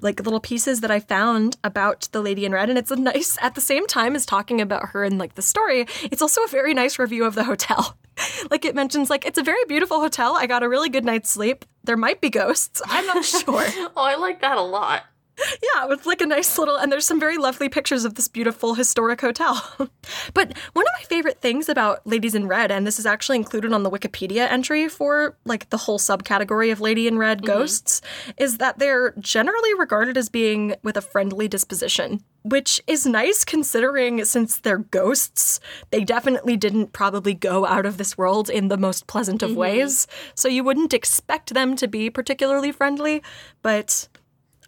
like 0.00 0.20
little 0.20 0.40
pieces 0.40 0.80
that 0.80 0.90
I 0.90 1.00
found 1.00 1.56
about 1.64 2.08
the 2.12 2.20
Lady 2.20 2.44
in 2.44 2.52
Red, 2.52 2.68
and 2.68 2.78
it's 2.78 2.90
a 2.90 2.96
nice 3.10 3.36
at 3.40 3.54
the 3.54 3.60
same 3.60 3.86
time 3.86 4.14
as 4.14 4.26
talking 4.26 4.60
about 4.60 4.90
her 4.90 5.04
and 5.04 5.18
like 5.18 5.34
the 5.34 5.42
story. 5.42 5.86
It's 6.02 6.22
also 6.22 6.42
a 6.44 6.48
very 6.48 6.74
nice 6.74 6.98
review 6.98 7.24
of 7.24 7.34
the 7.34 7.44
hotel. 7.44 7.96
like 8.50 8.64
it 8.64 8.74
mentions 8.74 9.10
like 9.10 9.24
it's 9.26 9.38
a 9.38 9.42
very 9.42 9.64
beautiful 9.66 10.00
hotel. 10.00 10.36
I 10.36 10.46
got 10.46 10.62
a 10.62 10.68
really 10.68 10.88
good 10.88 11.04
night's 11.04 11.30
sleep. 11.30 11.64
There 11.84 11.96
might 11.96 12.20
be 12.20 12.30
ghosts. 12.30 12.80
I'm 12.86 13.06
not 13.06 13.24
sure. 13.24 13.44
oh, 13.46 13.92
I 13.96 14.16
like 14.16 14.40
that 14.40 14.56
a 14.56 14.62
lot 14.62 15.04
yeah, 15.62 15.86
it's 15.90 16.06
like 16.06 16.20
a 16.20 16.26
nice 16.26 16.58
little, 16.58 16.76
and 16.76 16.92
there's 16.92 17.06
some 17.06 17.20
very 17.20 17.38
lovely 17.38 17.68
pictures 17.68 18.04
of 18.04 18.14
this 18.14 18.28
beautiful 18.28 18.74
historic 18.74 19.20
hotel. 19.20 19.54
but 20.34 20.56
one 20.72 20.86
of 20.86 20.92
my 20.98 21.04
favorite 21.08 21.40
things 21.40 21.68
about 21.68 22.06
Ladies 22.06 22.34
in 22.34 22.46
Red, 22.46 22.70
and 22.70 22.86
this 22.86 22.98
is 22.98 23.06
actually 23.06 23.36
included 23.36 23.72
on 23.72 23.82
the 23.82 23.90
Wikipedia 23.90 24.50
entry 24.50 24.88
for 24.88 25.36
like 25.44 25.70
the 25.70 25.78
whole 25.78 25.98
subcategory 25.98 26.70
of 26.70 26.80
Lady 26.80 27.06
in 27.06 27.18
Red 27.18 27.38
mm-hmm. 27.38 27.46
ghosts, 27.46 28.02
is 28.36 28.58
that 28.58 28.78
they're 28.78 29.12
generally 29.18 29.74
regarded 29.74 30.16
as 30.16 30.28
being 30.28 30.74
with 30.82 30.96
a 30.96 31.02
friendly 31.02 31.48
disposition. 31.48 32.22
Which 32.44 32.80
is 32.88 33.06
nice 33.06 33.44
considering 33.44 34.24
since 34.24 34.58
they're 34.58 34.78
ghosts, 34.78 35.60
they 35.92 36.02
definitely 36.02 36.56
didn't 36.56 36.92
probably 36.92 37.34
go 37.34 37.64
out 37.66 37.86
of 37.86 37.98
this 37.98 38.18
world 38.18 38.50
in 38.50 38.66
the 38.66 38.76
most 38.76 39.06
pleasant 39.06 39.44
of 39.44 39.50
mm-hmm. 39.50 39.60
ways. 39.60 40.08
So 40.34 40.48
you 40.48 40.64
wouldn't 40.64 40.92
expect 40.92 41.54
them 41.54 41.76
to 41.76 41.86
be 41.86 42.10
particularly 42.10 42.72
friendly, 42.72 43.22
but 43.62 44.08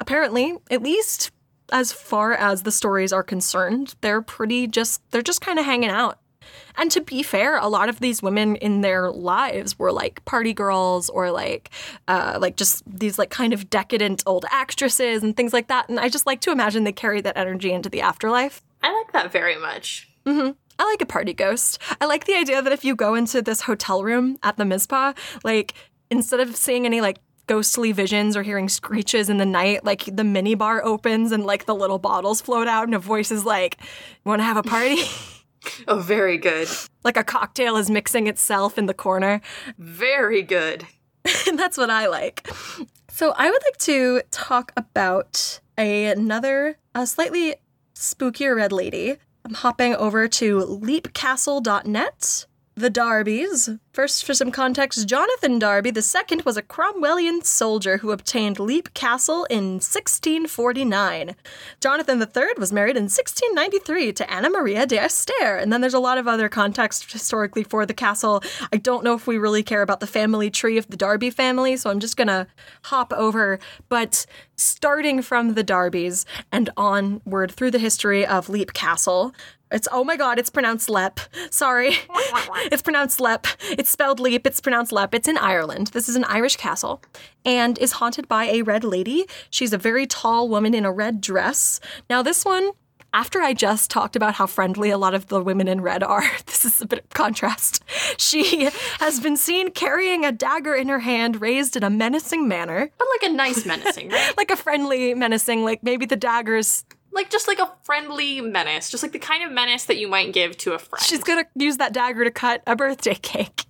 apparently, 0.04 0.54
at 0.70 0.82
least 0.82 1.30
as 1.72 1.90
far 1.90 2.34
as 2.34 2.62
the 2.62 2.70
stories 2.70 3.10
are 3.10 3.22
concerned, 3.22 3.94
they're 4.02 4.20
pretty 4.20 4.66
just, 4.66 5.00
they're 5.10 5.22
just 5.22 5.40
kind 5.40 5.58
of 5.58 5.64
hanging 5.64 5.88
out. 5.88 6.18
And 6.76 6.90
to 6.90 7.00
be 7.00 7.22
fair, 7.22 7.56
a 7.56 7.68
lot 7.68 7.88
of 7.88 8.00
these 8.00 8.22
women 8.22 8.56
in 8.56 8.82
their 8.82 9.10
lives 9.10 9.78
were 9.78 9.90
like 9.90 10.22
party 10.26 10.52
girls 10.52 11.08
or 11.08 11.30
like, 11.30 11.70
uh, 12.06 12.36
like 12.38 12.56
just 12.56 12.82
these 12.86 13.18
like 13.18 13.30
kind 13.30 13.54
of 13.54 13.70
decadent 13.70 14.22
old 14.26 14.44
actresses 14.50 15.22
and 15.22 15.34
things 15.34 15.54
like 15.54 15.68
that. 15.68 15.88
And 15.88 15.98
I 15.98 16.10
just 16.10 16.26
like 16.26 16.42
to 16.42 16.52
imagine 16.52 16.84
they 16.84 16.92
carry 16.92 17.22
that 17.22 17.38
energy 17.38 17.72
into 17.72 17.88
the 17.88 18.02
afterlife. 18.02 18.62
I 18.82 18.92
like 18.92 19.12
that 19.12 19.32
very 19.32 19.56
much. 19.56 20.10
Mm-hmm. 20.26 20.50
I 20.78 20.84
like 20.84 21.00
a 21.00 21.06
party 21.06 21.32
ghost. 21.32 21.78
I 21.98 22.04
like 22.04 22.26
the 22.26 22.34
idea 22.34 22.60
that 22.60 22.72
if 22.72 22.84
you 22.84 22.94
go 22.94 23.14
into 23.14 23.40
this 23.40 23.62
hotel 23.62 24.04
room 24.04 24.36
at 24.42 24.58
the 24.58 24.66
Mizpah, 24.66 25.14
like 25.44 25.72
instead 26.10 26.40
of 26.40 26.56
seeing 26.56 26.84
any 26.84 27.00
like 27.00 27.18
ghostly 27.46 27.92
visions 27.92 28.36
or 28.36 28.42
hearing 28.42 28.68
screeches 28.68 29.28
in 29.28 29.38
the 29.38 29.46
night, 29.46 29.84
like 29.84 30.04
the 30.04 30.24
mini 30.24 30.54
bar 30.54 30.84
opens 30.84 31.32
and 31.32 31.44
like 31.44 31.66
the 31.66 31.74
little 31.74 31.98
bottles 31.98 32.40
float 32.40 32.66
out 32.68 32.84
and 32.84 32.94
a 32.94 32.98
voice 32.98 33.30
is 33.30 33.44
like, 33.44 33.78
"Want 34.24 34.40
to 34.40 34.44
have 34.44 34.56
a 34.56 34.62
party?" 34.62 34.96
Oh, 35.88 35.98
very 35.98 36.36
good. 36.36 36.68
like 37.04 37.16
a 37.16 37.24
cocktail 37.24 37.76
is 37.76 37.88
mixing 37.90 38.26
itself 38.26 38.76
in 38.76 38.84
the 38.84 38.92
corner. 38.92 39.40
Very 39.78 40.42
good. 40.42 40.86
and 41.48 41.58
that's 41.58 41.78
what 41.78 41.88
I 41.88 42.06
like. 42.06 42.46
So 43.08 43.32
I 43.34 43.48
would 43.50 43.62
like 43.64 43.78
to 43.78 44.20
talk 44.30 44.72
about 44.76 45.60
a, 45.78 46.04
another, 46.06 46.76
a 46.94 47.06
slightly 47.06 47.54
spookier 47.94 48.54
red 48.56 48.72
lady. 48.72 49.16
I'm 49.46 49.54
hopping 49.54 49.94
over 49.94 50.28
to 50.28 50.58
leapcastle.net. 50.60 52.46
The 52.76 52.90
Darbys. 52.90 53.78
First, 53.92 54.24
for 54.24 54.34
some 54.34 54.50
context, 54.50 55.06
Jonathan 55.06 55.60
Darby 55.60 55.90
II 55.90 56.40
was 56.44 56.56
a 56.56 56.62
Cromwellian 56.62 57.44
soldier 57.44 57.98
who 57.98 58.10
obtained 58.10 58.58
Leap 58.58 58.92
Castle 58.94 59.44
in 59.44 59.74
1649. 59.74 61.36
Jonathan 61.80 62.20
III 62.20 62.44
was 62.58 62.72
married 62.72 62.96
in 62.96 63.04
1693 63.04 64.12
to 64.14 64.28
Anna 64.28 64.50
Maria 64.50 64.86
de 64.86 64.96
Astaire. 64.96 65.62
And 65.62 65.72
then 65.72 65.82
there's 65.82 65.94
a 65.94 66.00
lot 66.00 66.18
of 66.18 66.26
other 66.26 66.48
context 66.48 67.12
historically 67.12 67.62
for 67.62 67.86
the 67.86 67.94
castle. 67.94 68.42
I 68.72 68.78
don't 68.78 69.04
know 69.04 69.14
if 69.14 69.28
we 69.28 69.38
really 69.38 69.62
care 69.62 69.82
about 69.82 70.00
the 70.00 70.08
family 70.08 70.50
tree 70.50 70.76
of 70.76 70.88
the 70.88 70.96
Darby 70.96 71.30
family, 71.30 71.76
so 71.76 71.90
I'm 71.90 72.00
just 72.00 72.16
gonna 72.16 72.48
hop 72.86 73.12
over. 73.12 73.60
But 73.88 74.26
starting 74.56 75.22
from 75.22 75.54
the 75.54 75.62
Darbys 75.62 76.24
and 76.50 76.70
onward 76.76 77.52
through 77.52 77.70
the 77.70 77.78
history 77.78 78.26
of 78.26 78.48
Leap 78.48 78.72
Castle, 78.72 79.32
it's 79.74 79.88
oh 79.90 80.04
my 80.04 80.16
god, 80.16 80.38
it's 80.38 80.50
pronounced 80.50 80.88
Lep. 80.88 81.20
Sorry. 81.50 81.96
it's 82.70 82.82
pronounced 82.82 83.20
Lep. 83.20 83.46
It's 83.70 83.90
spelled 83.90 84.20
Leap. 84.20 84.46
It's 84.46 84.60
pronounced 84.60 84.92
Lep. 84.92 85.14
It's 85.14 85.28
in 85.28 85.36
Ireland. 85.36 85.88
This 85.88 86.08
is 86.08 86.16
an 86.16 86.24
Irish 86.24 86.56
castle 86.56 87.02
and 87.44 87.78
is 87.78 87.92
haunted 87.92 88.28
by 88.28 88.44
a 88.44 88.62
red 88.62 88.84
lady. 88.84 89.26
She's 89.50 89.72
a 89.72 89.78
very 89.78 90.06
tall 90.06 90.48
woman 90.48 90.74
in 90.74 90.84
a 90.84 90.92
red 90.92 91.20
dress. 91.20 91.80
Now, 92.08 92.22
this 92.22 92.44
one, 92.44 92.70
after 93.14 93.40
I 93.40 93.52
just 93.52 93.90
talked 93.90 94.16
about 94.16 94.34
how 94.34 94.46
friendly 94.46 94.90
a 94.90 94.98
lot 94.98 95.14
of 95.14 95.28
the 95.28 95.40
women 95.40 95.68
in 95.68 95.80
red 95.80 96.02
are, 96.02 96.24
this 96.46 96.64
is 96.64 96.80
a 96.80 96.86
bit 96.86 97.00
of 97.00 97.08
contrast. 97.10 97.82
She 98.16 98.70
has 98.98 99.20
been 99.20 99.36
seen 99.36 99.70
carrying 99.70 100.24
a 100.24 100.32
dagger 100.32 100.74
in 100.74 100.88
her 100.88 100.98
hand, 101.00 101.40
raised 101.40 101.76
in 101.76 101.84
a 101.84 101.90
menacing 101.90 102.48
manner. 102.48 102.90
But 102.98 103.08
like 103.12 103.30
a 103.30 103.34
nice 103.34 103.64
menacing, 103.64 104.10
right? 104.10 104.34
like 104.36 104.50
a 104.50 104.56
friendly 104.56 105.14
menacing, 105.14 105.64
like 105.64 105.82
maybe 105.82 106.06
the 106.06 106.16
dagger's 106.16 106.84
like 107.14 107.30
just 107.30 107.48
like 107.48 107.58
a 107.58 107.72
friendly 107.84 108.40
menace, 108.40 108.90
just 108.90 109.02
like 109.02 109.12
the 109.12 109.18
kind 109.18 109.44
of 109.44 109.52
menace 109.52 109.84
that 109.84 109.96
you 109.96 110.08
might 110.08 110.32
give 110.32 110.56
to 110.58 110.72
a 110.72 110.78
friend. 110.78 111.04
She's 111.04 111.22
gonna 111.22 111.46
use 111.54 111.76
that 111.78 111.92
dagger 111.92 112.24
to 112.24 112.30
cut 112.30 112.62
a 112.66 112.76
birthday 112.76 113.14
cake. 113.14 113.64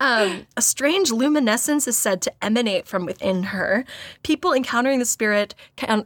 um, 0.00 0.46
a 0.56 0.62
strange 0.62 1.10
luminescence 1.10 1.86
is 1.86 1.96
said 1.96 2.22
to 2.22 2.32
emanate 2.44 2.86
from 2.86 3.04
within 3.04 3.44
her. 3.44 3.84
People 4.22 4.52
encountering 4.52 4.98
the 4.98 5.04
spirit 5.04 5.54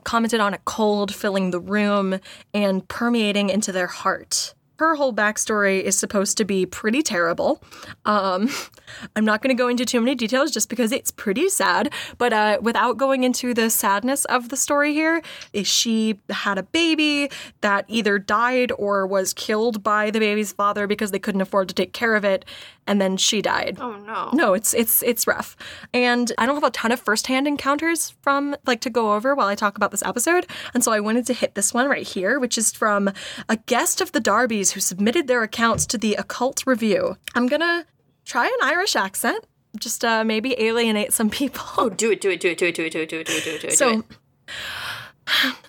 commented 0.05 0.41
on 0.41 0.55
a 0.55 0.59
cold 0.59 1.15
filling 1.15 1.51
the 1.51 1.61
room 1.61 2.19
and 2.53 2.87
permeating 2.89 3.51
into 3.51 3.73
their 3.73 3.87
heart 3.87 4.55
her 4.79 4.95
whole 4.95 5.13
backstory 5.13 5.83
is 5.83 5.99
supposed 5.99 6.37
to 6.39 6.45
be 6.45 6.65
pretty 6.65 7.03
terrible. 7.03 7.63
Um, 8.05 8.49
I'm 9.17 9.25
not 9.25 9.43
going 9.43 9.55
to 9.55 9.61
go 9.61 9.69
into 9.69 9.85
too 9.85 10.01
many 10.01 10.15
details 10.15 10.51
just 10.51 10.69
because 10.69 10.93
it's 10.93 11.11
pretty 11.11 11.49
sad. 11.49 11.93
But 12.17 12.33
uh, 12.33 12.59
without 12.63 12.97
going 12.97 13.25
into 13.25 13.55
the 13.55 13.71
sadness 13.71 14.25
of 14.27 14.49
the 14.49 14.57
story 14.57 14.93
here, 14.93 15.23
is 15.53 15.67
she 15.67 16.21
had 16.31 16.59
a 16.59 16.63
baby 16.63 17.31
that 17.61 17.85
either 17.89 18.19
died 18.19 18.73
or 18.79 19.07
was 19.07 19.35
killed 19.35 19.83
by 19.83 20.11
the 20.11 20.21
baby's 20.21 20.53
father 20.53 20.87
because 20.87 21.11
they 21.11 21.19
couldn't 21.19 21.41
afford 21.41 21.69
to 21.69 21.75
take 21.75 21.93
care 21.93 22.15
of 22.15 22.25
it, 22.25 22.45
and 22.87 23.01
then 23.01 23.17
she 23.17 23.43
died. 23.43 23.79
Oh 23.81 23.97
no. 23.99 24.31
No, 24.33 24.55
it's 24.55 24.73
it's 24.75 25.03
it's 25.03 25.27
rough. 25.27 25.57
And 25.93 26.33
I 26.39 26.47
don't 26.47 26.55
have 26.55 26.65
a 26.65 26.71
ton 26.71 26.91
of 26.91 27.01
firsthand 27.01 27.47
encounters 27.47 28.15
from 28.23 28.57
like 28.67 28.81
to 28.83 28.91
go 28.91 29.15
over 29.15 29.35
while 29.35 29.47
I 29.47 29.55
talk 29.55 29.77
about 29.77 29.91
this 29.91 30.03
episode. 30.03 30.47
And 30.73 30.83
so 30.83 30.91
I 30.93 31.01
wanted 31.01 31.27
to 31.27 31.35
hit 31.35 31.55
this 31.55 31.75
one 31.75 31.89
right 31.89 32.07
here, 32.07 32.41
which 32.41 32.57
is 32.57 32.73
from 32.73 33.11
a 33.49 33.57
guest 33.57 34.01
of 34.01 34.13
the 34.13 34.21
Darbys 34.21 34.68
who 34.73 34.81
submitted 34.81 35.27
their 35.27 35.43
accounts 35.43 35.87
to 35.87 35.99
the 35.99 36.15
Occult 36.15 36.65
Review. 36.67 37.17
I'm 37.35 37.47
gonna 37.47 37.87
try 38.25 38.47
an 38.47 38.69
Irish 38.69 38.97
accent. 38.97 39.45
Just 39.79 40.05
uh, 40.05 40.25
maybe 40.25 40.55
alienate 40.61 41.13
some 41.13 41.31
people. 41.31 41.63
Oh, 41.77 41.89
do 41.89 42.11
it, 42.11 42.21
do 42.21 42.31
it, 42.31 42.41
do 42.41 42.49
it, 42.49 42.59
do 42.59 42.67
it, 42.67 42.75
do 42.75 42.83
it, 42.85 42.91
do 42.91 43.01
it, 43.01 43.09
do 43.09 43.19
it, 43.19 43.27
do 43.27 43.37
it, 43.37 43.45
do 43.45 43.51
it, 43.51 43.61
do 43.61 43.67
it. 43.69 43.73
So, 43.79 44.05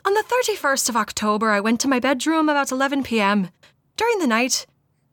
on 0.06 0.14
the 0.14 0.24
31st 0.28 0.90
of 0.90 0.96
October, 0.96 1.52
I 1.52 1.60
went 1.60 1.80
to 1.82 1.88
my 1.88 2.00
bedroom 2.00 2.50
about 2.50 2.72
11 2.72 3.04
p.m. 3.04 3.50
During 3.98 4.20
the 4.20 4.28
night, 4.28 4.66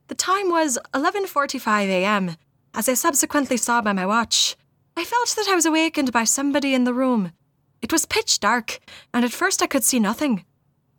the 0.09 0.15
time 0.15 0.51
was 0.51 0.79
11:45 0.95 1.89
a.m. 1.89 2.37
As 2.73 2.89
I 2.89 2.95
subsequently 2.95 3.57
saw 3.57 3.81
by 3.83 3.93
my 3.93 4.07
watch, 4.07 4.57
I 4.97 5.05
felt 5.05 5.35
that 5.37 5.49
I 5.49 5.55
was 5.55 5.67
awakened 5.67 6.13
by 6.13 6.25
somebody 6.25 6.75
in 6.75 6.85
the 6.85 6.95
room. 6.95 7.33
It 7.83 7.93
was 7.93 8.07
pitch 8.07 8.39
dark, 8.39 8.79
and 9.13 9.25
at 9.25 9.33
first 9.33 9.63
I 9.63 9.67
could 9.67 9.85
see 9.85 9.99
nothing. 9.99 10.45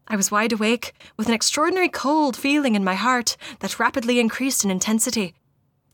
I 0.07 0.15
was 0.15 0.31
wide 0.31 0.53
awake, 0.53 0.93
with 1.17 1.27
an 1.27 1.33
extraordinary 1.33 1.89
cold 1.89 2.37
feeling 2.37 2.75
in 2.75 2.83
my 2.83 2.95
heart 2.95 3.35
that 3.59 3.79
rapidly 3.79 4.19
increased 4.19 4.63
in 4.63 4.71
intensity. 4.71 5.33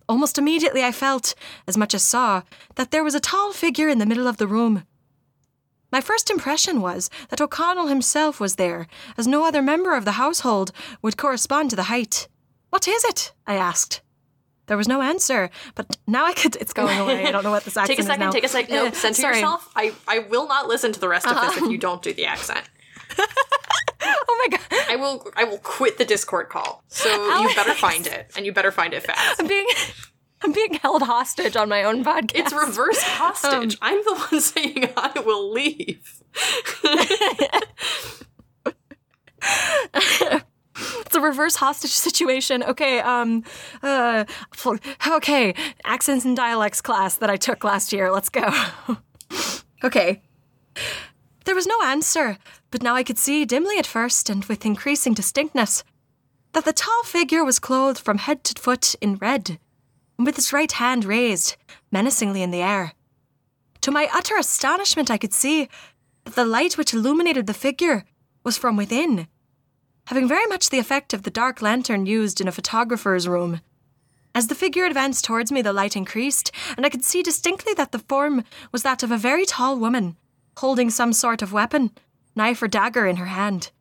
Almost 0.08 0.38
immediately 0.38 0.84
I 0.84 0.92
felt, 0.92 1.34
as 1.68 1.78
much 1.78 1.94
as 1.94 2.04
saw, 2.04 2.44
that 2.76 2.92
there 2.92 3.04
was 3.04 3.16
a 3.16 3.20
tall 3.20 3.54
figure 3.54 3.90
in 3.90 4.00
the 4.00 4.06
middle 4.06 4.28
of 4.28 4.38
the 4.38 4.48
room. 4.48 4.84
My 5.92 6.02
first 6.02 6.30
impression 6.30 6.82
was 6.82 7.10
that 7.30 7.42
O'Connell 7.42 7.88
himself 7.88 8.40
was 8.40 8.56
there, 8.56 8.88
as 9.18 9.28
no 9.28 9.46
other 9.46 9.62
member 9.62 9.96
of 9.96 10.06
the 10.06 10.14
household 10.14 10.72
would 11.02 11.18
correspond 11.18 11.70
to 11.70 11.76
the 11.76 11.84
height. 11.84 12.28
What 12.70 12.88
is 12.88 13.04
it? 13.06 13.32
I 13.48 13.56
asked. 13.56 14.02
There 14.68 14.78
was 14.78 14.88
no 14.88 15.02
answer, 15.02 15.50
but 15.76 15.98
now 16.08 16.26
I 16.26 16.34
could. 16.34 16.56
It's 16.56 16.74
going 16.74 16.98
away. 16.98 17.26
I 17.26 17.32
don't 17.32 17.44
know 17.44 17.52
what 17.52 17.66
this 17.66 17.78
accent 17.78 18.00
is. 18.00 18.06
take 18.06 18.06
a 18.06 18.08
second. 18.08 18.22
is 18.22 18.26
now. 18.26 18.32
Take 18.32 18.44
a 18.44 18.48
second. 18.48 18.76
No, 18.76 18.92
center 18.92 19.14
sorry. 19.22 19.36
yourself. 19.38 19.70
I 19.76 19.94
I 20.08 20.20
will 20.20 20.48
not 20.48 20.68
listen 20.68 20.92
to 20.94 21.00
the 21.00 21.10
rest 21.10 21.28
of 21.28 21.36
this 21.40 21.58
if 21.58 21.70
you 21.70 21.78
don't 21.88 22.02
do 22.02 22.14
the 22.14 22.26
accent. 22.26 22.64
oh 24.02 24.48
my 24.50 24.58
god! 24.58 24.86
I 24.90 24.96
will. 24.96 25.32
I 25.36 25.44
will 25.44 25.60
quit 25.60 25.98
the 25.98 26.06
Discord 26.06 26.50
call. 26.50 26.84
So 26.88 27.10
you 27.42 27.56
better 27.56 27.74
find 27.74 28.08
it, 28.08 28.32
and 28.36 28.46
you 28.46 28.54
better 28.54 28.72
find 28.72 28.94
it 28.94 29.04
fast. 29.04 29.40
I'm 29.40 29.48
being. 29.48 29.68
I'm 30.46 30.52
being 30.52 30.74
held 30.74 31.04
hostage 31.04 31.56
on 31.56 31.70
my 31.70 31.84
own 31.84 32.04
podcast. 32.04 32.32
It's 32.36 32.52
reverse 32.52 33.02
hostage. 33.02 33.78
I'm 33.82 34.04
the 34.04 34.28
one 34.30 34.42
saying 34.42 34.90
I 34.98 35.22
will 35.26 35.52
leave. 35.54 36.22
it's 40.84 41.16
a 41.16 41.22
reverse 41.22 41.56
hostage 41.56 41.92
situation. 41.92 42.62
Okay, 42.64 43.00
um, 43.00 43.46
uh, 43.82 44.26
okay, 45.08 45.56
accents 45.86 46.26
and 46.26 46.36
dialects 46.36 46.82
class 46.82 47.16
that 47.18 47.30
I 47.30 47.38
took 47.38 47.64
last 47.64 47.94
year. 47.94 48.12
Let's 48.12 48.30
go. 48.30 48.54
okay. 49.84 50.22
There 51.44 51.56
was 51.56 51.68
no 51.68 51.82
answer, 51.84 52.38
but 52.72 52.82
now 52.82 52.96
I 52.96 53.04
could 53.04 53.18
see 53.18 53.46
dimly 53.46 53.78
at 53.78 53.88
first 53.88 54.30
and 54.30 54.46
with 54.46 54.66
increasing 54.66 55.14
distinctness 55.14 55.84
that 56.54 56.66
the 56.66 56.74
tall 56.74 57.04
figure 57.04 57.44
was 57.44 57.60
clothed 57.60 58.00
from 58.00 58.20
head 58.20 58.44
to 58.46 58.62
foot 58.62 58.96
in 59.02 59.16
red, 59.16 59.60
and 60.18 60.26
with 60.26 60.36
his 60.36 60.54
right 60.54 60.72
hand 60.72 61.06
raised, 61.06 61.56
menacingly 61.92 62.42
in 62.42 62.52
the 62.52 62.62
air. 62.62 62.94
To 63.82 63.92
my 63.92 64.08
utter 64.14 64.38
astonishment, 64.38 65.12
I 65.12 65.18
could 65.18 65.34
see 65.34 65.68
that 66.24 66.36
the 66.36 66.46
light 66.46 66.78
which 66.78 66.94
illuminated 66.94 67.48
the 67.48 67.54
figure 67.54 68.06
was 68.44 68.58
from 68.58 68.78
within 68.78 69.28
having 70.08 70.28
very 70.28 70.46
much 70.48 70.70
the 70.70 70.80
effect 70.80 71.14
of 71.14 71.24
the 71.24 71.32
dark 71.32 71.62
lantern 71.62 72.06
used 72.06 72.42
in 72.42 72.48
a 72.48 72.52
photographer's 72.52 73.28
room. 73.28 73.62
As 74.36 74.48
the 74.48 74.56
figure 74.56 74.86
advanced 74.86 75.24
towards 75.24 75.52
me, 75.52 75.62
the 75.62 75.74
light 75.74 75.96
increased, 75.96 76.52
and 76.76 76.86
I 76.86 76.90
could 76.90 77.04
see 77.04 77.22
distinctly 77.22 77.74
that 77.76 77.92
the 77.92 78.00
form 78.00 78.44
was 78.72 78.84
that 78.84 79.04
of 79.04 79.12
a 79.12 79.18
very 79.18 79.46
tall 79.46 79.78
woman, 79.78 80.18
holding 80.58 80.90
some 80.90 81.14
sort 81.14 81.42
of 81.42 81.54
weapon, 81.54 81.92
knife 82.36 82.62
or 82.62 82.68
dagger, 82.68 83.06
in 83.06 83.18
her 83.18 83.26
hand. 83.26 83.72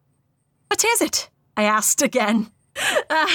What 0.68 0.84
is 0.84 1.00
it? 1.00 1.28
I 1.56 1.64
asked 1.64 2.02
again. 2.02 2.50
Uh, 3.10 3.28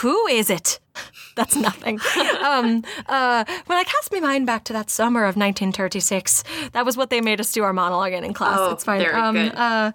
who 0.00 0.26
is 0.26 0.50
it? 0.50 0.80
That's 1.36 1.56
nothing. 1.56 2.00
um, 2.44 2.82
uh, 3.06 3.44
when 3.66 3.78
I 3.78 3.84
cast 3.84 4.10
my 4.12 4.20
mind 4.20 4.46
back 4.46 4.64
to 4.64 4.72
that 4.72 4.90
summer 4.90 5.20
of 5.20 5.36
1936, 5.36 6.44
that 6.72 6.84
was 6.84 6.96
what 6.96 7.10
they 7.10 7.20
made 7.20 7.40
us 7.40 7.52
do 7.52 7.62
our 7.62 7.72
monologue 7.72 8.12
in 8.12 8.24
in 8.24 8.34
class. 8.34 8.58
Oh, 8.58 8.72
it's 8.72 8.84
fine. 8.84 9.00
very 9.00 9.14
um, 9.14 9.34
good. 9.34 9.54
Uh, 9.54 9.92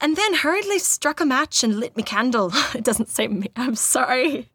and 0.00 0.16
then 0.16 0.34
hurriedly 0.34 0.78
struck 0.78 1.20
a 1.20 1.26
match 1.26 1.62
and 1.62 1.78
lit 1.78 1.96
me 1.96 2.02
candle. 2.02 2.50
It 2.74 2.84
doesn't 2.84 3.08
say 3.08 3.28
me. 3.28 3.48
I'm 3.56 3.74
sorry. 3.74 4.48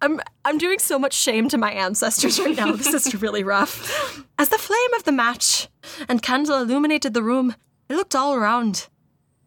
I'm 0.00 0.20
I'm 0.44 0.58
doing 0.58 0.78
so 0.78 0.98
much 0.98 1.12
shame 1.12 1.48
to 1.48 1.58
my 1.58 1.72
ancestors 1.72 2.38
right 2.38 2.56
now. 2.56 2.72
This 2.72 2.94
is 2.94 3.20
really 3.20 3.42
rough. 3.42 4.24
As 4.38 4.48
the 4.48 4.58
flame 4.58 4.94
of 4.96 5.04
the 5.04 5.12
match 5.12 5.68
and 6.08 6.22
candle 6.22 6.60
illuminated 6.60 7.14
the 7.14 7.22
room, 7.22 7.54
I 7.90 7.94
looked 7.94 8.14
all 8.14 8.34
around. 8.34 8.88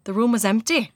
The 0.04 0.14
room 0.14 0.32
was 0.32 0.44
empty. 0.44 0.92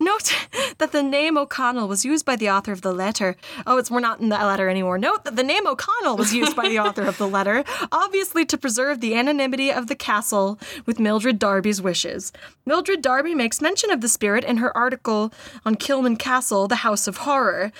Note 0.00 0.32
that 0.78 0.92
the 0.92 1.02
name 1.02 1.38
O'Connell 1.38 1.88
was 1.88 2.04
used 2.04 2.24
by 2.24 2.36
the 2.36 2.50
author 2.50 2.72
of 2.72 2.82
the 2.82 2.92
letter. 2.92 3.36
Oh, 3.66 3.78
it's 3.78 3.90
we're 3.90 4.00
not 4.00 4.20
in 4.20 4.28
that 4.30 4.44
letter 4.44 4.68
anymore. 4.68 4.98
Note 4.98 5.24
that 5.24 5.36
the 5.36 5.42
name 5.42 5.66
O'Connell 5.66 6.16
was 6.16 6.34
used 6.34 6.56
by 6.56 6.68
the 6.68 6.78
author 6.84 7.02
of 7.02 7.18
the 7.18 7.28
letter, 7.28 7.64
obviously 7.90 8.44
to 8.46 8.58
preserve 8.58 9.00
the 9.00 9.14
anonymity 9.14 9.70
of 9.70 9.86
the 9.86 9.94
castle 9.94 10.58
with 10.86 10.98
Mildred 10.98 11.38
Darby's 11.38 11.80
wishes. 11.80 12.32
Mildred 12.66 13.02
Darby 13.02 13.34
makes 13.34 13.60
mention 13.60 13.90
of 13.90 14.00
the 14.00 14.08
spirit 14.08 14.44
in 14.44 14.58
her 14.58 14.76
article 14.76 15.32
on 15.64 15.76
Kilman 15.76 16.18
Castle, 16.18 16.68
the 16.68 16.76
House 16.76 17.06
of 17.06 17.18
Horror. 17.18 17.72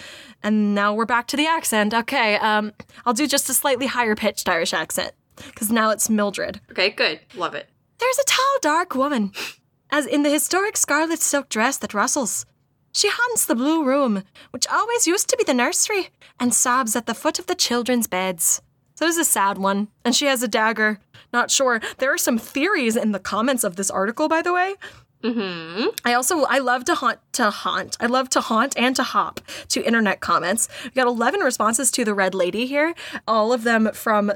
And 0.42 0.74
now 0.74 0.92
we're 0.94 1.06
back 1.06 1.26
to 1.28 1.36
the 1.36 1.46
accent. 1.46 1.94
Okay, 1.94 2.36
um, 2.36 2.72
I'll 3.06 3.14
do 3.14 3.26
just 3.26 3.48
a 3.48 3.54
slightly 3.54 3.86
higher 3.86 4.16
pitched 4.16 4.48
Irish 4.48 4.72
accent 4.72 5.12
because 5.36 5.70
now 5.70 5.90
it's 5.90 6.10
Mildred. 6.10 6.60
Okay, 6.70 6.90
good. 6.90 7.20
Love 7.36 7.54
it. 7.54 7.68
There's 7.98 8.18
a 8.18 8.24
tall, 8.26 8.58
dark 8.60 8.94
woman, 8.96 9.32
as 9.92 10.06
in 10.06 10.24
the 10.24 10.30
historic 10.30 10.76
scarlet 10.76 11.20
silk 11.20 11.48
dress 11.48 11.76
that 11.76 11.94
rustles. 11.94 12.46
She 12.92 13.08
haunts 13.08 13.44
the 13.44 13.54
blue 13.54 13.84
room, 13.84 14.24
which 14.50 14.66
always 14.66 15.06
used 15.06 15.28
to 15.28 15.36
be 15.36 15.44
the 15.44 15.54
nursery, 15.54 16.08
and 16.40 16.52
sobs 16.52 16.96
at 16.96 17.06
the 17.06 17.14
foot 17.14 17.38
of 17.38 17.46
the 17.46 17.54
children's 17.54 18.06
beds. 18.06 18.60
So 18.96 19.06
this 19.06 19.16
is 19.16 19.28
a 19.28 19.30
sad 19.30 19.58
one, 19.58 19.88
and 20.04 20.14
she 20.14 20.26
has 20.26 20.42
a 20.42 20.48
dagger. 20.48 20.98
Not 21.32 21.50
sure. 21.50 21.80
There 21.98 22.12
are 22.12 22.18
some 22.18 22.38
theories 22.38 22.96
in 22.96 23.12
the 23.12 23.18
comments 23.18 23.64
of 23.64 23.76
this 23.76 23.90
article, 23.90 24.28
by 24.28 24.42
the 24.42 24.52
way. 24.52 24.74
Mm-hmm. 25.22 25.88
I 26.04 26.14
also 26.14 26.42
I 26.42 26.58
love 26.58 26.84
to 26.86 26.96
haunt 26.96 27.20
to 27.34 27.50
haunt. 27.50 27.96
I 28.00 28.06
love 28.06 28.28
to 28.30 28.40
haunt 28.40 28.76
and 28.76 28.94
to 28.96 29.04
hop 29.04 29.40
to 29.68 29.84
internet 29.84 30.20
comments. 30.20 30.68
We 30.84 30.90
got 30.90 31.06
11 31.06 31.40
responses 31.40 31.90
to 31.92 32.04
the 32.04 32.12
red 32.12 32.34
lady 32.34 32.66
here, 32.66 32.94
all 33.26 33.52
of 33.52 33.62
them 33.62 33.90
from 33.92 34.32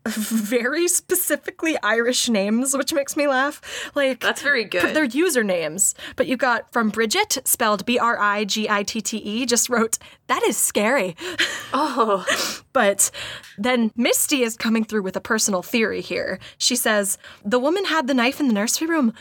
very 0.06 0.88
specifically 0.88 1.76
Irish 1.82 2.28
names, 2.28 2.76
which 2.76 2.92
makes 2.92 3.16
me 3.16 3.26
laugh. 3.26 3.60
Like 3.94 4.20
That's 4.20 4.42
very 4.42 4.64
good. 4.64 4.94
They're 4.94 5.06
usernames, 5.06 5.94
but 6.16 6.26
you 6.26 6.36
got 6.36 6.72
from 6.72 6.88
Bridget, 6.90 7.38
spelled 7.44 7.84
B 7.84 7.98
R 7.98 8.18
I 8.18 8.44
G 8.44 8.68
I 8.68 8.82
T 8.82 9.00
T 9.00 9.18
E, 9.18 9.44
just 9.46 9.68
wrote, 9.68 9.98
That 10.28 10.42
is 10.44 10.56
scary. 10.56 11.16
oh, 11.72 12.24
But 12.72 13.10
then 13.58 13.90
Misty 13.96 14.42
is 14.42 14.56
coming 14.56 14.84
through 14.84 15.02
with 15.02 15.16
a 15.16 15.20
personal 15.20 15.62
theory 15.62 16.00
here. 16.00 16.38
She 16.56 16.76
says, 16.76 17.18
The 17.44 17.58
woman 17.58 17.84
had 17.86 18.06
the 18.06 18.14
knife 18.14 18.40
in 18.40 18.48
the 18.48 18.54
nursery 18.54 18.86
room. 18.86 19.12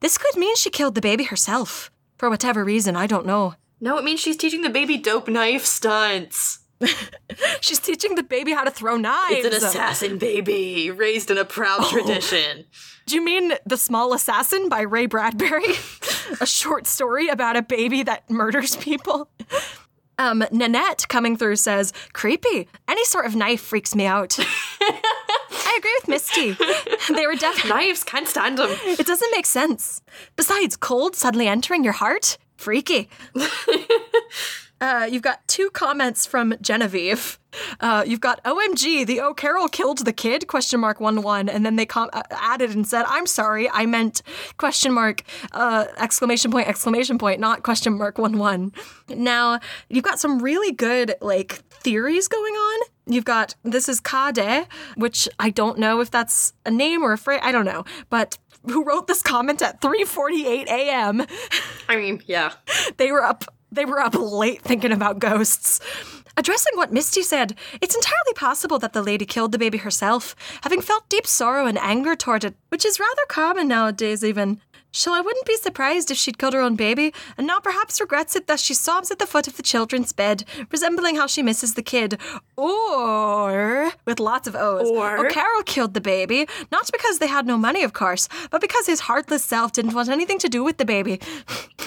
This 0.00 0.16
could 0.16 0.36
mean 0.36 0.56
she 0.56 0.70
killed 0.70 0.94
the 0.94 1.00
baby 1.00 1.24
herself. 1.24 1.90
For 2.16 2.30
whatever 2.30 2.64
reason, 2.64 2.96
I 2.96 3.06
don't 3.06 3.26
know. 3.26 3.54
no, 3.80 3.98
it 3.98 4.04
means 4.04 4.20
she's 4.20 4.36
teaching 4.36 4.62
the 4.62 4.70
baby 4.70 4.96
dope 4.96 5.28
knife 5.28 5.66
stunts. 5.66 6.59
She's 7.60 7.78
teaching 7.78 8.14
the 8.14 8.22
baby 8.22 8.52
how 8.52 8.64
to 8.64 8.70
throw 8.70 8.96
knives. 8.96 9.44
It's 9.44 9.46
an 9.62 9.68
assassin 9.68 10.18
baby, 10.18 10.90
raised 10.90 11.30
in 11.30 11.38
a 11.38 11.44
proud 11.44 11.86
tradition. 11.88 12.64
Do 13.06 13.14
you 13.14 13.24
mean 13.24 13.54
The 13.66 13.76
Small 13.76 14.12
Assassin 14.14 14.68
by 14.68 14.82
Ray 14.82 15.06
Bradbury? 15.06 15.64
a 16.40 16.46
short 16.46 16.86
story 16.86 17.28
about 17.28 17.56
a 17.56 17.62
baby 17.62 18.02
that 18.04 18.28
murders 18.30 18.76
people? 18.76 19.28
Um, 20.18 20.44
Nanette 20.52 21.08
coming 21.08 21.36
through 21.36 21.56
says, 21.56 21.92
creepy. 22.12 22.68
Any 22.86 23.04
sort 23.04 23.26
of 23.26 23.34
knife 23.34 23.62
freaks 23.62 23.94
me 23.94 24.06
out. 24.06 24.36
I 24.80 25.76
agree 25.78 25.98
with 26.00 26.08
Misty. 26.08 26.52
They 27.14 27.26
were 27.26 27.36
definitely. 27.36 27.70
Knives, 27.70 28.04
can't 28.04 28.28
stand 28.28 28.58
them. 28.58 28.70
It 28.84 29.06
doesn't 29.06 29.30
make 29.32 29.46
sense. 29.46 30.02
Besides, 30.36 30.76
cold 30.76 31.16
suddenly 31.16 31.48
entering 31.48 31.84
your 31.84 31.94
heart? 31.94 32.38
Freaky. 32.56 33.08
Uh, 34.80 35.06
you've 35.10 35.22
got 35.22 35.46
two 35.46 35.68
comments 35.70 36.24
from 36.24 36.54
Genevieve. 36.60 37.38
Uh, 37.80 38.04
you've 38.06 38.20
got 38.20 38.42
OMG, 38.44 39.04
the 39.06 39.20
O'Carroll 39.20 39.68
killed 39.68 39.98
the 40.04 40.12
kid? 40.12 40.46
Question 40.46 40.80
mark 40.80 41.00
one 41.00 41.22
one, 41.22 41.48
and 41.48 41.66
then 41.66 41.76
they 41.76 41.84
com- 41.84 42.08
uh, 42.12 42.22
added 42.30 42.70
and 42.70 42.86
said, 42.86 43.04
"I'm 43.08 43.26
sorry, 43.26 43.68
I 43.68 43.86
meant 43.86 44.22
question 44.56 44.92
mark 44.92 45.22
uh, 45.52 45.86
exclamation 45.98 46.50
point 46.50 46.68
exclamation 46.68 47.18
point, 47.18 47.40
not 47.40 47.62
question 47.62 47.98
mark 47.98 48.18
one 48.18 48.38
one." 48.38 48.72
Now 49.08 49.60
you've 49.88 50.04
got 50.04 50.20
some 50.20 50.40
really 50.40 50.72
good 50.72 51.14
like 51.20 51.52
theories 51.82 52.28
going 52.28 52.54
on. 52.54 52.80
You've 53.06 53.24
got 53.24 53.56
this 53.64 53.88
is 53.88 54.00
Kade, 54.00 54.66
which 54.94 55.28
I 55.38 55.50
don't 55.50 55.78
know 55.78 56.00
if 56.00 56.10
that's 56.10 56.52
a 56.64 56.70
name 56.70 57.02
or 57.02 57.12
a 57.12 57.18
phrase. 57.18 57.40
I 57.42 57.52
don't 57.52 57.66
know, 57.66 57.84
but 58.08 58.38
who 58.64 58.84
wrote 58.84 59.08
this 59.08 59.22
comment 59.22 59.60
at 59.60 59.80
3:48 59.80 60.68
a.m. 60.68 61.26
I 61.88 61.96
mean, 61.96 62.22
yeah. 62.26 62.52
They 62.96 63.10
were 63.10 63.24
up 63.24 63.44
they 63.72 63.84
were 63.84 64.00
up 64.00 64.14
late 64.14 64.62
thinking 64.62 64.92
about 64.92 65.18
ghosts. 65.18 65.80
Addressing 66.36 66.76
what 66.76 66.92
Misty 66.92 67.22
said, 67.22 67.54
it's 67.80 67.94
entirely 67.94 68.34
possible 68.34 68.78
that 68.78 68.92
the 68.92 69.02
lady 69.02 69.26
killed 69.26 69.52
the 69.52 69.58
baby 69.58 69.78
herself, 69.78 70.34
having 70.62 70.80
felt 70.80 71.08
deep 71.08 71.26
sorrow 71.26 71.66
and 71.66 71.78
anger 71.78 72.14
toward 72.16 72.44
it, 72.44 72.54
which 72.68 72.86
is 72.86 73.00
rather 73.00 73.22
common 73.28 73.68
nowadays 73.68 74.24
even. 74.24 74.60
So 74.92 75.12
I 75.14 75.20
wouldn't 75.20 75.46
be 75.46 75.56
surprised 75.56 76.10
if 76.10 76.16
she'd 76.16 76.38
killed 76.38 76.54
her 76.54 76.60
own 76.60 76.74
baby, 76.76 77.12
and 77.38 77.46
now 77.46 77.60
perhaps 77.60 78.00
regrets 78.00 78.34
it 78.36 78.46
thus 78.46 78.60
she 78.60 78.74
sobs 78.74 79.10
at 79.10 79.18
the 79.18 79.26
foot 79.26 79.46
of 79.46 79.56
the 79.56 79.62
children's 79.62 80.12
bed, 80.12 80.44
resembling 80.70 81.16
how 81.16 81.26
she 81.26 81.42
misses 81.42 81.74
the 81.74 81.82
kid. 81.82 82.18
Or, 82.56 83.92
with 84.04 84.20
lots 84.20 84.46
of 84.48 84.54
O's, 84.56 84.88
Or- 84.90 85.26
oh, 85.26 85.30
Carol 85.30 85.62
killed 85.62 85.94
the 85.94 86.00
baby, 86.00 86.46
not 86.72 86.88
because 86.92 87.18
they 87.18 87.26
had 87.28 87.46
no 87.46 87.56
money, 87.56 87.82
of 87.82 87.92
course, 87.92 88.28
but 88.50 88.60
because 88.60 88.86
his 88.86 89.00
heartless 89.00 89.44
self 89.44 89.72
didn't 89.72 89.94
want 89.94 90.08
anything 90.08 90.38
to 90.40 90.48
do 90.48 90.64
with 90.64 90.78
the 90.78 90.84
baby. 90.84 91.20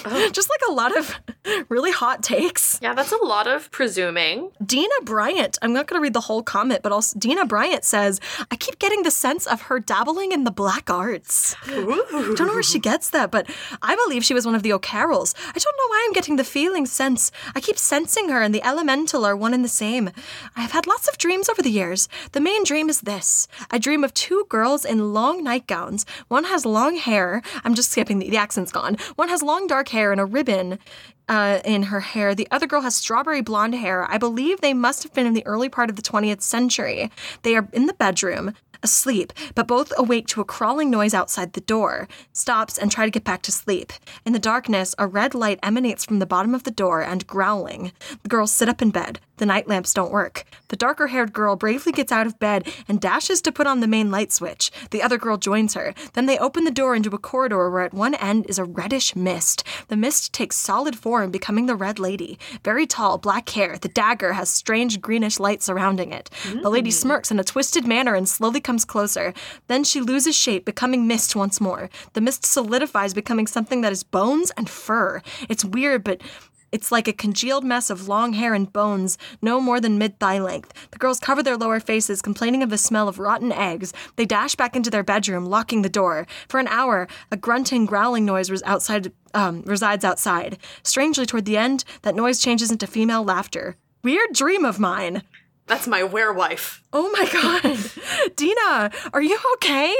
Oh. 0.04 0.30
Just 0.32 0.48
like 0.50 0.60
a 0.68 0.72
lot 0.72 0.96
of 0.96 1.20
really 1.68 1.92
hot 1.92 2.22
takes. 2.22 2.78
Yeah, 2.82 2.94
that's 2.94 3.12
a 3.12 3.22
lot 3.24 3.46
of 3.46 3.70
presuming. 3.70 4.50
Dina 4.64 4.94
Bryant, 5.02 5.58
I'm 5.62 5.72
not 5.72 5.86
going 5.86 6.00
to 6.00 6.02
read 6.02 6.14
the 6.14 6.20
whole 6.20 6.42
comment, 6.42 6.80
but 6.82 6.92
also 6.92 7.18
Dina 7.18 7.44
Bryant 7.46 7.84
says, 7.84 8.20
I 8.50 8.56
keep 8.56 8.78
getting 8.78 9.02
the 9.02 9.10
sense 9.10 9.46
of 9.46 9.62
her 9.62 9.78
dabbling 9.80 10.32
in 10.32 10.44
the 10.44 10.50
black 10.50 10.90
arts. 10.90 11.54
Ooh. 11.68 12.34
don't 12.36 12.46
know 12.46 12.54
where 12.54 12.62
she 12.62 12.78
gets 12.78 12.93
that, 12.94 13.30
but 13.30 13.48
I 13.82 13.96
believe 13.96 14.24
she 14.24 14.34
was 14.34 14.46
one 14.46 14.54
of 14.54 14.62
the 14.62 14.72
O'Carrolls. 14.72 15.34
I 15.48 15.58
don't 15.58 15.76
know 15.76 15.88
why 15.88 16.04
I'm 16.06 16.12
getting 16.12 16.36
the 16.36 16.44
feeling 16.44 16.86
sense. 16.86 17.32
I 17.54 17.60
keep 17.60 17.78
sensing 17.78 18.28
her 18.28 18.42
and 18.42 18.54
the 18.54 18.62
elemental 18.62 19.24
are 19.24 19.36
one 19.36 19.54
and 19.54 19.64
the 19.64 19.68
same. 19.68 20.10
I 20.56 20.60
have 20.60 20.72
had 20.72 20.86
lots 20.86 21.08
of 21.08 21.18
dreams 21.18 21.48
over 21.48 21.62
the 21.62 21.70
years. 21.70 22.08
The 22.32 22.40
main 22.40 22.64
dream 22.64 22.88
is 22.88 23.00
this 23.02 23.48
I 23.70 23.78
dream 23.78 24.04
of 24.04 24.14
two 24.14 24.46
girls 24.48 24.84
in 24.84 25.12
long 25.12 25.42
nightgowns. 25.42 26.06
One 26.28 26.44
has 26.44 26.64
long 26.64 26.96
hair. 26.96 27.42
I'm 27.64 27.74
just 27.74 27.90
skipping, 27.90 28.18
the, 28.18 28.30
the 28.30 28.36
accent's 28.36 28.72
gone. 28.72 28.96
One 29.16 29.28
has 29.28 29.42
long 29.42 29.66
dark 29.66 29.88
hair 29.88 30.12
and 30.12 30.20
a 30.20 30.24
ribbon. 30.24 30.78
Uh, 31.26 31.60
in 31.64 31.84
her 31.84 32.00
hair. 32.00 32.34
The 32.34 32.46
other 32.50 32.66
girl 32.66 32.82
has 32.82 32.96
strawberry 32.96 33.40
blonde 33.40 33.74
hair. 33.76 34.06
I 34.10 34.18
believe 34.18 34.60
they 34.60 34.74
must 34.74 35.02
have 35.04 35.14
been 35.14 35.24
in 35.24 35.32
the 35.32 35.46
early 35.46 35.70
part 35.70 35.88
of 35.88 35.96
the 35.96 36.02
20th 36.02 36.42
century. 36.42 37.10
They 37.40 37.56
are 37.56 37.66
in 37.72 37.86
the 37.86 37.94
bedroom 37.94 38.52
asleep, 38.84 39.32
but 39.56 39.66
both 39.66 39.92
awake 39.96 40.28
to 40.28 40.40
a 40.40 40.44
crawling 40.44 40.90
noise 40.90 41.14
outside 41.14 41.54
the 41.54 41.60
door, 41.60 42.06
stops 42.32 42.78
and 42.78 42.92
try 42.92 43.04
to 43.04 43.10
get 43.10 43.24
back 43.24 43.42
to 43.42 43.50
sleep. 43.50 43.92
In 44.24 44.32
the 44.32 44.38
darkness, 44.38 44.94
a 44.98 45.06
red 45.08 45.34
light 45.34 45.58
emanates 45.62 46.04
from 46.04 46.20
the 46.20 46.26
bottom 46.26 46.54
of 46.54 46.62
the 46.62 46.70
door 46.70 47.02
and 47.02 47.26
growling. 47.26 47.90
The 48.22 48.28
girls 48.28 48.52
sit 48.52 48.68
up 48.68 48.82
in 48.82 48.90
bed. 48.90 49.18
The 49.38 49.46
night 49.46 49.66
lamps 49.66 49.92
don't 49.92 50.12
work. 50.12 50.44
The 50.68 50.76
darker 50.76 51.08
haired 51.08 51.32
girl 51.32 51.56
bravely 51.56 51.90
gets 51.90 52.12
out 52.12 52.26
of 52.26 52.38
bed 52.38 52.68
and 52.86 53.00
dashes 53.00 53.42
to 53.42 53.50
put 53.50 53.66
on 53.66 53.80
the 53.80 53.88
main 53.88 54.12
light 54.12 54.32
switch. 54.32 54.70
The 54.92 55.02
other 55.02 55.18
girl 55.18 55.38
joins 55.38 55.74
her. 55.74 55.92
Then 56.12 56.26
they 56.26 56.38
open 56.38 56.62
the 56.62 56.70
door 56.70 56.94
into 56.94 57.10
a 57.10 57.18
corridor 57.18 57.68
where 57.68 57.82
at 57.82 57.92
one 57.92 58.14
end 58.14 58.46
is 58.48 58.60
a 58.60 58.64
reddish 58.64 59.16
mist. 59.16 59.64
The 59.88 59.96
mist 59.96 60.32
takes 60.32 60.56
solid 60.56 60.96
form, 60.96 61.32
becoming 61.32 61.66
the 61.66 61.74
Red 61.74 61.98
Lady. 61.98 62.38
Very 62.62 62.86
tall, 62.86 63.18
black 63.18 63.48
hair. 63.48 63.76
The 63.76 63.88
dagger 63.88 64.34
has 64.34 64.48
strange 64.48 65.00
greenish 65.00 65.40
light 65.40 65.62
surrounding 65.62 66.12
it. 66.12 66.30
The 66.62 66.70
lady 66.70 66.90
mm. 66.90 66.94
smirks 66.94 67.32
in 67.32 67.40
a 67.40 67.44
twisted 67.44 67.86
manner 67.86 68.14
and 68.14 68.28
slowly 68.28 68.60
comes 68.74 68.84
closer. 68.84 69.32
Then 69.68 69.84
she 69.84 70.00
loses 70.00 70.34
shape, 70.34 70.64
becoming 70.64 71.06
mist 71.06 71.36
once 71.36 71.60
more. 71.60 71.88
The 72.14 72.20
mist 72.20 72.44
solidifies, 72.44 73.14
becoming 73.14 73.46
something 73.46 73.82
that 73.82 73.92
is 73.92 74.02
bones 74.02 74.50
and 74.56 74.68
fur. 74.68 75.22
It's 75.48 75.64
weird, 75.64 76.02
but 76.02 76.20
it's 76.72 76.90
like 76.90 77.06
a 77.06 77.12
congealed 77.12 77.62
mess 77.62 77.88
of 77.88 78.08
long 78.08 78.32
hair 78.32 78.52
and 78.52 78.72
bones, 78.72 79.16
no 79.40 79.60
more 79.60 79.80
than 79.80 79.96
mid 79.96 80.18
thigh 80.18 80.40
length. 80.40 80.72
The 80.90 80.98
girls 80.98 81.20
cover 81.20 81.40
their 81.40 81.56
lower 81.56 81.78
faces, 81.78 82.20
complaining 82.20 82.64
of 82.64 82.70
the 82.70 82.76
smell 82.76 83.06
of 83.06 83.20
rotten 83.20 83.52
eggs. 83.52 83.92
They 84.16 84.26
dash 84.26 84.56
back 84.56 84.74
into 84.74 84.90
their 84.90 85.04
bedroom, 85.04 85.46
locking 85.46 85.82
the 85.82 85.88
door. 85.88 86.26
For 86.48 86.58
an 86.58 86.66
hour, 86.66 87.06
a 87.30 87.36
grunting, 87.36 87.86
growling 87.86 88.24
noise 88.24 88.50
was 88.50 88.64
outside, 88.64 89.12
um, 89.34 89.62
resides 89.66 90.04
outside. 90.04 90.58
Strangely, 90.82 91.26
toward 91.26 91.44
the 91.44 91.56
end, 91.56 91.84
that 92.02 92.16
noise 92.16 92.40
changes 92.40 92.72
into 92.72 92.88
female 92.88 93.22
laughter. 93.22 93.76
Weird 94.02 94.32
dream 94.32 94.64
of 94.64 94.80
mine. 94.80 95.22
That's 95.66 95.86
my 95.86 96.02
werewife. 96.02 96.80
Oh 96.92 97.10
my 97.10 97.28
god. 97.32 98.32
Dina, 98.36 98.90
are 99.12 99.22
you 99.22 99.38
okay? 99.54 99.94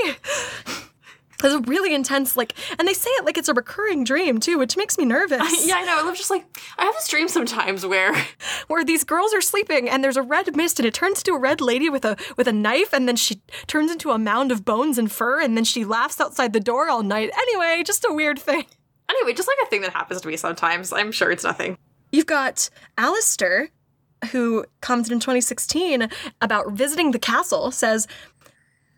It's 1.42 1.54
a 1.54 1.60
really 1.60 1.94
intense, 1.94 2.36
like, 2.36 2.54
and 2.78 2.86
they 2.88 2.94
say 2.94 3.10
it 3.10 3.24
like 3.24 3.36
it's 3.36 3.48
a 3.48 3.54
recurring 3.54 4.04
dream 4.04 4.40
too, 4.40 4.58
which 4.58 4.76
makes 4.76 4.96
me 4.96 5.04
nervous. 5.04 5.66
Yeah, 5.66 5.76
I 5.76 5.84
know. 5.84 6.08
I'm 6.08 6.14
just 6.14 6.30
like, 6.30 6.44
I 6.78 6.84
have 6.84 6.94
this 6.94 7.08
dream 7.08 7.28
sometimes 7.28 7.84
where 7.86 8.14
where 8.68 8.84
these 8.84 9.04
girls 9.04 9.32
are 9.32 9.40
sleeping 9.40 9.88
and 9.88 10.04
there's 10.04 10.16
a 10.16 10.22
red 10.22 10.54
mist 10.56 10.78
and 10.78 10.86
it 10.86 10.94
turns 10.94 11.18
into 11.20 11.32
a 11.32 11.38
red 11.38 11.60
lady 11.60 11.88
with 11.88 12.04
a 12.04 12.16
with 12.36 12.46
a 12.48 12.52
knife 12.52 12.92
and 12.92 13.08
then 13.08 13.16
she 13.16 13.40
turns 13.66 13.90
into 13.90 14.10
a 14.10 14.18
mound 14.18 14.52
of 14.52 14.64
bones 14.64 14.98
and 14.98 15.10
fur 15.10 15.40
and 15.40 15.56
then 15.56 15.64
she 15.64 15.84
laughs 15.84 16.20
outside 16.20 16.52
the 16.52 16.60
door 16.60 16.88
all 16.88 17.02
night. 17.02 17.30
Anyway, 17.36 17.82
just 17.84 18.04
a 18.08 18.12
weird 18.12 18.38
thing. 18.38 18.64
Anyway, 19.08 19.32
just 19.32 19.48
like 19.48 19.58
a 19.62 19.70
thing 19.70 19.82
that 19.82 19.92
happens 19.92 20.20
to 20.20 20.28
me 20.28 20.36
sometimes. 20.36 20.92
I'm 20.92 21.12
sure 21.12 21.30
it's 21.30 21.44
nothing. 21.44 21.76
You've 22.12 22.26
got 22.26 22.68
Alistair, 22.96 23.70
who 24.26 24.64
commented 24.80 25.12
in 25.12 25.20
2016 25.20 26.08
about 26.40 26.72
visiting 26.72 27.10
the 27.10 27.18
castle, 27.18 27.70
says, 27.70 28.06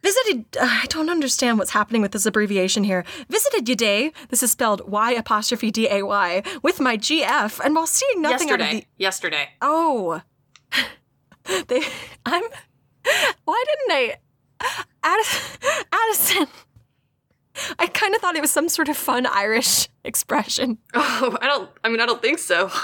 Visited, 0.02 0.44
uh, 0.60 0.68
I 0.82 0.86
don't 0.88 1.10
understand 1.10 1.58
what's 1.58 1.72
happening 1.72 2.00
with 2.00 2.12
this 2.12 2.26
abbreviation 2.26 2.84
here. 2.84 3.04
Visited 3.28 3.66
Yaday, 3.66 4.12
this 4.28 4.40
is 4.40 4.52
spelled 4.52 4.88
Y 4.88 5.10
apostrophe 5.12 5.72
D 5.72 5.88
A 5.90 6.04
Y, 6.04 6.42
with 6.62 6.78
my 6.78 6.96
GF, 6.96 7.58
and 7.64 7.74
while 7.74 7.88
seeing 7.88 8.22
nothing 8.22 8.46
Yesterday. 8.46 8.64
out 8.64 8.74
of 8.74 8.80
the. 8.80 8.86
Yesterday. 8.98 9.48
Oh. 9.60 10.22
they, 11.66 11.82
I'm. 12.24 12.42
Why 13.44 13.64
didn't 13.66 13.90
I. 13.90 14.16
Addison. 15.02 15.58
Addison. 15.92 16.46
I 17.78 17.86
kind 17.86 18.14
of 18.14 18.20
thought 18.20 18.36
it 18.36 18.40
was 18.40 18.50
some 18.50 18.68
sort 18.68 18.88
of 18.88 18.96
fun 18.96 19.26
Irish 19.26 19.88
expression. 20.04 20.78
Oh, 20.94 21.36
I 21.40 21.46
don't. 21.46 21.70
I 21.84 21.88
mean, 21.88 22.00
I 22.00 22.06
don't 22.06 22.22
think 22.22 22.38
so. 22.38 22.70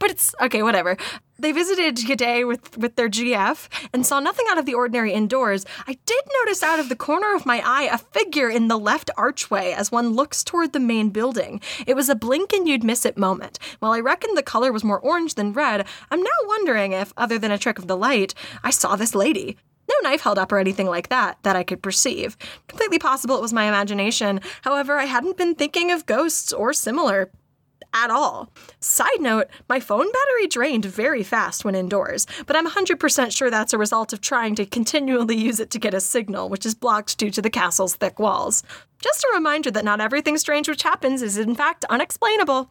But 0.00 0.10
it's 0.10 0.34
okay, 0.40 0.62
whatever. 0.62 0.96
They 1.38 1.52
visited 1.52 1.96
G'day 1.96 2.46
with, 2.46 2.76
with 2.78 2.96
their 2.96 3.08
GF 3.08 3.68
and 3.92 4.04
saw 4.04 4.18
nothing 4.18 4.46
out 4.50 4.58
of 4.58 4.66
the 4.66 4.74
ordinary 4.74 5.12
indoors. 5.12 5.64
I 5.86 5.96
did 6.04 6.20
notice 6.40 6.64
out 6.64 6.80
of 6.80 6.88
the 6.88 6.96
corner 6.96 7.32
of 7.34 7.46
my 7.46 7.62
eye 7.64 7.88
a 7.92 7.98
figure 7.98 8.48
in 8.48 8.66
the 8.66 8.78
left 8.78 9.08
archway 9.16 9.72
as 9.72 9.92
one 9.92 10.14
looks 10.14 10.42
toward 10.42 10.72
the 10.72 10.80
main 10.80 11.10
building. 11.10 11.60
It 11.86 11.94
was 11.94 12.08
a 12.08 12.16
blink 12.16 12.52
and 12.52 12.66
you'd 12.66 12.82
miss 12.82 13.06
it 13.06 13.16
moment. 13.16 13.60
While 13.78 13.92
I 13.92 14.00
reckoned 14.00 14.36
the 14.36 14.42
color 14.42 14.72
was 14.72 14.82
more 14.82 14.98
orange 14.98 15.34
than 15.34 15.52
red, 15.52 15.86
I'm 16.10 16.22
now 16.22 16.38
wondering 16.46 16.90
if, 16.92 17.12
other 17.16 17.38
than 17.38 17.52
a 17.52 17.58
trick 17.58 17.78
of 17.78 17.86
the 17.86 17.96
light, 17.96 18.34
I 18.64 18.70
saw 18.70 18.96
this 18.96 19.14
lady. 19.14 19.56
No 19.88 19.94
knife 20.08 20.20
held 20.20 20.38
up 20.38 20.52
or 20.52 20.58
anything 20.58 20.86
like 20.86 21.08
that 21.08 21.38
that 21.42 21.56
I 21.56 21.62
could 21.62 21.82
perceive. 21.82 22.36
Completely 22.68 22.98
possible 22.98 23.36
it 23.36 23.42
was 23.42 23.52
my 23.52 23.64
imagination. 23.64 24.40
However, 24.62 24.98
I 24.98 25.04
hadn't 25.04 25.36
been 25.36 25.54
thinking 25.54 25.90
of 25.90 26.06
ghosts 26.06 26.52
or 26.52 26.72
similar 26.72 27.30
at 27.94 28.10
all. 28.10 28.52
Side 28.80 29.20
note, 29.20 29.48
my 29.68 29.80
phone 29.80 30.06
battery 30.12 30.46
drained 30.46 30.84
very 30.84 31.22
fast 31.22 31.64
when 31.64 31.74
indoors, 31.74 32.26
but 32.46 32.56
I'm 32.56 32.68
100% 32.68 33.34
sure 33.34 33.50
that's 33.50 33.72
a 33.72 33.78
result 33.78 34.12
of 34.12 34.20
trying 34.20 34.54
to 34.56 34.66
continually 34.66 35.36
use 35.36 35.60
it 35.60 35.70
to 35.70 35.78
get 35.78 35.94
a 35.94 36.00
signal, 36.00 36.48
which 36.48 36.66
is 36.66 36.74
blocked 36.74 37.18
due 37.18 37.30
to 37.30 37.42
the 37.42 37.50
castle's 37.50 37.96
thick 37.96 38.18
walls. 38.18 38.62
Just 39.02 39.24
a 39.24 39.34
reminder 39.34 39.70
that 39.70 39.84
not 39.84 40.00
everything 40.00 40.36
strange 40.38 40.68
which 40.68 40.82
happens 40.82 41.22
is 41.22 41.38
in 41.38 41.54
fact 41.54 41.84
unexplainable. 41.88 42.70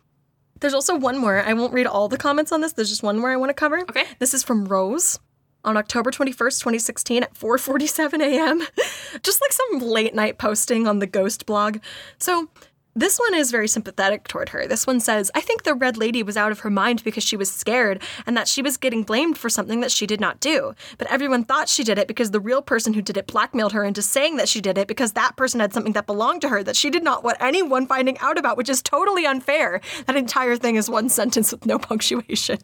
There's 0.60 0.74
also 0.74 0.96
one 0.96 1.18
more. 1.18 1.42
I 1.42 1.54
won't 1.54 1.74
read 1.74 1.88
all 1.88 2.08
the 2.08 2.18
comments 2.18 2.52
on 2.52 2.62
this. 2.62 2.74
There's 2.74 2.90
just 2.90 3.04
one 3.04 3.20
more 3.20 3.30
I 3.30 3.38
want 3.38 3.50
to 3.50 3.54
cover. 3.54 3.82
Okay. 3.82 4.06
This 4.20 4.34
is 4.34 4.44
from 4.44 4.66
Rose 4.66 5.20
on 5.68 5.78
October 5.78 6.10
21st, 6.10 6.60
2016 6.60 7.24
at 7.24 7.34
4:47 7.36 8.22
a.m. 8.22 8.62
Just 9.22 9.42
like 9.42 9.52
some 9.52 9.80
late 9.82 10.16
night 10.16 10.38
posting 10.38 10.88
on 10.88 11.00
the 11.00 11.08
Ghost 11.08 11.46
blog. 11.46 11.80
So, 12.18 12.50
this 12.96 13.20
one 13.20 13.36
is 13.36 13.52
very 13.52 13.68
sympathetic 13.68 14.28
toward 14.28 14.50
her. 14.50 14.66
This 14.66 14.88
one 14.88 15.00
says, 15.00 15.30
I 15.36 15.42
think 15.42 15.62
the 15.62 15.76
Red 15.76 15.98
Lady 15.98 16.24
was 16.24 16.36
out 16.36 16.52
of 16.52 16.62
her 16.62 16.72
mind 16.72 17.04
because 17.04 17.24
she 17.24 17.38
was 17.38 17.52
scared 17.52 18.02
and 18.26 18.36
that 18.36 18.48
she 18.48 18.64
was 18.64 18.76
getting 18.76 19.04
blamed 19.04 19.38
for 19.38 19.50
something 19.50 19.82
that 19.82 19.92
she 19.92 20.08
did 20.08 20.20
not 20.20 20.40
do. 20.40 20.74
But 20.98 21.12
everyone 21.12 21.44
thought 21.44 21.70
she 21.70 21.84
did 21.84 22.00
it 22.00 22.08
because 22.08 22.32
the 22.32 22.40
real 22.40 22.64
person 22.64 22.96
who 22.96 23.04
did 23.04 23.16
it 23.16 23.28
blackmailed 23.28 23.74
her 23.74 23.84
into 23.84 24.02
saying 24.02 24.38
that 24.38 24.50
she 24.50 24.62
did 24.62 24.80
it 24.80 24.88
because 24.88 25.12
that 25.12 25.36
person 25.38 25.60
had 25.60 25.74
something 25.74 25.94
that 25.94 26.08
belonged 26.08 26.42
to 26.42 26.50
her 26.50 26.64
that 26.64 26.76
she 26.76 26.90
did 26.90 27.04
not 27.04 27.24
want 27.24 27.38
anyone 27.40 27.86
finding 27.86 28.18
out 28.18 28.40
about, 28.40 28.58
which 28.58 28.68
is 28.68 28.82
totally 28.82 29.28
unfair. 29.28 29.80
That 30.08 30.16
entire 30.16 30.56
thing 30.56 30.76
is 30.76 30.90
one 30.90 31.10
sentence 31.10 31.52
with 31.52 31.68
no 31.68 31.78
punctuation. 31.90 32.58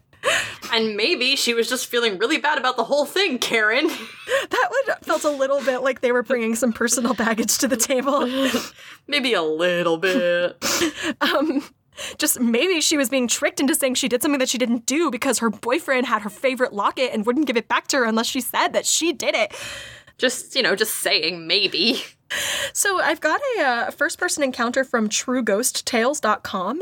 And 0.72 0.96
maybe 0.96 1.36
she 1.36 1.54
was 1.54 1.70
just 1.70 1.88
feeling 1.88 2.18
really 2.18 2.38
bad 2.38 2.58
about 2.58 2.78
the 2.78 2.84
whole 2.84 3.06
thing, 3.06 3.38
Karen. 3.40 3.88
That 3.88 4.70
one 4.70 4.98
felt 5.04 5.24
a 5.24 5.30
little 5.30 5.64
bit 5.64 5.80
like 5.80 6.02
they 6.02 6.12
were 6.12 6.24
bringing 6.24 6.56
some 6.56 6.74
personal 6.74 7.14
baggage 7.14 7.58
to 7.60 7.68
the 7.68 7.78
table. 7.78 8.28
maybe 9.08 9.34
a 9.34 9.42
little 9.44 9.98
bit. 9.98 10.58
um, 11.22 11.64
Just 12.18 12.40
maybe 12.40 12.82
she 12.82 12.98
was 12.98 13.10
being 13.10 13.28
tricked 13.28 13.60
into 13.60 13.76
saying 13.76 13.96
she 13.96 14.08
did 14.08 14.22
something 14.22 14.40
that 14.40 14.50
she 14.50 14.58
didn't 14.58 14.86
do 14.86 15.12
because 15.12 15.40
her 15.40 15.50
boyfriend 15.50 16.08
had 16.08 16.22
her 16.24 16.30
favorite 16.30 16.74
locket 16.74 17.12
and 17.14 17.26
wouldn't 17.26 17.46
give 17.46 17.58
it 17.58 17.68
back 17.68 17.88
to 17.90 17.98
her 17.98 18.06
unless 18.06 18.26
she 18.28 18.42
said 18.42 18.70
that 18.70 18.86
she 18.86 19.14
did 19.14 19.36
it. 19.36 19.54
Just, 20.18 20.56
you 20.56 20.62
know, 20.64 20.76
just 20.76 20.96
saying 21.02 21.46
maybe. 21.48 22.02
So 22.74 23.00
I've 23.00 23.22
got 23.22 23.40
a 23.58 23.62
uh, 23.62 23.92
first 23.92 24.18
person 24.18 24.44
encounter 24.44 24.84
from 24.84 25.08
trueghosttales.com 25.08 26.82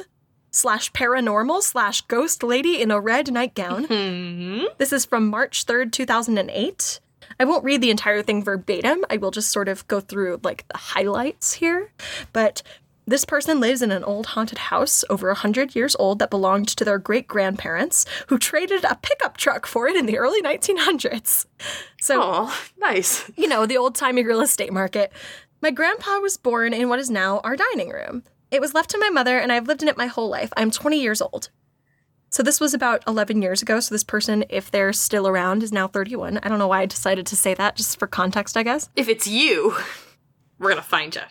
slash 0.51 0.91
paranormal 0.91 1.61
slash 1.61 2.01
ghost 2.01 2.43
lady 2.43 2.81
in 2.81 2.91
a 2.91 2.99
red 2.99 3.31
nightgown. 3.31 3.87
Mm-hmm. 3.87 4.65
This 4.77 4.91
is 4.93 5.05
from 5.05 5.27
March 5.27 5.65
3rd, 5.65 5.91
2008. 5.91 6.99
I 7.39 7.45
won't 7.45 7.63
read 7.63 7.81
the 7.81 7.89
entire 7.89 8.21
thing 8.21 8.43
verbatim. 8.43 9.03
I 9.09 9.17
will 9.17 9.31
just 9.31 9.51
sort 9.51 9.67
of 9.69 9.87
go 9.87 9.99
through 9.99 10.41
like 10.43 10.67
the 10.67 10.77
highlights 10.77 11.53
here. 11.53 11.91
But 12.33 12.61
this 13.07 13.25
person 13.25 13.59
lives 13.59 13.81
in 13.81 13.91
an 13.91 14.03
old 14.03 14.27
haunted 14.27 14.57
house 14.59 15.03
over 15.09 15.29
a 15.29 15.33
100 15.33 15.75
years 15.75 15.95
old 15.97 16.19
that 16.19 16.29
belonged 16.29 16.67
to 16.69 16.85
their 16.85 16.99
great 16.99 17.27
grandparents 17.27 18.05
who 18.27 18.37
traded 18.37 18.83
a 18.83 18.99
pickup 19.01 19.37
truck 19.37 19.65
for 19.65 19.87
it 19.87 19.95
in 19.95 20.05
the 20.05 20.17
early 20.19 20.41
1900s. 20.41 21.45
So 21.99 22.19
Oh, 22.21 22.59
nice. 22.77 23.29
you 23.35 23.47
know, 23.47 23.65
the 23.65 23.77
old 23.77 23.95
timey 23.95 24.23
real 24.23 24.41
estate 24.41 24.71
market. 24.71 25.11
My 25.61 25.71
grandpa 25.71 26.19
was 26.19 26.37
born 26.37 26.73
in 26.73 26.89
what 26.89 26.99
is 26.99 27.09
now 27.09 27.39
our 27.43 27.55
dining 27.55 27.89
room. 27.89 28.23
It 28.51 28.59
was 28.59 28.73
left 28.73 28.89
to 28.89 28.97
my 28.97 29.09
mother, 29.09 29.39
and 29.39 29.49
I've 29.49 29.67
lived 29.67 29.81
in 29.81 29.87
it 29.87 29.95
my 29.95 30.07
whole 30.07 30.27
life. 30.27 30.51
I'm 30.57 30.71
20 30.71 31.01
years 31.01 31.21
old. 31.21 31.49
So 32.29 32.43
this 32.43 32.59
was 32.59 32.73
about 32.73 33.01
11 33.07 33.41
years 33.41 33.61
ago. 33.61 33.79
So 33.79 33.95
this 33.95 34.03
person, 34.03 34.43
if 34.49 34.69
they're 34.69 34.91
still 34.91 35.25
around, 35.25 35.63
is 35.63 35.71
now 35.71 35.87
31. 35.87 36.37
I 36.43 36.49
don't 36.49 36.59
know 36.59 36.67
why 36.67 36.81
I 36.81 36.85
decided 36.85 37.25
to 37.27 37.37
say 37.37 37.53
that, 37.53 37.77
just 37.77 37.97
for 37.97 38.07
context, 38.07 38.57
I 38.57 38.63
guess. 38.63 38.89
If 38.93 39.07
it's 39.07 39.25
you, 39.25 39.77
we're 40.59 40.69
gonna 40.69 40.81
find 40.81 41.15
you. 41.15 41.21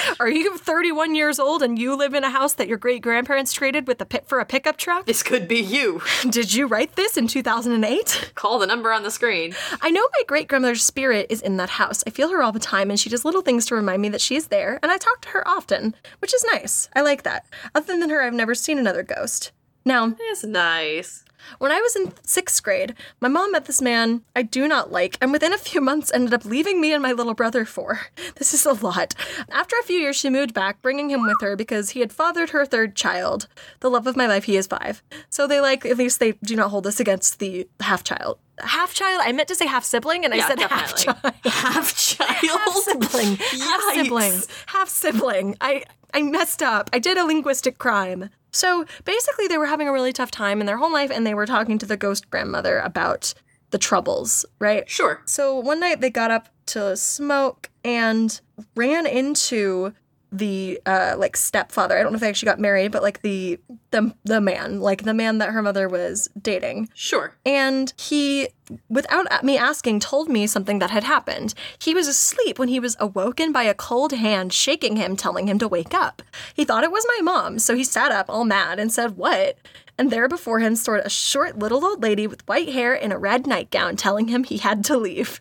Are 0.20 0.30
you 0.30 0.56
31 0.56 1.14
years 1.14 1.38
old 1.38 1.62
and 1.62 1.78
you 1.78 1.96
live 1.96 2.14
in 2.14 2.24
a 2.24 2.30
house 2.30 2.54
that 2.54 2.68
your 2.68 2.78
great 2.78 3.02
grandparents 3.02 3.52
traded 3.52 3.86
with 3.86 4.00
a 4.00 4.06
pit 4.06 4.24
for 4.26 4.40
a 4.40 4.44
pickup 4.44 4.76
truck? 4.76 5.06
This 5.06 5.22
could 5.22 5.46
be 5.48 5.60
you. 5.60 6.02
Did 6.30 6.54
you 6.54 6.66
write 6.66 6.96
this 6.96 7.16
in 7.16 7.26
2008? 7.26 8.32
Call 8.34 8.58
the 8.58 8.66
number 8.66 8.92
on 8.92 9.02
the 9.02 9.10
screen. 9.10 9.54
I 9.80 9.90
know 9.90 10.06
my 10.18 10.22
great 10.26 10.48
grandmother's 10.48 10.82
spirit 10.84 11.26
is 11.30 11.42
in 11.42 11.56
that 11.58 11.70
house. 11.70 12.02
I 12.06 12.10
feel 12.10 12.30
her 12.30 12.42
all 12.42 12.52
the 12.52 12.58
time, 12.58 12.90
and 12.90 12.98
she 12.98 13.10
does 13.10 13.24
little 13.24 13.42
things 13.42 13.66
to 13.66 13.74
remind 13.74 14.02
me 14.02 14.08
that 14.10 14.20
she 14.20 14.36
is 14.36 14.48
there, 14.48 14.78
and 14.82 14.90
I 14.90 14.98
talk 14.98 15.20
to 15.22 15.28
her 15.30 15.46
often, 15.46 15.94
which 16.20 16.34
is 16.34 16.44
nice. 16.52 16.88
I 16.94 17.02
like 17.02 17.22
that. 17.24 17.46
Other 17.74 17.98
than 17.98 18.10
her, 18.10 18.22
I've 18.22 18.32
never 18.34 18.54
seen 18.54 18.78
another 18.78 19.02
ghost. 19.02 19.52
Now, 19.84 20.14
It's 20.18 20.44
nice. 20.44 21.24
When 21.58 21.70
I 21.72 21.80
was 21.80 21.96
in 21.96 22.12
sixth 22.24 22.62
grade, 22.62 22.94
my 23.20 23.28
mom 23.28 23.52
met 23.52 23.66
this 23.66 23.80
man 23.82 24.22
I 24.36 24.42
do 24.42 24.66
not 24.68 24.90
like, 24.92 25.16
and 25.20 25.32
within 25.32 25.52
a 25.52 25.58
few 25.58 25.80
months 25.80 26.10
ended 26.12 26.34
up 26.34 26.44
leaving 26.44 26.80
me 26.80 26.92
and 26.92 27.02
my 27.02 27.12
little 27.12 27.34
brother 27.34 27.64
for. 27.64 28.00
This 28.36 28.54
is 28.54 28.66
a 28.66 28.72
lot. 28.72 29.14
After 29.50 29.76
a 29.78 29.84
few 29.84 29.96
years, 29.96 30.16
she 30.16 30.28
moved 30.30 30.52
back, 30.54 30.82
bringing 30.82 31.10
him 31.10 31.22
with 31.22 31.36
her 31.42 31.54
because 31.54 31.90
he 31.90 32.00
had 32.00 32.12
fathered 32.12 32.50
her 32.50 32.64
third 32.66 32.96
child. 32.96 33.46
The 33.80 33.90
love 33.90 34.06
of 34.06 34.16
my 34.16 34.26
life, 34.26 34.44
he 34.44 34.56
is 34.56 34.66
five. 34.66 35.02
So 35.28 35.46
they 35.46 35.60
like, 35.60 35.84
at 35.86 35.96
least 35.96 36.18
they 36.18 36.32
do 36.44 36.56
not 36.56 36.70
hold 36.70 36.84
this 36.84 36.98
against 36.98 37.38
the 37.38 37.68
half 37.80 38.02
child. 38.02 38.38
Half 38.58 38.94
child? 38.94 39.22
I 39.24 39.32
meant 39.32 39.48
to 39.48 39.54
say 39.54 39.66
half 39.66 39.84
sibling, 39.84 40.24
and 40.24 40.34
I 40.34 40.38
Yeah, 40.38 40.48
said 40.48 40.60
half 40.60 40.96
child. 40.96 41.34
Half 41.44 41.96
child. 41.96 42.30
Half 42.50 42.74
sibling. 42.74 43.36
half 43.36 43.82
sibling. 43.94 44.42
Half 44.66 44.88
sibling. 44.88 45.56
I 45.60 45.84
I 46.14 46.22
messed 46.22 46.62
up. 46.62 46.90
I 46.92 46.98
did 46.98 47.16
a 47.16 47.24
linguistic 47.24 47.78
crime. 47.78 48.30
So 48.50 48.84
basically 49.04 49.48
they 49.48 49.58
were 49.58 49.66
having 49.66 49.88
a 49.88 49.92
really 49.92 50.12
tough 50.12 50.30
time 50.30 50.60
in 50.60 50.66
their 50.66 50.76
home 50.76 50.92
life 50.92 51.10
and 51.10 51.26
they 51.26 51.34
were 51.34 51.46
talking 51.46 51.78
to 51.78 51.86
the 51.86 51.96
ghost 51.96 52.30
grandmother 52.30 52.78
about 52.78 53.34
the 53.70 53.78
troubles, 53.78 54.44
right? 54.58 54.88
Sure. 54.88 55.22
So 55.24 55.56
one 55.56 55.80
night 55.80 56.00
they 56.00 56.10
got 56.10 56.30
up 56.30 56.48
to 56.66 56.96
smoke 56.96 57.70
and 57.82 58.40
ran 58.76 59.06
into 59.06 59.94
the 60.32 60.80
uh 60.86 61.14
like 61.18 61.36
stepfather. 61.36 61.96
I 61.96 62.02
don't 62.02 62.12
know 62.12 62.16
if 62.16 62.22
they 62.22 62.28
actually 62.28 62.46
got 62.46 62.58
married, 62.58 62.90
but 62.90 63.02
like 63.02 63.20
the 63.22 63.60
the 63.90 64.14
the 64.24 64.40
man, 64.40 64.80
like 64.80 65.04
the 65.04 65.14
man 65.14 65.38
that 65.38 65.50
her 65.50 65.62
mother 65.62 65.88
was 65.88 66.28
dating. 66.40 66.88
Sure. 66.94 67.36
And 67.44 67.92
he, 67.98 68.48
without 68.88 69.44
me 69.44 69.58
asking, 69.58 70.00
told 70.00 70.28
me 70.28 70.46
something 70.46 70.78
that 70.78 70.90
had 70.90 71.04
happened. 71.04 71.54
He 71.78 71.94
was 71.94 72.08
asleep 72.08 72.58
when 72.58 72.68
he 72.68 72.80
was 72.80 72.96
awoken 72.98 73.52
by 73.52 73.64
a 73.64 73.74
cold 73.74 74.12
hand 74.12 74.52
shaking 74.52 74.96
him, 74.96 75.14
telling 75.16 75.46
him 75.46 75.58
to 75.58 75.68
wake 75.68 75.92
up. 75.94 76.22
He 76.54 76.64
thought 76.64 76.84
it 76.84 76.90
was 76.90 77.06
my 77.18 77.22
mom, 77.22 77.58
so 77.58 77.76
he 77.76 77.84
sat 77.84 78.10
up 78.10 78.26
all 78.28 78.44
mad 78.44 78.78
and 78.78 78.90
said, 78.90 79.16
What? 79.16 79.58
And 79.98 80.10
there 80.10 80.28
before 80.28 80.58
him 80.58 80.74
stood 80.74 81.00
a 81.04 81.10
short 81.10 81.58
little 81.58 81.84
old 81.84 82.02
lady 82.02 82.26
with 82.26 82.46
white 82.48 82.70
hair 82.70 82.94
in 82.94 83.12
a 83.12 83.18
red 83.18 83.46
nightgown, 83.46 83.96
telling 83.96 84.28
him 84.28 84.44
he 84.44 84.56
had 84.56 84.84
to 84.84 84.96
leave. 84.96 85.40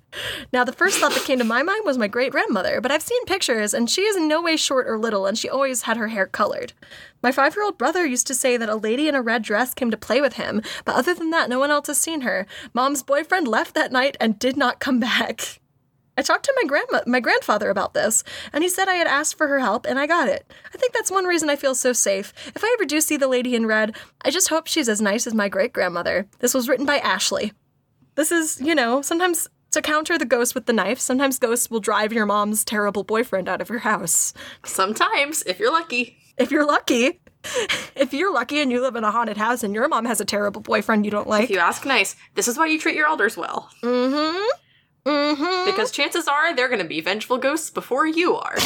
Now, 0.51 0.63
the 0.63 0.73
first 0.73 0.99
thought 0.99 1.13
that 1.13 1.23
came 1.23 1.39
to 1.39 1.45
my 1.45 1.63
mind 1.63 1.85
was 1.85 1.97
my 1.97 2.07
great 2.07 2.31
grandmother, 2.31 2.81
but 2.81 2.91
I've 2.91 3.01
seen 3.01 3.23
pictures, 3.25 3.73
and 3.73 3.89
she 3.89 4.01
is 4.01 4.17
in 4.17 4.27
no 4.27 4.41
way 4.41 4.57
short 4.57 4.87
or 4.87 4.97
little, 4.97 5.25
and 5.25 5.37
she 5.37 5.49
always 5.49 5.83
had 5.83 5.97
her 5.97 6.09
hair 6.09 6.27
colored. 6.27 6.73
My 7.23 7.31
five 7.31 7.55
year 7.55 7.63
old 7.63 7.77
brother 7.77 8.05
used 8.05 8.27
to 8.27 8.35
say 8.35 8.57
that 8.57 8.69
a 8.69 8.75
lady 8.75 9.07
in 9.07 9.15
a 9.15 9.21
red 9.21 9.43
dress 9.43 9.73
came 9.73 9.91
to 9.91 9.97
play 9.97 10.19
with 10.19 10.33
him, 10.33 10.61
but 10.83 10.95
other 10.95 11.13
than 11.13 11.29
that, 11.29 11.49
no 11.49 11.59
one 11.59 11.71
else 11.71 11.87
has 11.87 11.97
seen 11.97 12.21
her. 12.21 12.45
Mom's 12.73 13.03
boyfriend 13.03 13.47
left 13.47 13.73
that 13.75 13.91
night 13.91 14.17
and 14.19 14.37
did 14.37 14.57
not 14.57 14.79
come 14.79 14.99
back. 14.99 15.61
I 16.17 16.21
talked 16.21 16.45
to 16.45 16.54
my 16.62 16.67
grandma, 16.67 17.02
my 17.08 17.19
grandfather 17.19 17.69
about 17.69 17.93
this, 17.93 18.24
and 18.52 18.63
he 18.63 18.69
said 18.69 18.88
I 18.88 18.95
had 18.95 19.08
asked 19.08 19.38
for 19.38 19.47
her 19.47 19.60
help 19.60 19.86
and 19.86 19.97
I 19.97 20.08
got 20.08 20.28
it. 20.28 20.52
I 20.74 20.78
think 20.78 20.93
that's 20.93 21.12
one 21.12 21.26
reason 21.26 21.50
I 21.50 21.56
feel 21.56 21.74
so 21.74 21.93
safe. 21.93 22.34
If 22.56 22.63
I 22.63 22.76
ever 22.78 22.86
do 22.86 23.02
see 23.02 23.17
the 23.17 23.28
lady 23.28 23.56
in 23.56 23.65
red, 23.65 23.95
I 24.24 24.30
just 24.30 24.50
hope 24.50 24.67
she's 24.67 24.89
as 24.89 25.02
nice 25.02 25.26
as 25.26 25.34
my 25.34 25.47
great 25.50 25.74
grandmother. 25.74 26.28
This 26.39 26.54
was 26.54 26.67
written 26.67 26.86
by 26.86 26.97
Ashley. 26.97 27.54
This 28.15 28.32
is, 28.32 28.60
you 28.60 28.76
know, 28.76 29.02
sometimes 29.02 29.47
to 29.71 29.82
counter 29.82 30.17
the 30.17 30.26
ghost 30.26 30.54
with 30.54 30.65
the 30.65 30.74
knife, 30.74 31.00
sometimes 31.00 31.39
ghosts 31.39 31.71
will 31.71 31.80
drive 31.80 32.12
your 32.12 32.26
mom's 32.26 32.65
terrible 32.65 33.04
boyfriend 33.04 33.47
out 33.47 33.62
of 33.62 33.69
your 33.69 33.80
house. 33.80 34.34
Sometimes, 34.65 35.43
if 35.43 35.60
you're 35.60 35.71
lucky. 35.71 36.17
If 36.38 36.52
you're 36.52 36.65
lucky. 36.65 37.19
If 37.95 38.13
you're 38.13 38.32
lucky 38.32 38.62
and 38.62 38.71
you 38.71 38.82
live 38.82 38.95
in 38.95 39.04
a 39.04 39.12
haunted 39.12 39.38
house 39.38 39.63
and 39.63 39.74
your 39.74 39.88
mom 39.88 40.06
has 40.06 40.21
a 40.21 40.26
terrible 40.26 40.62
boyfriend 40.62 41.06
you 41.06 41.12
don't 41.12 41.28
like. 41.28 41.45
If 41.45 41.50
you 41.50 41.58
ask 41.58 41.86
nice, 41.86 42.15
this 42.36 42.47
is 42.47 42.58
why 42.58 42.67
you 42.67 42.80
treat 42.80 42.95
your 42.95 43.08
elders 43.08 43.36
well. 43.36 43.69
Mm-hmm. 43.84 44.48
Mm-hmm. 45.06 45.65
Because 45.65 45.91
chances 45.91 46.27
are 46.27 46.56
they're 46.56 46.67
going 46.67 46.81
to 46.81 46.87
be 46.87 47.02
vengeful 47.02 47.37
ghosts 47.37 47.69
before 47.69 48.06
you 48.06 48.35
are. 48.35 48.58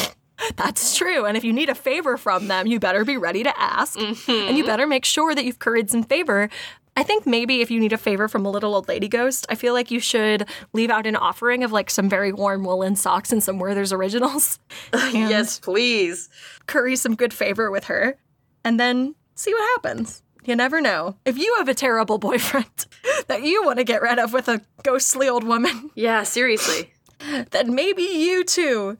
That's 0.56 0.96
true. 0.96 1.24
And 1.24 1.36
if 1.36 1.44
you 1.44 1.52
need 1.52 1.70
a 1.70 1.74
favor 1.74 2.16
from 2.16 2.48
them, 2.48 2.66
you 2.66 2.78
better 2.78 3.04
be 3.04 3.16
ready 3.16 3.42
to 3.42 3.60
ask. 3.60 3.98
And 3.98 4.56
you 4.56 4.64
better 4.64 4.86
make 4.86 5.04
sure 5.04 5.34
that 5.34 5.44
you've 5.44 5.58
curried 5.58 5.90
some 5.90 6.02
favor. 6.02 6.50
I 6.98 7.02
think 7.02 7.26
maybe 7.26 7.60
if 7.60 7.70
you 7.70 7.78
need 7.78 7.92
a 7.92 7.98
favor 7.98 8.26
from 8.26 8.46
a 8.46 8.50
little 8.50 8.74
old 8.74 8.88
lady 8.88 9.08
ghost, 9.08 9.46
I 9.50 9.54
feel 9.54 9.74
like 9.74 9.90
you 9.90 10.00
should 10.00 10.48
leave 10.72 10.90
out 10.90 11.06
an 11.06 11.16
offering 11.16 11.62
of 11.62 11.72
like 11.72 11.90
some 11.90 12.08
very 12.08 12.32
warm 12.32 12.64
woolen 12.64 12.96
socks 12.96 13.32
and 13.32 13.42
some 13.42 13.58
Werther's 13.58 13.92
originals. 13.92 14.58
yes, 14.94 15.58
please. 15.58 16.28
Curry 16.66 16.96
some 16.96 17.14
good 17.14 17.34
favor 17.34 17.70
with 17.70 17.84
her. 17.84 18.16
And 18.64 18.80
then 18.80 19.14
see 19.34 19.52
what 19.52 19.68
happens. 19.76 20.22
You 20.46 20.54
never 20.56 20.80
know. 20.80 21.16
If 21.24 21.36
you 21.38 21.54
have 21.58 21.68
a 21.68 21.74
terrible 21.74 22.18
boyfriend 22.18 22.86
that 23.26 23.42
you 23.42 23.64
want 23.64 23.78
to 23.78 23.84
get 23.84 24.00
rid 24.00 24.18
of 24.18 24.32
with 24.32 24.48
a 24.48 24.60
ghostly 24.84 25.28
old 25.28 25.44
woman, 25.44 25.90
Yeah, 25.96 26.22
seriously. 26.22 26.92
then 27.50 27.74
maybe 27.74 28.02
you 28.02 28.44
too. 28.44 28.96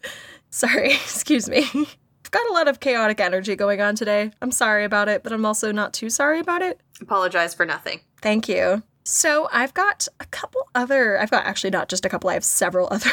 Sorry, 0.51 0.93
excuse 0.95 1.49
me. 1.49 1.65
I've 1.73 2.31
got 2.33 2.51
a 2.51 2.53
lot 2.53 2.67
of 2.67 2.81
chaotic 2.81 3.21
energy 3.21 3.55
going 3.55 3.81
on 3.81 3.95
today. 3.95 4.33
I'm 4.43 4.51
sorry 4.51 4.85
about 4.85 5.09
it, 5.09 5.23
but 5.23 5.33
I'm 5.33 5.45
also 5.47 5.71
not 5.71 5.93
too 5.95 6.11
sorry 6.11 6.41
about 6.41 6.63
it. 6.63 6.81
Apologize 7.01 7.55
for 7.55 7.65
nothing. 7.65 8.01
Thank 8.21 8.49
you. 8.49 8.83
So 9.05 9.49
I've 9.53 9.73
got 9.73 10.09
a 10.19 10.25
couple 10.27 10.63
other, 10.75 11.17
I've 11.21 11.31
got 11.31 11.47
actually 11.47 11.71
not 11.71 11.89
just 11.89 12.05
a 12.05 12.09
couple, 12.09 12.29
I 12.29 12.35
have 12.35 12.45
several 12.45 12.89
other 12.91 13.11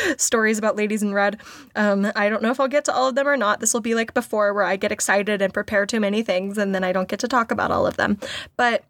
stories 0.16 0.58
about 0.58 0.76
ladies 0.76 1.02
in 1.02 1.12
red. 1.12 1.40
Um, 1.76 2.10
I 2.16 2.28
don't 2.28 2.42
know 2.42 2.50
if 2.50 2.60
I'll 2.60 2.68
get 2.68 2.84
to 2.86 2.94
all 2.94 3.08
of 3.08 3.14
them 3.14 3.28
or 3.28 3.36
not. 3.36 3.60
This 3.60 3.72
will 3.72 3.80
be 3.80 3.94
like 3.94 4.14
before 4.14 4.52
where 4.52 4.64
I 4.64 4.76
get 4.76 4.92
excited 4.92 5.42
and 5.42 5.52
prepare 5.52 5.86
too 5.86 6.00
many 6.00 6.22
things 6.22 6.58
and 6.58 6.74
then 6.74 6.84
I 6.84 6.92
don't 6.92 7.08
get 7.08 7.20
to 7.20 7.28
talk 7.28 7.50
about 7.50 7.70
all 7.70 7.86
of 7.86 7.96
them. 7.96 8.18
But 8.56 8.84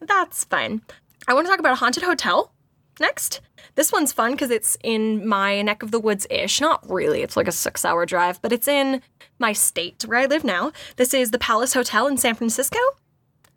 that's 0.00 0.44
fine. 0.44 0.82
I 1.28 1.34
want 1.34 1.46
to 1.46 1.50
talk 1.50 1.60
about 1.60 1.72
a 1.72 1.76
haunted 1.76 2.02
hotel 2.02 2.52
next. 2.98 3.40
This 3.74 3.92
one's 3.92 4.12
fun 4.12 4.32
because 4.32 4.50
it's 4.50 4.76
in 4.82 5.26
my 5.26 5.62
neck 5.62 5.82
of 5.82 5.90
the 5.90 6.00
woods 6.00 6.26
ish. 6.30 6.60
Not 6.60 6.88
really, 6.88 7.22
it's 7.22 7.36
like 7.36 7.48
a 7.48 7.52
six 7.52 7.84
hour 7.84 8.06
drive, 8.06 8.40
but 8.42 8.52
it's 8.52 8.68
in 8.68 9.02
my 9.38 9.52
state 9.52 10.02
where 10.06 10.18
I 10.18 10.26
live 10.26 10.44
now. 10.44 10.72
This 10.96 11.14
is 11.14 11.30
the 11.30 11.38
Palace 11.38 11.74
Hotel 11.74 12.06
in 12.06 12.16
San 12.16 12.34
Francisco. 12.34 12.78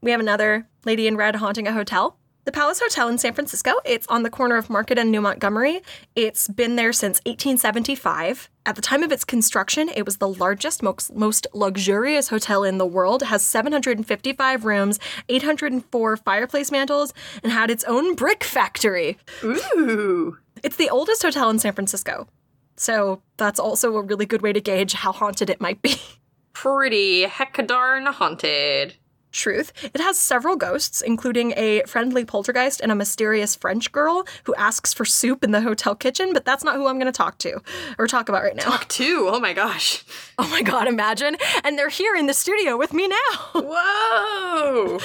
We 0.02 0.12
have 0.12 0.20
another 0.20 0.68
lady 0.86 1.08
in 1.08 1.18
red 1.18 1.36
haunting 1.36 1.68
a 1.68 1.74
hotel. 1.74 2.18
The 2.46 2.52
Palace 2.52 2.82
Hotel 2.82 3.08
in 3.08 3.18
San 3.18 3.34
Francisco, 3.34 3.72
it's 3.86 4.06
on 4.08 4.24
the 4.24 4.30
corner 4.30 4.58
of 4.58 4.70
Market 4.70 4.98
and 4.98 5.10
New 5.10 5.22
Montgomery. 5.22 5.80
It's 6.14 6.50
been 6.50 6.76
there 6.76 6.92
since 6.92 7.20
1875. 7.20 8.50
At 8.66 8.76
the 8.76 8.82
time 8.82 9.02
of 9.02 9.14
its 9.14 9.24
construction, 9.24 9.88
it 9.88 10.06
was 10.06 10.18
the 10.18 10.28
largest, 10.28 10.84
most, 10.84 11.16
most 11.16 11.48
luxurious 11.54 12.28
hotel 12.28 12.66
in 12.66 12.80
the 12.80 12.86
world. 12.86 13.22
It 13.22 13.28
has 13.28 13.46
755 13.46 14.66
rooms, 14.66 15.00
804 15.30 16.18
fireplace 16.18 16.70
mantles, 16.70 17.14
and 17.44 17.54
had 17.54 17.72
its 17.72 17.86
own 17.86 18.14
brick 18.14 18.44
factory. 18.44 19.18
Ooh. 19.42 20.38
It's 20.64 20.76
the 20.76 20.90
oldest 20.90 21.22
hotel 21.22 21.50
in 21.50 21.60
San 21.60 21.72
Francisco. 21.72 22.28
So 22.76 23.22
that's 23.38 23.60
also 23.60 23.96
a 23.96 24.02
really 24.02 24.26
good 24.26 24.42
way 24.42 24.52
to 24.52 24.60
gauge 24.60 24.92
how 24.92 25.14
haunted 25.14 25.50
it 25.50 25.62
might 25.62 25.82
be. 25.82 25.96
Pretty 26.54 27.22
heck 27.22 27.66
darn 27.68 28.06
haunted. 28.08 28.96
Truth. 29.34 29.74
It 29.84 30.00
has 30.00 30.20
several 30.20 30.56
ghosts, 30.56 31.02
including 31.02 31.54
a 31.58 31.82
friendly 31.88 32.24
poltergeist 32.24 32.80
and 32.80 32.92
a 32.92 32.96
mysterious 32.96 33.56
French 33.56 33.92
girl 33.92 34.26
who 34.44 34.54
asks 34.56 34.94
for 34.94 35.06
soup 35.06 35.44
in 35.44 35.50
the 35.50 35.62
hotel 35.62 35.96
kitchen, 35.96 36.34
but 36.34 36.46
that's 36.46 36.64
not 36.64 36.76
who 36.76 36.86
I'm 36.88 37.00
going 37.00 37.12
to 37.12 37.18
talk 37.18 37.40
to 37.40 37.60
or 37.98 38.06
talk 38.08 38.30
about 38.30 38.44
right 38.44 38.56
now. 38.56 38.64
Talk 38.64 38.88
to? 38.90 39.28
Oh 39.30 39.40
my 39.40 39.54
gosh. 39.54 40.04
Oh 40.40 40.50
my 40.50 40.64
god, 40.64 40.88
imagine. 40.88 41.38
And 41.64 41.78
they're 41.78 41.90
here 41.90 42.16
in 42.16 42.26
the 42.26 42.34
studio 42.34 42.76
with 42.76 42.92
me 42.92 43.08
now. 43.08 43.16
Whoa. 43.54 45.00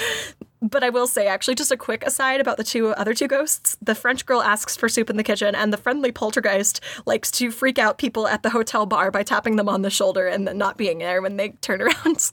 But 0.61 0.83
I 0.83 0.89
will 0.89 1.07
say, 1.07 1.27
actually, 1.27 1.55
just 1.55 1.71
a 1.71 1.77
quick 1.77 2.03
aside 2.03 2.41
about 2.41 2.57
the 2.57 2.63
two 2.63 2.89
other 2.89 3.13
two 3.13 3.27
ghosts. 3.27 3.77
The 3.81 3.95
French 3.95 4.25
girl 4.25 4.41
asks 4.41 4.75
for 4.75 4.89
soup 4.89 5.09
in 5.09 5.17
the 5.17 5.23
kitchen, 5.23 5.53
and 5.55 5.71
the 5.71 5.77
friendly 5.77 6.11
poltergeist 6.11 6.81
likes 7.05 7.31
to 7.31 7.51
freak 7.51 7.77
out 7.79 7.99
people 7.99 8.27
at 8.27 8.41
the 8.43 8.49
hotel 8.49 8.85
bar 8.85 9.11
by 9.11 9.23
tapping 9.23 9.55
them 9.55 9.69
on 9.69 9.83
the 9.83 9.89
shoulder 9.89 10.27
and 10.27 10.47
then 10.47 10.57
not 10.57 10.77
being 10.77 10.97
there 10.97 11.21
when 11.21 11.37
they 11.37 11.49
turn 11.61 11.81
around, 11.83 12.31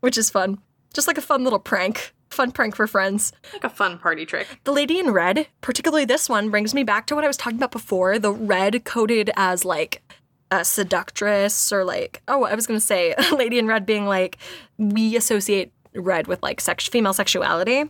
which 0.00 0.18
is 0.18 0.30
fun. 0.30 0.58
Just 0.92 1.06
like 1.06 1.18
a 1.18 1.22
fun 1.22 1.44
little 1.44 1.58
prank. 1.58 2.12
Fun 2.30 2.52
prank 2.52 2.76
for 2.76 2.86
friends. 2.86 3.32
Like 3.52 3.64
a 3.64 3.70
fun 3.70 3.98
party 3.98 4.24
trick. 4.24 4.46
The 4.64 4.72
lady 4.72 4.98
in 4.98 5.10
red, 5.10 5.48
particularly 5.60 6.04
this 6.04 6.28
one, 6.28 6.50
brings 6.50 6.74
me 6.74 6.84
back 6.84 7.06
to 7.06 7.14
what 7.14 7.24
I 7.24 7.26
was 7.26 7.36
talking 7.36 7.58
about 7.58 7.72
before 7.72 8.18
the 8.18 8.32
red 8.32 8.84
coded 8.84 9.30
as 9.36 9.64
like 9.64 10.02
a 10.50 10.64
seductress 10.64 11.72
or 11.72 11.84
like, 11.84 12.22
oh, 12.28 12.44
I 12.44 12.54
was 12.54 12.66
going 12.66 12.78
to 12.78 12.84
say, 12.84 13.14
a 13.32 13.34
lady 13.34 13.58
in 13.58 13.66
red 13.66 13.84
being 13.86 14.06
like, 14.06 14.38
we 14.78 15.16
associate 15.16 15.72
red 15.94 16.26
with 16.26 16.42
like 16.42 16.60
sex 16.60 16.86
female 16.88 17.12
sexuality. 17.12 17.84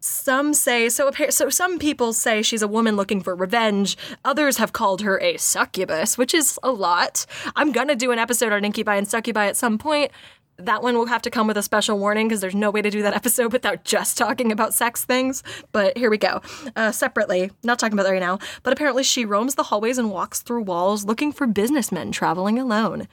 Some 0.00 0.54
say 0.54 0.88
so 0.88 1.10
so 1.30 1.48
some 1.48 1.78
people 1.78 2.12
say 2.12 2.42
she's 2.42 2.62
a 2.62 2.68
woman 2.68 2.96
looking 2.96 3.20
for 3.20 3.34
revenge. 3.34 3.96
Others 4.24 4.56
have 4.56 4.72
called 4.72 5.02
her 5.02 5.20
a 5.20 5.36
succubus, 5.36 6.18
which 6.18 6.34
is 6.34 6.58
a 6.62 6.72
lot. 6.72 7.26
I'm 7.56 7.72
going 7.72 7.88
to 7.88 7.94
do 7.94 8.10
an 8.10 8.18
episode 8.18 8.52
on 8.52 8.64
incubi 8.64 8.96
and 8.96 9.06
succubi 9.06 9.46
at 9.46 9.56
some 9.56 9.78
point. 9.78 10.10
That 10.58 10.82
one 10.82 10.96
will 10.96 11.06
have 11.06 11.22
to 11.22 11.30
come 11.30 11.46
with 11.46 11.56
a 11.56 11.62
special 11.62 11.98
warning 11.98 12.28
because 12.28 12.40
there's 12.40 12.54
no 12.54 12.70
way 12.70 12.82
to 12.82 12.90
do 12.90 13.02
that 13.02 13.14
episode 13.22 13.52
without 13.52 13.84
just 13.84 14.16
talking 14.16 14.52
about 14.52 14.74
sex 14.74 15.04
things. 15.04 15.42
But 15.72 15.96
here 15.98 16.10
we 16.10 16.18
go. 16.18 16.40
Uh, 16.76 16.92
separately, 16.92 17.50
not 17.62 17.78
talking 17.78 17.94
about 17.94 18.04
that 18.04 18.12
right 18.12 18.20
now, 18.20 18.38
but 18.62 18.72
apparently 18.72 19.02
she 19.02 19.24
roams 19.24 19.54
the 19.54 19.64
hallways 19.64 19.98
and 19.98 20.10
walks 20.10 20.42
through 20.42 20.62
walls 20.62 21.04
looking 21.04 21.32
for 21.32 21.46
businessmen 21.46 22.12
traveling 22.12 22.58
alone. 22.58 23.08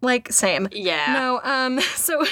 Like, 0.00 0.30
same. 0.32 0.68
Yeah. 0.70 1.14
No, 1.14 1.40
um, 1.42 1.80
so 1.96 2.24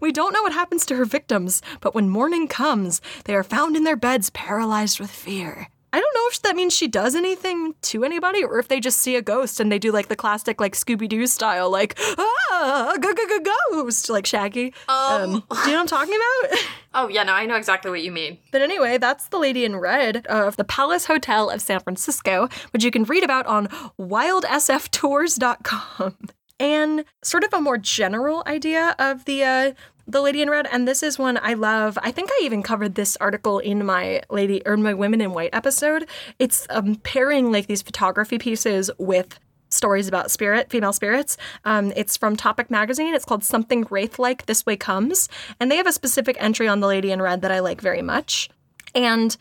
we 0.00 0.12
don't 0.12 0.32
know 0.32 0.42
what 0.42 0.52
happens 0.52 0.84
to 0.86 0.96
her 0.96 1.04
victims, 1.04 1.62
but 1.80 1.94
when 1.94 2.08
morning 2.08 2.48
comes, 2.48 3.00
they 3.24 3.34
are 3.34 3.44
found 3.44 3.76
in 3.76 3.84
their 3.84 3.96
beds 3.96 4.30
paralyzed 4.30 5.00
with 5.00 5.10
fear. 5.10 5.68
I 5.92 6.00
don't 6.00 6.14
know 6.14 6.26
if 6.30 6.40
that 6.42 6.54
means 6.54 6.72
she 6.74 6.86
does 6.86 7.16
anything 7.16 7.74
to 7.82 8.04
anybody 8.04 8.44
or 8.44 8.58
if 8.58 8.68
they 8.68 8.78
just 8.78 8.98
see 8.98 9.16
a 9.16 9.22
ghost 9.22 9.58
and 9.58 9.72
they 9.72 9.78
do 9.78 9.90
like 9.90 10.06
the 10.08 10.16
classic 10.16 10.60
like 10.60 10.74
Scooby 10.74 11.08
Doo 11.08 11.26
style, 11.26 11.70
like, 11.70 11.98
ah, 12.18 12.94
go, 13.00 13.12
go, 13.12 13.26
go, 13.26 13.38
ghost, 13.72 14.08
like 14.08 14.24
Shaggy. 14.26 14.72
Um. 14.88 15.30
do 15.30 15.32
you 15.32 15.40
know 15.40 15.44
what 15.48 15.78
I'm 15.80 15.86
talking 15.86 16.14
about? 16.14 16.58
Oh 16.92 17.06
yeah, 17.06 17.22
no, 17.22 17.34
I 17.34 17.46
know 17.46 17.54
exactly 17.54 17.88
what 17.88 18.02
you 18.02 18.10
mean. 18.10 18.38
But 18.50 18.62
anyway, 18.62 18.98
that's 18.98 19.28
the 19.28 19.38
lady 19.38 19.64
in 19.64 19.76
red 19.76 20.26
of 20.26 20.56
the 20.56 20.64
Palace 20.64 21.06
Hotel 21.06 21.48
of 21.48 21.62
San 21.62 21.78
Francisco, 21.78 22.48
which 22.72 22.82
you 22.82 22.90
can 22.90 23.04
read 23.04 23.22
about 23.22 23.46
on 23.46 23.68
wildsftours.com. 24.00 26.16
And 26.58 27.04
sort 27.22 27.44
of 27.44 27.54
a 27.54 27.60
more 27.60 27.78
general 27.78 28.42
idea 28.44 28.96
of 28.98 29.24
the 29.24 29.44
uh, 29.44 29.72
the 30.10 30.20
lady 30.20 30.42
in 30.42 30.50
red, 30.50 30.66
and 30.70 30.86
this 30.86 31.02
is 31.02 31.18
one 31.18 31.38
I 31.42 31.54
love. 31.54 31.98
I 32.02 32.10
think 32.10 32.30
I 32.32 32.40
even 32.42 32.62
covered 32.62 32.94
this 32.94 33.16
article 33.16 33.58
in 33.58 33.84
my 33.84 34.22
lady 34.30 34.62
or 34.66 34.76
my 34.76 34.94
women 34.94 35.20
in 35.20 35.32
white 35.32 35.50
episode. 35.52 36.08
It's 36.38 36.66
um, 36.70 36.96
pairing 36.96 37.52
like 37.52 37.66
these 37.66 37.82
photography 37.82 38.38
pieces 38.38 38.90
with 38.98 39.38
stories 39.68 40.08
about 40.08 40.30
spirit, 40.30 40.68
female 40.68 40.92
spirits. 40.92 41.36
Um, 41.64 41.92
it's 41.94 42.16
from 42.16 42.36
Topic 42.36 42.70
Magazine. 42.70 43.14
It's 43.14 43.24
called 43.24 43.44
Something 43.44 43.86
Wraith 43.88 44.18
Like 44.18 44.46
This 44.46 44.66
Way 44.66 44.76
Comes. 44.76 45.28
And 45.60 45.70
they 45.70 45.76
have 45.76 45.86
a 45.86 45.92
specific 45.92 46.36
entry 46.40 46.66
on 46.66 46.80
the 46.80 46.88
Lady 46.88 47.12
in 47.12 47.22
Red 47.22 47.42
that 47.42 47.52
I 47.52 47.60
like 47.60 47.80
very 47.80 48.02
much. 48.02 48.50
And 48.94 49.36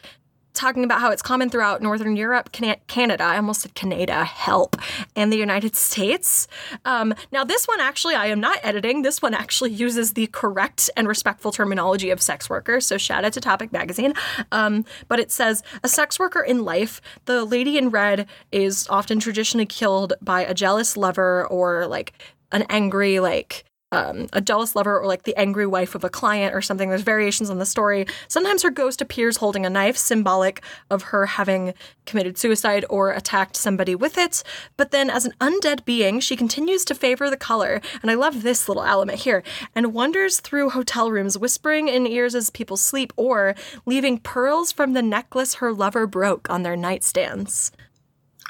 talking 0.54 0.84
about 0.84 1.00
how 1.00 1.12
it's 1.12 1.22
common 1.22 1.50
throughout 1.50 1.82
Northern 1.82 2.16
Europe, 2.16 2.52
Can- 2.52 2.80
Canada, 2.88 3.24
I 3.24 3.38
almost 3.38 3.62
said 3.62 3.76
Canada, 3.76 4.26
help, 4.26 4.76
and 5.16 5.32
the 5.32 5.38
United 5.38 5.76
States. 5.76 6.48
Um, 6.86 7.14
now, 7.32 7.44
this 7.44 7.66
one 7.66 7.80
actually, 7.80 8.16
I 8.16 8.28
am 8.28 8.40
not 8.40 8.60
editing. 8.64 9.02
This 9.02 9.22
one 9.22 9.34
actually 9.34 9.72
uses 9.72 10.14
the 10.14 10.28
correct 10.28 10.90
and 10.98 11.08
respectful 11.08 11.52
terminology 11.52 12.10
of 12.10 12.22
sex 12.22 12.50
worker. 12.50 12.82
So, 12.82 12.98
shout 12.98 13.26
out 13.26 13.34
to 13.34 13.42
Topic 13.42 13.72
Magazine. 13.72 14.14
Um, 14.52 14.86
but 15.08 15.20
it 15.20 15.32
says 15.32 15.64
a 15.84 15.88
sex 15.88 16.20
worker 16.20 16.42
in 16.42 16.66
life, 16.66 17.02
the 17.26 17.46
lady 17.46 17.78
in 17.78 17.90
red 17.90 18.28
is 18.52 18.88
often 18.90 19.20
traditionally 19.20 19.66
killed 19.66 20.14
by 20.22 20.42
a 20.42 20.54
jealous 20.54 20.98
lover 20.98 21.46
or 21.48 21.88
like 21.88 22.14
an 22.52 22.66
angry, 22.70 23.20
like, 23.20 23.64
um, 23.92 24.28
a 24.34 24.42
jealous 24.42 24.76
lover 24.76 25.00
or 25.00 25.08
like 25.08 25.24
the 25.24 25.36
angry 25.38 25.66
wife 25.66 25.96
of 25.96 26.04
a 26.04 26.10
client 26.10 26.54
or 26.54 26.62
something. 26.62 26.90
There's 26.90 27.02
variations 27.02 27.50
on 27.50 27.58
the 27.58 27.66
story. 27.66 28.06
Sometimes 28.28 28.64
her 28.64 28.70
ghost 28.70 29.02
appears 29.02 29.38
holding 29.38 29.66
a 29.66 29.70
knife, 29.70 29.98
symbolic 29.98 30.62
of 30.90 31.04
her 31.04 31.26
having 31.26 31.74
committed 32.06 32.38
suicide 32.38 32.86
or 32.90 33.12
attacked 33.12 33.56
somebody 33.56 33.96
with 33.96 34.18
it. 34.18 34.44
But 34.78 34.92
then, 34.92 35.10
as 35.10 35.26
an 35.26 35.34
undead 35.42 35.86
being, 35.86 36.20
she 36.20 36.36
continues 36.36 36.86
to 36.86 36.96
favor 36.96 37.30
the 37.30 37.38
color. 37.38 37.82
And 38.02 38.12
I 38.12 38.16
love 38.16 38.44
this 38.44 38.68
little 38.68 38.84
element 38.84 39.20
here 39.20 39.44
and 39.76 39.94
wanders 39.94 40.40
through 40.40 40.72
hotel 40.72 41.12
rooms, 41.12 41.38
whispering 41.38 41.88
in 41.88 42.06
ears 42.06 42.36
as 42.36 42.50
people 42.50 42.78
sleep 42.78 43.12
or 43.16 43.56
leaving 43.86 44.20
pearls 44.20 44.72
from 44.72 44.94
the 44.94 45.02
necklace 45.02 45.56
her 45.56 45.74
lover 45.74 46.06
broke 46.06 46.50
on 46.50 46.64
their 46.64 46.76
nightstands. 46.76 47.72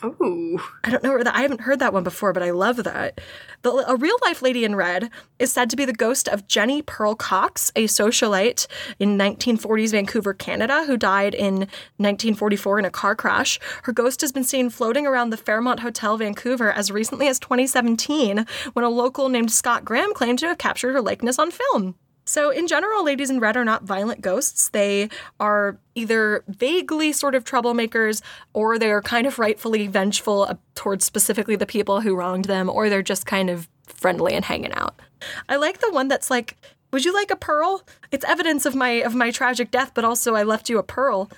Ooh. 0.03 0.59
I 0.83 0.91
don't 0.91 1.03
know 1.03 1.11
where 1.11 1.23
that. 1.23 1.35
I 1.35 1.41
haven't 1.41 1.61
heard 1.61 1.79
that 1.79 1.91
one 1.91 2.03
before, 2.03 2.31
but 2.31 2.43
I 2.43 2.51
love 2.51 2.83
that. 2.83 3.19
The, 3.63 3.71
a 3.71 3.97
real 3.97 4.15
life 4.23 4.41
lady 4.41 4.63
in 4.63 4.75
red 4.75 5.09
is 5.39 5.51
said 5.51 5.69
to 5.69 5.75
be 5.75 5.83
the 5.83 5.93
ghost 5.93 6.29
of 6.29 6.47
Jenny 6.47 6.81
Pearl 6.81 7.15
Cox, 7.15 7.71
a 7.75 7.85
socialite 7.85 8.67
in 8.97 9.17
1940s 9.17 9.91
Vancouver, 9.91 10.33
Canada, 10.33 10.85
who 10.85 10.95
died 10.95 11.35
in 11.35 11.67
1944 11.97 12.79
in 12.79 12.85
a 12.85 12.91
car 12.91 13.15
crash. 13.15 13.59
Her 13.83 13.91
ghost 13.91 14.21
has 14.21 14.31
been 14.31 14.45
seen 14.45 14.69
floating 14.69 15.05
around 15.05 15.31
the 15.31 15.37
Fairmont 15.37 15.81
Hotel, 15.81 16.17
Vancouver, 16.17 16.71
as 16.71 16.91
recently 16.91 17.27
as 17.27 17.39
2017, 17.39 18.45
when 18.73 18.85
a 18.85 18.89
local 18.89 19.27
named 19.27 19.51
Scott 19.51 19.83
Graham 19.83 20.13
claimed 20.13 20.39
to 20.39 20.47
have 20.47 20.57
captured 20.57 20.93
her 20.93 21.01
likeness 21.01 21.37
on 21.37 21.51
film. 21.51 21.95
So, 22.29 22.51
in 22.51 22.67
general, 22.67 23.03
ladies 23.03 23.31
in 23.31 23.39
red 23.39 23.57
are 23.57 23.65
not 23.65 23.85
violent 23.85 24.21
ghosts. 24.21 24.69
They 24.69 25.09
are 25.39 25.79
either 25.95 26.43
vaguely 26.47 27.11
sort 27.11 27.33
of 27.33 27.43
troublemakers, 27.43 28.21
or 28.53 28.77
they're 28.77 29.01
kind 29.01 29.25
of 29.25 29.39
rightfully 29.39 29.87
vengeful 29.87 30.43
uh, 30.43 30.53
towards 30.75 31.05
specifically 31.05 31.55
the 31.55 31.65
people 31.65 32.01
who 32.01 32.15
wronged 32.15 32.45
them, 32.45 32.69
or 32.69 32.87
they're 32.87 33.01
just 33.01 33.25
kind 33.25 33.49
of 33.49 33.67
friendly 33.87 34.35
and 34.35 34.45
hanging 34.45 34.73
out. 34.73 35.01
I 35.49 35.55
like 35.55 35.79
the 35.79 35.89
one 35.89 36.07
that's 36.07 36.29
like, 36.29 36.55
"Would 36.93 37.03
you 37.03 37.15
like 37.15 37.31
a 37.31 37.35
pearl? 37.35 37.81
It's 38.11 38.25
evidence 38.25 38.67
of 38.67 38.75
my 38.75 38.89
of 39.01 39.15
my 39.15 39.31
tragic 39.31 39.71
death, 39.71 39.93
but 39.95 40.05
also 40.05 40.35
I 40.35 40.43
left 40.43 40.69
you 40.69 40.77
a 40.77 40.83
pearl." 40.83 41.31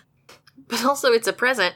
But 0.67 0.83
also, 0.83 1.13
it's 1.13 1.27
a 1.27 1.33
present. 1.33 1.75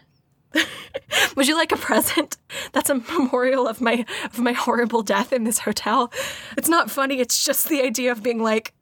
Would 1.38 1.48
you 1.48 1.56
like 1.56 1.72
a 1.72 1.78
present? 1.78 2.36
That's 2.74 2.90
a 2.90 2.96
memorial 2.96 3.66
of 3.66 3.80
my 3.80 4.06
of 4.26 4.40
my 4.40 4.52
horrible 4.52 5.04
death 5.04 5.32
in 5.32 5.46
this 5.46 5.60
hotel. 5.60 6.12
It's 6.58 6.68
not 6.68 6.92
funny. 6.92 7.20
It's 7.22 7.46
just 7.46 7.70
the 7.70 7.82
idea 7.82 8.12
of 8.12 8.22
being 8.22 8.44
like, 8.44 8.74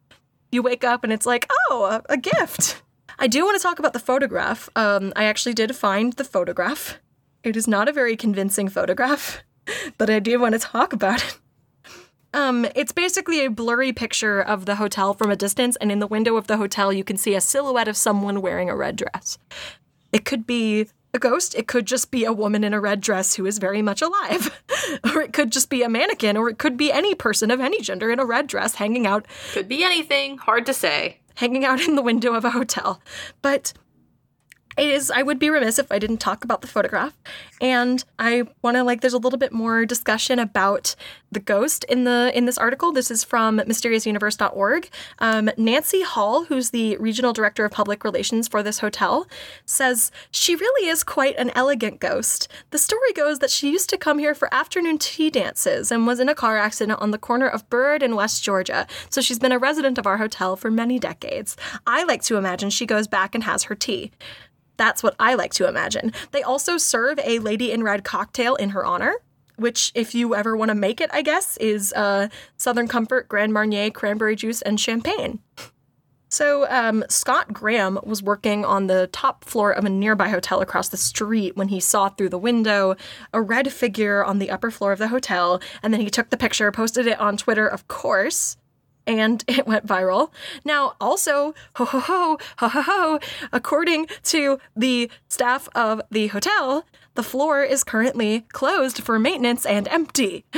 you 0.54 0.62
wake 0.62 0.84
up 0.84 1.04
and 1.04 1.12
it's 1.12 1.26
like, 1.26 1.50
oh, 1.70 2.02
a, 2.08 2.18
gift. 2.18 2.82
I 3.20 3.28
do 3.28 3.44
want 3.44 3.58
to 3.58 3.64
talk 3.64 3.80
about 3.80 3.94
the 3.94 4.00
photograph. 4.00 4.70
Um, 4.76 5.12
I 5.16 5.26
actually 5.26 5.54
did 5.54 5.76
find 5.76 6.14
the 6.14 6.24
photograph. 6.24 7.00
It 7.44 7.58
is 7.58 7.68
not 7.68 7.90
a 7.90 7.94
very 7.94 8.16
convincing 8.16 8.70
photograph, 8.70 9.44
but 9.98 10.10
I 10.10 10.20
do 10.20 10.40
want 10.40 10.54
to 10.54 10.60
talk 10.60 10.94
about 10.94 11.24
it. 11.24 11.38
Um, 12.34 12.66
it's 12.76 12.92
basically 12.92 13.46
a 13.46 13.52
blurry 13.52 13.94
picture 13.94 14.42
of 14.42 14.66
the 14.66 14.76
hotel 14.76 15.14
from 15.14 15.30
a 15.30 15.36
distance, 15.36 15.76
and 15.76 15.92
in 15.92 16.00
the 16.00 16.08
window 16.08 16.36
of 16.36 16.48
the 16.48 16.58
hotel, 16.58 16.92
you 16.92 17.04
can 17.04 17.16
see 17.16 17.36
a 17.36 17.42
silhouette 17.42 17.88
of 17.88 17.96
someone 17.96 18.42
wearing 18.42 18.70
a 18.70 18.76
red 18.76 18.96
dress. 18.96 19.38
It 20.12 20.26
could 20.26 20.48
be 20.48 20.88
a 21.14 21.20
ghost, 21.20 21.54
it 21.56 21.68
could 21.68 21.86
just 21.86 22.10
be 22.10 22.26
a 22.26 22.34
woman 22.34 22.64
in 22.64 22.74
a 22.74 22.82
red 22.82 23.00
dress 23.00 23.36
who 23.36 23.46
is 23.46 23.60
very 23.60 23.82
much 23.84 24.02
alive, 24.02 24.60
or 25.04 25.22
it 25.22 25.32
could 25.32 25.52
just 25.52 25.70
be 25.70 25.84
a 25.84 25.90
mannequin, 25.90 26.36
or 26.36 26.50
it 26.50 26.58
could 26.58 26.76
be 26.76 26.92
any 26.92 27.14
person 27.14 27.52
of 27.52 27.60
any 27.60 27.82
gender 27.82 28.10
in 28.12 28.20
a 28.20 28.26
red 28.26 28.48
dress 28.48 28.76
hanging 28.76 29.06
out 29.06 29.28
Could 29.54 29.68
be 29.68 29.84
anything. 29.84 30.40
Hard 30.40 30.66
to 30.66 30.74
say. 30.74 31.20
hanging 31.36 31.66
out 31.66 31.82
in 31.82 31.96
the 31.96 32.02
window 32.02 32.34
of 32.34 32.46
a 32.46 32.50
hotel. 32.52 33.00
But 33.44 33.74
it 34.78 34.90
is 34.90 35.12
I 35.12 35.22
would 35.22 35.40
be 35.40 35.50
remiss 35.50 35.80
if 35.80 35.92
I 35.92 36.00
didn't 36.00 36.18
talk 36.18 36.44
about 36.44 36.62
the 36.62 36.68
photograph. 36.68 37.14
And 37.62 38.04
I 38.20 38.44
want 38.62 38.78
to 38.78 38.84
like 38.84 39.02
there's 39.02 39.14
a 39.14 39.18
little 39.18 39.40
bit 39.40 39.52
more 39.52 39.86
discussion 39.86 40.40
about 40.40 40.96
the 41.32 41.40
ghost 41.40 41.84
in 41.86 42.04
the 42.04 42.32
in 42.36 42.46
this 42.46 42.58
article. 42.58 42.92
This 42.92 43.12
is 43.12 43.24
from 43.24 43.60
mysteriousuniverse.org. 43.60 44.90
Um, 45.20 45.50
Nancy 45.58 46.04
Hall, 46.04 46.46
who's 46.46 46.70
the 46.70 46.98
regional 46.98 47.34
director 47.34 47.66
of 47.66 47.72
public 47.72 48.04
relations 48.04 48.48
for 48.48 48.64
this 48.64 48.80
hotel, 48.80 49.28
says 49.66 50.12
she 50.32 50.56
really 50.56 50.90
is 50.90 51.04
quite 51.04 51.36
an 51.38 51.52
elegant 51.56 52.00
ghost. 52.00 52.48
The 52.72 52.78
story 52.78 53.14
goes 53.14 53.40
that 53.40 53.50
she 53.50 53.72
used 53.72 53.90
to 53.90 53.98
come 53.98 54.20
here 54.20 54.36
for 54.36 54.54
afternoon 54.54 54.98
tea 54.98 55.30
dances 55.30 55.92
and 55.92 56.08
was 56.08 56.20
in 56.20 56.30
a 56.30 56.36
car 56.36 56.58
accident 56.58 57.00
on 57.00 57.12
the 57.12 57.18
corner 57.18 57.48
of 57.48 57.70
Burrard 57.70 58.04
and 58.04 58.16
West 58.16 58.44
Georgia. 58.44 58.88
So 59.10 59.22
she's 59.22 59.40
been 59.40 59.52
a 59.52 59.60
resident 59.60 59.98
of 59.98 60.08
our 60.08 60.18
hotel 60.18 60.56
for 60.56 60.72
many 60.72 61.00
decades. 61.00 61.56
I 61.88 62.04
like 62.04 62.24
to 62.24 62.38
imagine 62.38 62.70
she 62.70 62.86
goes 62.86 63.08
back 63.08 63.36
and 63.36 63.44
has 63.44 63.64
her 63.64 63.76
tea. 63.76 64.12
That's 64.78 65.04
what 65.04 65.16
I 65.20 65.36
like 65.36 65.54
to 65.56 65.68
imagine. 65.68 66.14
They 66.32 66.44
also 66.44 66.78
serve 66.78 67.20
a 67.24 67.40
Lady 67.40 67.72
in 67.72 67.84
Red 67.84 68.04
cocktail 68.04 68.56
in 68.56 68.70
her 68.70 68.86
honor, 68.86 69.16
which, 69.56 69.92
if 69.94 70.16
you 70.16 70.36
ever 70.36 70.58
want 70.58 70.70
to 70.70 70.76
make 70.76 71.00
it, 71.00 71.10
I 71.14 71.22
guess, 71.22 71.58
is 71.58 71.94
uh, 71.94 72.30
Southern 72.58 72.88
Comfort, 72.88 73.30
Grand 73.30 73.54
Marnier, 73.54 73.92
cranberry 73.92 74.36
juice, 74.36 74.62
and 74.62 74.80
champagne. 74.80 75.40
So, 76.30 76.68
um, 76.72 77.04
Scott 77.10 77.54
Graham 77.54 78.00
was 78.04 78.24
working 78.24 78.66
on 78.66 78.88
the 78.88 79.08
top 79.12 79.46
floor 79.46 79.72
of 79.72 79.86
a 79.86 79.90
nearby 79.90 80.30
hotel 80.30 80.62
across 80.62 80.90
the 80.90 80.98
street 80.98 81.56
when 81.56 81.68
he 81.68 81.80
saw 81.80 82.10
through 82.10 82.30
the 82.30 82.40
window 82.40 82.96
a 83.32 83.40
red 83.40 83.72
figure 83.72 84.26
on 84.26 84.40
the 84.40 84.50
upper 84.50 84.72
floor 84.72 84.92
of 84.92 84.98
the 84.98 85.10
hotel. 85.10 85.62
And 85.84 85.94
then 85.94 86.02
he 86.02 86.10
took 86.10 86.32
the 86.32 86.38
picture, 86.38 86.72
posted 86.72 87.06
it 87.06 87.20
on 87.20 87.38
Twitter, 87.38 87.68
of 87.68 87.88
course, 87.88 88.58
and 89.06 89.44
it 89.48 89.68
went 89.68 89.86
viral. 89.86 90.32
Now, 90.64 90.96
also, 91.00 91.54
ho 91.76 91.86
ho 91.86 92.00
ho, 92.00 92.38
ho 92.58 92.68
ho 92.68 92.82
ho, 92.82 93.20
according 93.52 94.08
to 94.24 94.60
the 94.76 95.10
staff 95.28 95.70
of 95.76 96.02
the 96.12 96.28
hotel, 96.28 96.86
the 97.16 97.24
floor 97.24 97.64
is 97.64 97.84
currently 97.84 98.42
closed 98.52 99.04
for 99.04 99.20
maintenance 99.20 99.66
and 99.66 99.88
empty. 99.88 100.46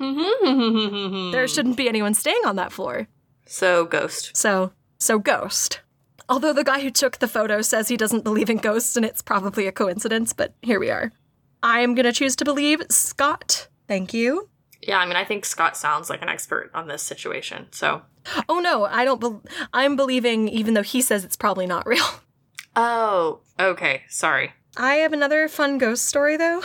there 0.00 1.48
shouldn't 1.48 1.76
be 1.76 1.88
anyone 1.88 2.14
staying 2.14 2.42
on 2.44 2.56
that 2.56 2.72
floor. 2.72 3.08
so, 3.46 3.84
ghost. 3.84 4.36
So, 4.36 4.72
so 4.98 5.18
ghost. 5.18 5.80
Although 6.28 6.52
the 6.52 6.64
guy 6.64 6.80
who 6.80 6.90
took 6.90 7.18
the 7.18 7.28
photo 7.28 7.62
says 7.62 7.88
he 7.88 7.96
doesn't 7.96 8.24
believe 8.24 8.50
in 8.50 8.58
ghosts 8.58 8.96
and 8.96 9.06
it's 9.06 9.22
probably 9.22 9.66
a 9.66 9.72
coincidence, 9.72 10.32
but 10.32 10.52
here 10.60 10.78
we 10.78 10.90
are. 10.90 11.10
I 11.62 11.80
am 11.80 11.94
going 11.94 12.04
to 12.04 12.12
choose 12.12 12.36
to 12.36 12.44
believe 12.44 12.82
Scott. 12.90 13.68
Thank 13.88 14.12
you. 14.12 14.48
Yeah, 14.88 15.00
I 15.00 15.04
mean, 15.04 15.16
I 15.16 15.24
think 15.24 15.44
Scott 15.44 15.76
sounds 15.76 16.08
like 16.08 16.22
an 16.22 16.30
expert 16.30 16.70
on 16.72 16.88
this 16.88 17.02
situation. 17.02 17.66
So, 17.72 18.00
Oh 18.48 18.58
no, 18.58 18.86
I 18.86 19.04
don't 19.04 19.20
bel 19.20 19.42
I'm 19.74 19.96
believing 19.96 20.48
even 20.48 20.72
though 20.72 20.82
he 20.82 21.02
says 21.02 21.26
it's 21.26 21.36
probably 21.36 21.66
not 21.66 21.86
real. 21.92 22.06
oh, 22.74 23.40
okay. 23.60 24.04
Sorry. 24.08 24.52
I 24.78 24.94
have 24.94 25.12
another 25.12 25.46
fun 25.46 25.76
ghost 25.76 26.06
story 26.06 26.38
though 26.38 26.62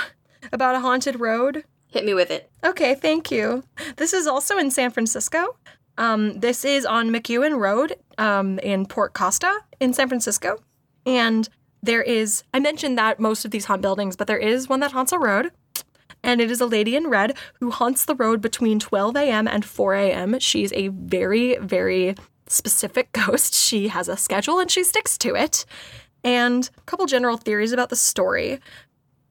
about 0.53 0.75
a 0.75 0.79
haunted 0.79 1.19
road. 1.19 1.65
Hit 1.87 2.05
me 2.05 2.13
with 2.13 2.31
it. 2.31 2.49
Okay, 2.63 2.95
thank 2.95 3.29
you. 3.29 3.63
This 3.97 4.13
is 4.13 4.25
also 4.25 4.57
in 4.57 4.71
San 4.71 4.89
Francisco. 4.91 5.57
Um, 5.97 6.39
this 6.39 6.63
is 6.63 6.85
on 6.85 7.09
McEwen 7.09 7.59
Road 7.59 7.97
um, 8.17 8.57
in 8.59 8.85
Port 8.85 9.13
Costa 9.13 9.59
in 9.81 9.93
San 9.93 10.07
Francisco. 10.07 10.57
And 11.05 11.49
there 11.83 12.01
is, 12.01 12.43
I 12.53 12.59
mentioned 12.61 12.97
that 12.97 13.19
most 13.19 13.43
of 13.43 13.51
these 13.51 13.65
haunt 13.65 13.81
buildings, 13.81 14.15
but 14.15 14.27
there 14.27 14.37
is 14.37 14.69
one 14.69 14.79
that 14.79 14.93
haunts 14.93 15.11
a 15.11 15.19
road. 15.19 15.51
And 16.23 16.39
it 16.39 16.49
is 16.49 16.61
a 16.61 16.65
lady 16.65 16.95
in 16.95 17.09
red 17.09 17.37
who 17.59 17.71
haunts 17.71 18.05
the 18.05 18.15
road 18.15 18.41
between 18.41 18.79
12 18.79 19.15
a.m. 19.17 19.47
and 19.47 19.65
4 19.65 19.93
a.m. 19.95 20.39
She's 20.39 20.71
a 20.73 20.87
very, 20.87 21.57
very 21.57 22.15
specific 22.47 23.11
ghost. 23.13 23.53
She 23.53 23.89
has 23.89 24.07
a 24.07 24.17
schedule 24.17 24.59
and 24.59 24.71
she 24.71 24.83
sticks 24.83 25.17
to 25.19 25.35
it. 25.35 25.65
And 26.23 26.69
a 26.77 26.81
couple 26.81 27.05
general 27.05 27.37
theories 27.37 27.73
about 27.73 27.89
the 27.89 27.95
story. 27.97 28.59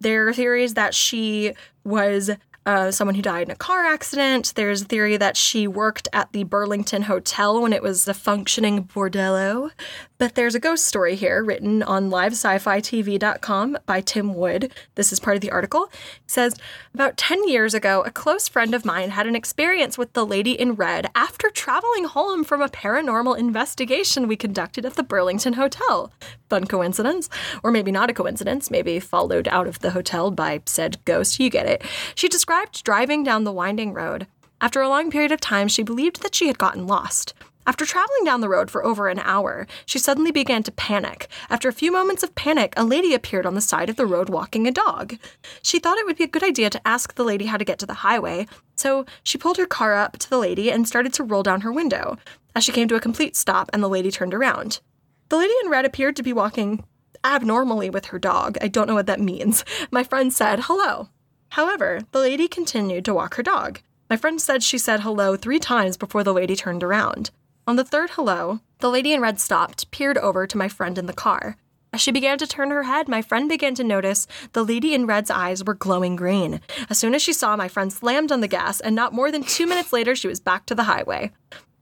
There 0.01 0.29
are 0.29 0.35
theories 0.35 0.75
that 0.75 0.95
she 0.95 1.55
was 1.85 2.31
uh, 2.65 2.91
someone 2.91 3.15
who 3.15 3.23
died 3.23 3.49
in 3.49 3.51
a 3.51 3.57
car 3.57 3.85
accident. 3.85 4.53
There's 4.55 4.83
a 4.83 4.85
theory 4.85 5.17
that 5.17 5.37
she 5.37 5.67
worked 5.67 6.09
at 6.13 6.33
the 6.33 6.45
Burlington 6.45 7.03
Hotel 7.03 7.61
when 7.61 7.73
it 7.73 7.83
was 7.83 8.07
a 8.07 8.15
functioning 8.15 8.85
bordello. 8.85 9.71
But 10.19 10.37
there's 10.37 10.55
a 10.55 10.61
ghost 10.61 10.87
story 10.87 11.17
here 11.17 11.43
written 11.43 11.83
on 11.83 12.11
livesci-fi-tv.com 12.11 13.79
by 13.87 14.01
Tim 14.01 14.35
Wood. 14.35 14.73
This 14.95 15.13
is 15.13 15.19
part 15.19 15.37
of 15.37 15.41
the 15.41 15.51
article. 15.51 15.85
It 15.85 16.31
says, 16.31 16.55
about 16.95 17.17
10 17.17 17.49
years 17.49 17.75
ago, 17.75 18.03
a 18.07 18.11
close 18.11 18.49
friend 18.49 18.75
of 18.75 18.85
mine 18.85 19.11
had 19.11 19.27
an 19.27 19.35
experience 19.35 19.99
with 19.99 20.13
the 20.13 20.25
lady 20.25 20.53
in 20.53 20.75
red 20.75 21.11
after 21.17 21.51
traveling 21.51 22.05
home 22.05 22.45
from 22.45 22.63
a 22.63 22.69
paranormal 22.69 23.37
investigation 23.37 24.29
we 24.29 24.37
conducted 24.37 24.87
at 24.87 24.95
the 24.95 25.03
Burlington 25.03 25.55
Hotel. 25.55 26.13
Fun 26.53 26.67
coincidence. 26.67 27.31
Or 27.63 27.71
maybe 27.71 27.91
not 27.91 28.11
a 28.11 28.13
coincidence, 28.13 28.71
maybe 28.71 29.01
followed 29.01 29.49
out 29.49 29.67
of 29.67 29.79
the 29.79 29.93
hotel 29.93 30.31
by 30.31 30.61
said 30.67 31.03
ghost. 31.07 31.41
You 31.41 31.49
get 31.49 31.65
it. 31.65 31.83
She 32.15 32.29
described 32.29 32.85
driving 32.85 33.25
down 33.25 33.45
the 33.45 33.53
winding 33.53 33.95
road. 33.95 34.27
After 34.61 34.83
a 34.83 34.89
long 34.91 35.11
period 35.11 35.33
of 35.33 35.41
time, 35.41 35.67
she 35.67 35.83
believed 35.83 36.21
that 36.21 36.35
she 36.35 36.49
had 36.49 36.59
gotten 36.59 36.87
lost. 36.87 37.33
After 37.67 37.87
traveling 37.87 38.25
down 38.27 38.43
the 38.43 38.51
road 38.51 38.71
for 38.71 38.85
over 38.85 39.09
an 39.09 39.21
hour, 39.21 39.67
she 39.87 39.99
suddenly 39.99 40.31
began 40.31 40.63
to 40.65 40.73
panic. 40.73 41.27
After 41.49 41.71
a 41.71 41.73
few 41.73 41.91
moments 41.91 42.23
of 42.23 42.35
panic, 42.35 42.75
a 42.77 42.85
lady 42.85 43.15
appeared 43.15 43.47
on 43.47 43.55
the 43.55 43.63
side 43.63 43.89
of 43.89 43.97
the 43.97 44.05
road 44.05 44.29
walking 44.29 44.67
a 44.67 44.73
dog. 44.73 45.17
She 45.63 45.79
thought 45.79 45.97
it 45.97 46.05
would 46.05 46.19
be 46.19 46.25
a 46.25 46.35
good 46.35 46.43
idea 46.43 46.69
to 46.69 46.87
ask 46.87 47.15
the 47.15 47.25
lady 47.25 47.47
how 47.47 47.57
to 47.57 47.65
get 47.65 47.79
to 47.79 47.87
the 47.87 48.05
highway, 48.05 48.47
so 48.77 49.07
she 49.23 49.39
pulled 49.39 49.57
her 49.57 49.65
car 49.65 49.95
up 49.95 50.19
to 50.19 50.29
the 50.29 50.37
lady 50.37 50.71
and 50.71 50.87
started 50.87 51.15
to 51.15 51.25
roll 51.25 51.43
down 51.43 51.63
her 51.63 51.73
window. 51.73 52.19
As 52.55 52.63
she 52.63 52.73
came 52.73 52.89
to 52.89 52.95
a 52.95 53.01
complete 53.01 53.37
stop 53.37 53.71
and 53.73 53.83
the 53.83 53.89
lady 53.89 54.11
turned 54.11 54.35
around. 54.35 54.81
The 55.29 55.37
lady 55.37 55.55
in 55.65 55.71
red 55.71 55.85
appeared 55.85 56.17
to 56.17 56.23
be 56.23 56.33
walking 56.33 56.85
abnormally 57.25 57.91
with 57.91 58.07
her 58.07 58.19
dog. 58.19 58.59
I 58.61 58.69
don't 58.69 58.87
know 58.87 58.95
what 58.95 59.07
that 59.07 59.21
means. 59.21 59.65
My 59.91 60.05
friend 60.05 60.33
said, 60.33 60.61
hello. 60.65 61.09
However, 61.51 62.01
the 62.13 62.19
lady 62.19 62.49
continued 62.49 63.05
to 63.05 63.15
walk 63.15 63.35
her 63.35 63.43
dog. 63.43 63.81
My 64.11 64.17
friend 64.17 64.41
said 64.41 64.63
she 64.63 64.79
said 64.79 65.01
hello 65.01 65.37
three 65.37 65.59
times 65.59 65.97
before 65.97 66.25
the 66.25 66.35
lady 66.35 66.57
turned 66.57 66.83
around. 66.83 67.31
On 67.67 67.77
the 67.77 67.85
third 67.85 68.11
hello, 68.11 68.61
the 68.81 68.91
lady 68.91 69.13
in 69.13 69.21
red 69.21 69.41
stopped, 69.41 69.91
peered 69.91 70.19
over 70.19 70.47
to 70.47 70.59
my 70.59 70.69
friend 70.69 70.99
in 70.99 71.07
the 71.07 71.13
car. 71.13 71.57
As 71.95 72.01
she 72.01 72.11
began 72.11 72.39
to 72.39 72.47
turn 72.47 72.71
her 72.71 72.85
head, 72.85 73.07
my 73.07 73.21
friend 73.21 73.49
began 73.49 73.75
to 73.75 73.85
notice 73.85 74.27
the 74.53 74.65
lady 74.65 74.95
in 74.95 75.07
red's 75.07 75.31
eyes 75.31 75.63
were 75.63 75.75
glowing 75.75 76.17
green. 76.17 76.61
As 76.89 76.99
soon 76.99 77.15
as 77.15 77.23
she 77.23 77.35
saw, 77.35 77.55
my 77.55 77.69
friend 77.69 77.93
slammed 77.93 78.33
on 78.33 78.41
the 78.41 78.49
gas, 78.49 78.81
and 78.81 78.97
not 78.97 79.13
more 79.13 79.31
than 79.31 79.43
two 79.43 79.67
minutes 79.67 79.93
later, 79.93 80.17
she 80.17 80.27
was 80.29 80.41
back 80.41 80.65
to 80.67 80.75
the 80.75 80.85
highway. 80.85 81.31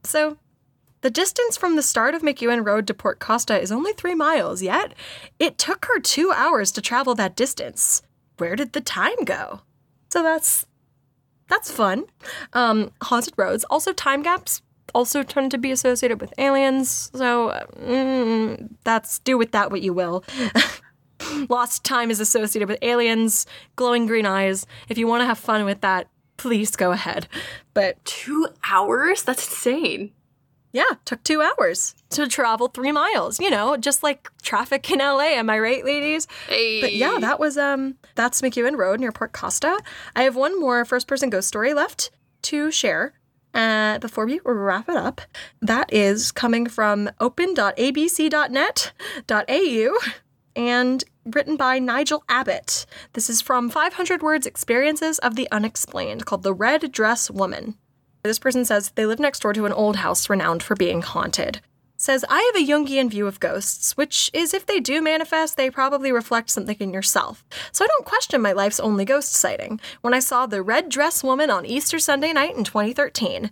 So, 0.03 0.37
the 1.01 1.09
distance 1.09 1.57
from 1.57 1.75
the 1.75 1.81
start 1.81 2.13
of 2.13 2.21
McEwen 2.21 2.65
Road 2.65 2.87
to 2.87 2.93
Port 2.93 3.19
Costa 3.19 3.59
is 3.59 3.71
only 3.71 3.93
three 3.93 4.15
miles, 4.15 4.61
yet 4.61 4.93
it 5.39 5.57
took 5.57 5.85
her 5.85 5.99
two 5.99 6.31
hours 6.31 6.71
to 6.73 6.81
travel 6.81 7.15
that 7.15 7.35
distance. 7.35 8.01
Where 8.37 8.55
did 8.55 8.73
the 8.73 8.81
time 8.81 9.23
go? 9.25 9.61
So 10.09 10.23
that's 10.23 10.65
that's 11.47 11.71
fun. 11.71 12.05
Um, 12.53 12.91
haunted 13.01 13.33
roads, 13.35 13.63
also 13.65 13.91
time 13.91 14.21
gaps, 14.21 14.61
also 14.93 15.23
tend 15.23 15.51
to 15.51 15.57
be 15.57 15.71
associated 15.71 16.21
with 16.21 16.33
aliens. 16.37 17.11
So 17.13 17.49
mm, 17.79 18.69
that's 18.83 19.19
do 19.19 19.37
with 19.37 19.51
that 19.51 19.71
what 19.71 19.81
you 19.81 19.93
will. 19.93 20.23
Lost 21.49 21.83
time 21.83 22.09
is 22.09 22.19
associated 22.19 22.67
with 22.69 22.79
aliens, 22.81 23.45
glowing 23.75 24.05
green 24.05 24.25
eyes. 24.25 24.65
If 24.89 24.97
you 24.97 25.07
want 25.07 25.21
to 25.21 25.25
have 25.25 25.37
fun 25.37 25.65
with 25.65 25.81
that, 25.81 26.07
please 26.37 26.75
go 26.75 26.91
ahead. 26.91 27.27
But 27.73 28.03
Two 28.05 28.47
hours? 28.63 29.23
That's 29.23 29.47
insane. 29.47 30.11
Yeah, 30.73 30.85
took 31.05 31.23
two 31.23 31.41
hours 31.41 31.95
to 32.11 32.27
travel 32.27 32.67
three 32.67 32.91
miles. 32.91 33.39
You 33.39 33.49
know, 33.49 33.77
just 33.77 34.03
like 34.03 34.29
traffic 34.41 34.89
in 34.91 34.99
LA. 34.99 35.31
Am 35.33 35.49
I 35.49 35.59
right, 35.59 35.83
ladies? 35.83 36.27
Hey. 36.47 36.81
But 36.81 36.93
yeah, 36.93 37.17
that 37.19 37.39
was 37.39 37.57
um 37.57 37.95
that's 38.15 38.41
McEwen 38.41 38.77
Road 38.77 38.99
near 38.99 39.11
Port 39.11 39.33
Costa. 39.33 39.79
I 40.15 40.23
have 40.23 40.35
one 40.35 40.59
more 40.59 40.85
first 40.85 41.07
person 41.07 41.29
ghost 41.29 41.47
story 41.47 41.73
left 41.73 42.11
to 42.43 42.71
share. 42.71 43.13
Uh, 43.53 43.99
before 43.99 44.25
we 44.25 44.39
wrap 44.45 44.87
it 44.87 44.95
up, 44.95 45.19
that 45.61 45.91
is 45.91 46.31
coming 46.31 46.67
from 46.67 47.09
open.abc.net.au 47.19 49.99
and 50.55 51.03
written 51.25 51.57
by 51.57 51.77
Nigel 51.77 52.23
Abbott. 52.29 52.85
This 53.13 53.29
is 53.29 53.41
from 53.41 53.69
500 53.69 54.21
Words 54.21 54.47
Experiences 54.47 55.19
of 55.19 55.35
the 55.35 55.49
Unexplained 55.51 56.25
called 56.25 56.43
The 56.43 56.53
Red 56.53 56.93
Dress 56.93 57.29
Woman. 57.29 57.75
This 58.23 58.39
person 58.39 58.65
says 58.65 58.91
they 58.91 59.05
live 59.05 59.19
next 59.19 59.39
door 59.41 59.53
to 59.53 59.65
an 59.65 59.73
old 59.73 59.97
house 59.97 60.29
renowned 60.29 60.61
for 60.61 60.75
being 60.75 61.01
haunted. 61.01 61.59
Says, 61.97 62.25
I 62.29 62.51
have 62.53 62.63
a 62.63 62.67
Jungian 62.67 63.11
view 63.11 63.27
of 63.27 63.39
ghosts, 63.39 63.95
which 63.95 64.31
is 64.33 64.55
if 64.55 64.65
they 64.65 64.79
do 64.79 65.03
manifest, 65.03 65.55
they 65.55 65.69
probably 65.69 66.11
reflect 66.11 66.49
something 66.49 66.77
in 66.79 66.93
yourself. 66.93 67.43
So 67.71 67.85
I 67.85 67.87
don't 67.87 68.05
question 68.05 68.41
my 68.41 68.53
life's 68.53 68.79
only 68.79 69.05
ghost 69.05 69.33
sighting 69.33 69.79
when 70.01 70.13
I 70.13 70.19
saw 70.19 70.47
the 70.47 70.63
red 70.63 70.89
dress 70.89 71.23
woman 71.23 71.51
on 71.51 71.65
Easter 71.65 71.99
Sunday 71.99 72.33
night 72.33 72.55
in 72.55 72.63
2013. 72.63 73.51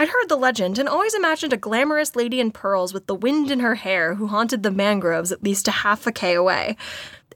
I'd 0.00 0.08
heard 0.08 0.28
the 0.28 0.36
legend 0.36 0.78
and 0.78 0.88
always 0.88 1.14
imagined 1.14 1.52
a 1.52 1.56
glamorous 1.56 2.16
lady 2.16 2.40
in 2.40 2.50
pearls 2.50 2.92
with 2.92 3.06
the 3.06 3.14
wind 3.14 3.50
in 3.50 3.60
her 3.60 3.76
hair 3.76 4.14
who 4.14 4.26
haunted 4.26 4.64
the 4.64 4.72
mangroves 4.72 5.30
at 5.30 5.44
least 5.44 5.68
a 5.68 5.72
half 5.72 6.04
a 6.06 6.12
K 6.12 6.34
away. 6.34 6.76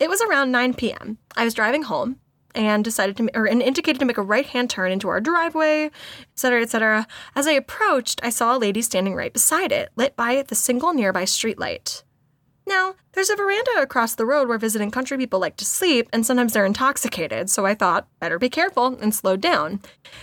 It 0.00 0.10
was 0.10 0.22
around 0.22 0.50
9 0.50 0.74
p.m. 0.74 1.18
I 1.36 1.44
was 1.44 1.54
driving 1.54 1.84
home 1.84 2.18
and 2.54 2.84
decided 2.84 3.16
to, 3.16 3.30
or 3.34 3.46
and 3.46 3.62
indicated 3.62 3.98
to 3.98 4.04
make 4.04 4.18
a 4.18 4.22
right-hand 4.22 4.70
turn 4.70 4.92
into 4.92 5.08
our 5.08 5.20
driveway, 5.20 5.90
etc., 6.32 6.62
etc. 6.62 7.06
As 7.34 7.46
I 7.46 7.52
approached, 7.52 8.20
I 8.22 8.30
saw 8.30 8.56
a 8.56 8.58
lady 8.58 8.82
standing 8.82 9.14
right 9.14 9.32
beside 9.32 9.72
it, 9.72 9.90
lit 9.96 10.16
by 10.16 10.42
the 10.42 10.54
single 10.54 10.92
nearby 10.92 11.24
streetlight. 11.24 12.02
Now, 12.68 12.96
there's 13.12 13.30
a 13.30 13.36
veranda 13.36 13.70
across 13.78 14.14
the 14.14 14.26
road 14.26 14.46
where 14.46 14.58
visiting 14.58 14.90
country 14.90 15.16
people 15.16 15.40
like 15.40 15.56
to 15.56 15.64
sleep, 15.64 16.06
and 16.12 16.26
sometimes 16.26 16.52
they're 16.52 16.66
intoxicated, 16.66 17.48
so 17.48 17.64
I 17.64 17.74
thought, 17.74 18.06
better 18.20 18.38
be 18.38 18.50
careful, 18.50 18.98
and 19.00 19.14
slowed 19.14 19.40
down. 19.40 19.80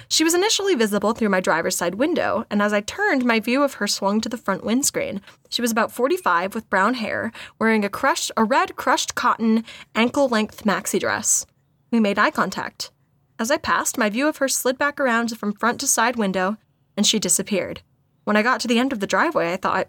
She 0.07 0.23
was 0.23 0.35
initially 0.35 0.75
visible 0.75 1.13
through 1.13 1.29
my 1.29 1.39
driver's 1.39 1.75
side 1.75 1.95
window, 1.95 2.45
and 2.51 2.61
as 2.61 2.71
I 2.71 2.81
turned, 2.81 3.25
my 3.25 3.39
view 3.39 3.63
of 3.63 3.75
her 3.75 3.87
swung 3.87 4.21
to 4.21 4.29
the 4.29 4.37
front 4.37 4.63
windscreen. 4.63 5.21
She 5.49 5.63
was 5.63 5.71
about 5.71 5.91
45 5.91 6.53
with 6.53 6.69
brown 6.69 6.93
hair, 6.93 7.31
wearing 7.57 7.83
a 7.83 7.89
crushed, 7.89 8.31
a 8.37 8.43
red 8.43 8.75
crushed 8.75 9.15
cotton, 9.15 9.65
ankle 9.95 10.27
length 10.27 10.65
maxi 10.65 10.99
dress. 10.99 11.47
We 11.91 11.99
made 11.99 12.19
eye 12.19 12.31
contact. 12.31 12.91
As 13.37 13.51
I 13.51 13.57
passed, 13.57 13.97
my 13.97 14.09
view 14.09 14.27
of 14.27 14.37
her 14.37 14.47
slid 14.47 14.77
back 14.77 14.99
around 14.99 15.37
from 15.37 15.53
front 15.53 15.79
to 15.81 15.87
side 15.87 16.15
window, 16.15 16.57
and 16.95 17.05
she 17.05 17.19
disappeared. 17.19 17.81
When 18.23 18.37
I 18.37 18.41
got 18.41 18.59
to 18.61 18.67
the 18.67 18.79
end 18.79 18.93
of 18.93 18.99
the 18.99 19.07
driveway, 19.07 19.53
I 19.53 19.57
thought, 19.57 19.87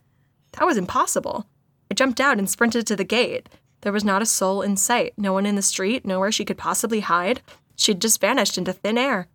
that 0.53 0.66
was 0.66 0.76
impossible. 0.76 1.47
I 1.90 1.94
jumped 1.94 2.20
out 2.20 2.38
and 2.38 2.51
sprinted 2.51 2.86
to 2.86 2.97
the 2.97 3.05
gate. 3.05 3.49
There 3.82 3.92
was 3.92 4.05
not 4.05 4.22
a 4.22 4.26
soul 4.26 4.62
in 4.62 4.76
sight, 4.76 5.14
no 5.16 5.32
one 5.32 5.47
in 5.47 5.55
the 5.55 5.62
street, 5.62 6.05
nowhere 6.05 6.32
she 6.32 6.44
could 6.44 6.59
possibly 6.59 7.01
hide. 7.01 7.40
She'd 7.76 8.01
just 8.01 8.20
vanished 8.20 8.59
into 8.59 8.72
thin 8.72 8.99
air. 8.99 9.28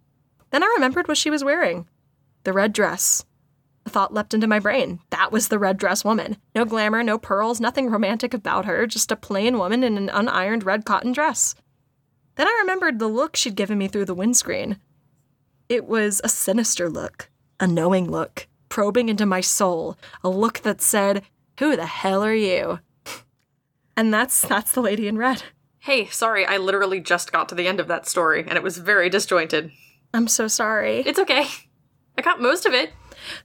Then 0.50 0.64
I 0.64 0.74
remembered 0.76 1.08
what 1.08 1.18
she 1.18 1.30
was 1.30 1.44
wearing 1.44 1.88
the 2.44 2.54
red 2.54 2.74
dress. 2.74 3.24
A 3.86 3.90
thought 3.90 4.14
leapt 4.14 4.34
into 4.34 4.48
my 4.48 4.60
brain. 4.60 5.00
That 5.10 5.32
was 5.32 5.48
the 5.48 5.60
red 5.60 5.78
dress 5.78 6.04
woman. 6.04 6.38
No 6.56 6.66
glamour, 6.66 7.04
no 7.04 7.18
pearls, 7.18 7.62
nothing 7.62 7.90
romantic 7.90 8.34
about 8.34 8.66
her, 8.66 8.86
just 8.86 9.12
a 9.12 9.16
plain 9.16 9.58
woman 9.58 9.84
in 9.84 9.98
an 9.98 10.10
unironed 10.10 10.66
red 10.66 10.86
cotton 10.86 11.12
dress. 11.12 11.56
Then 12.36 12.48
I 12.48 12.58
remembered 12.62 13.00
the 13.00 13.08
look 13.08 13.36
she'd 13.36 13.56
given 13.56 13.78
me 13.78 13.88
through 13.88 14.06
the 14.06 14.14
windscreen. 14.14 14.80
It 15.70 15.86
was 15.86 16.22
a 16.24 16.30
sinister 16.30 16.90
look, 16.90 17.30
a 17.60 17.68
knowing 17.68 18.10
look, 18.10 18.48
probing 18.70 19.10
into 19.10 19.26
my 19.26 19.42
soul, 19.42 19.98
a 20.24 20.30
look 20.30 20.60
that 20.60 20.82
said, 20.82 21.24
Who 21.60 21.76
the 21.76 21.86
hell 21.86 22.24
are 22.24 22.34
you? 22.34 22.80
And 23.98 24.14
that's 24.14 24.42
that's 24.42 24.72
the 24.72 24.82
lady 24.82 25.08
in 25.08 25.18
red. 25.18 25.44
Hey, 25.80 26.06
sorry, 26.08 26.46
I 26.46 26.58
literally 26.58 27.02
just 27.02 27.32
got 27.32 27.50
to 27.50 27.56
the 27.56 27.68
end 27.68 27.80
of 27.80 27.88
that 27.90 28.08
story, 28.08 28.46
and 28.48 28.54
it 28.54 28.64
was 28.64 28.78
very 28.78 29.10
disjointed. 29.10 29.70
I'm 30.14 30.28
so 30.28 30.48
sorry. 30.48 31.00
It's 31.00 31.20
okay. 31.20 31.46
I 32.18 32.22
got 32.22 32.42
most 32.42 32.66
of 32.66 32.74
it. 32.74 32.92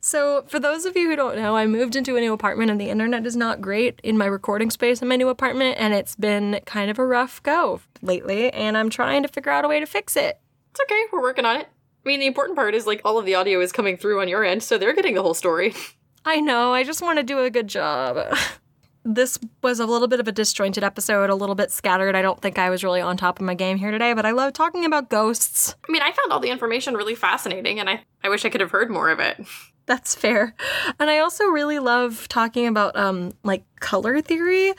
So, 0.00 0.44
for 0.48 0.58
those 0.58 0.84
of 0.84 0.96
you 0.96 1.08
who 1.08 1.16
don't 1.16 1.36
know, 1.36 1.56
I 1.56 1.66
moved 1.66 1.96
into 1.96 2.16
a 2.16 2.20
new 2.20 2.32
apartment 2.32 2.70
and 2.70 2.80
the 2.80 2.90
internet 2.90 3.26
is 3.26 3.36
not 3.36 3.60
great 3.60 4.00
in 4.02 4.16
my 4.16 4.26
recording 4.26 4.70
space 4.70 5.02
in 5.02 5.08
my 5.08 5.16
new 5.16 5.28
apartment, 5.28 5.76
and 5.78 5.94
it's 5.94 6.14
been 6.14 6.60
kind 6.66 6.90
of 6.90 6.98
a 6.98 7.06
rough 7.06 7.42
go 7.42 7.80
lately, 8.02 8.52
and 8.52 8.76
I'm 8.76 8.90
trying 8.90 9.22
to 9.22 9.28
figure 9.28 9.52
out 9.52 9.64
a 9.64 9.68
way 9.68 9.80
to 9.80 9.86
fix 9.86 10.16
it. 10.16 10.40
It's 10.70 10.80
okay, 10.80 11.02
we're 11.12 11.22
working 11.22 11.44
on 11.44 11.56
it. 11.56 11.68
I 12.04 12.08
mean, 12.08 12.20
the 12.20 12.26
important 12.26 12.56
part 12.56 12.74
is 12.74 12.86
like 12.86 13.00
all 13.04 13.18
of 13.18 13.26
the 13.26 13.34
audio 13.34 13.60
is 13.60 13.72
coming 13.72 13.96
through 13.96 14.20
on 14.20 14.28
your 14.28 14.44
end, 14.44 14.62
so 14.62 14.78
they're 14.78 14.94
getting 14.94 15.14
the 15.14 15.22
whole 15.22 15.34
story. 15.34 15.74
I 16.24 16.40
know, 16.40 16.72
I 16.72 16.84
just 16.84 17.02
want 17.02 17.18
to 17.18 17.22
do 17.22 17.40
a 17.40 17.50
good 17.50 17.68
job. 17.68 18.18
this 19.06 19.38
was 19.62 19.78
a 19.80 19.86
little 19.86 20.08
bit 20.08 20.20
of 20.20 20.28
a 20.28 20.32
disjointed 20.32 20.82
episode, 20.82 21.30
a 21.30 21.34
little 21.34 21.54
bit 21.54 21.70
scattered. 21.70 22.16
I 22.16 22.22
don't 22.22 22.40
think 22.42 22.58
I 22.58 22.68
was 22.70 22.82
really 22.82 23.00
on 23.00 23.16
top 23.16 23.38
of 23.38 23.46
my 23.46 23.54
game 23.54 23.78
here 23.78 23.90
today, 23.90 24.12
but 24.12 24.26
I 24.26 24.32
love 24.32 24.52
talking 24.52 24.84
about 24.84 25.08
ghosts. 25.08 25.74
I 25.88 25.92
mean, 25.92 26.02
I 26.02 26.12
found 26.12 26.32
all 26.32 26.40
the 26.40 26.50
information 26.50 26.94
really 26.94 27.14
fascinating, 27.14 27.78
and 27.78 27.88
I, 27.88 28.02
I 28.24 28.28
wish 28.28 28.44
I 28.44 28.48
could 28.48 28.60
have 28.60 28.72
heard 28.72 28.90
more 28.90 29.08
of 29.08 29.20
it. 29.20 29.46
That's 29.86 30.16
fair. 30.16 30.56
And 30.98 31.08
I 31.08 31.18
also 31.18 31.46
really 31.46 31.78
love 31.78 32.26
talking 32.26 32.66
about 32.66 32.96
um 32.96 33.32
like 33.44 33.62
color 33.78 34.20
theory. 34.20 34.74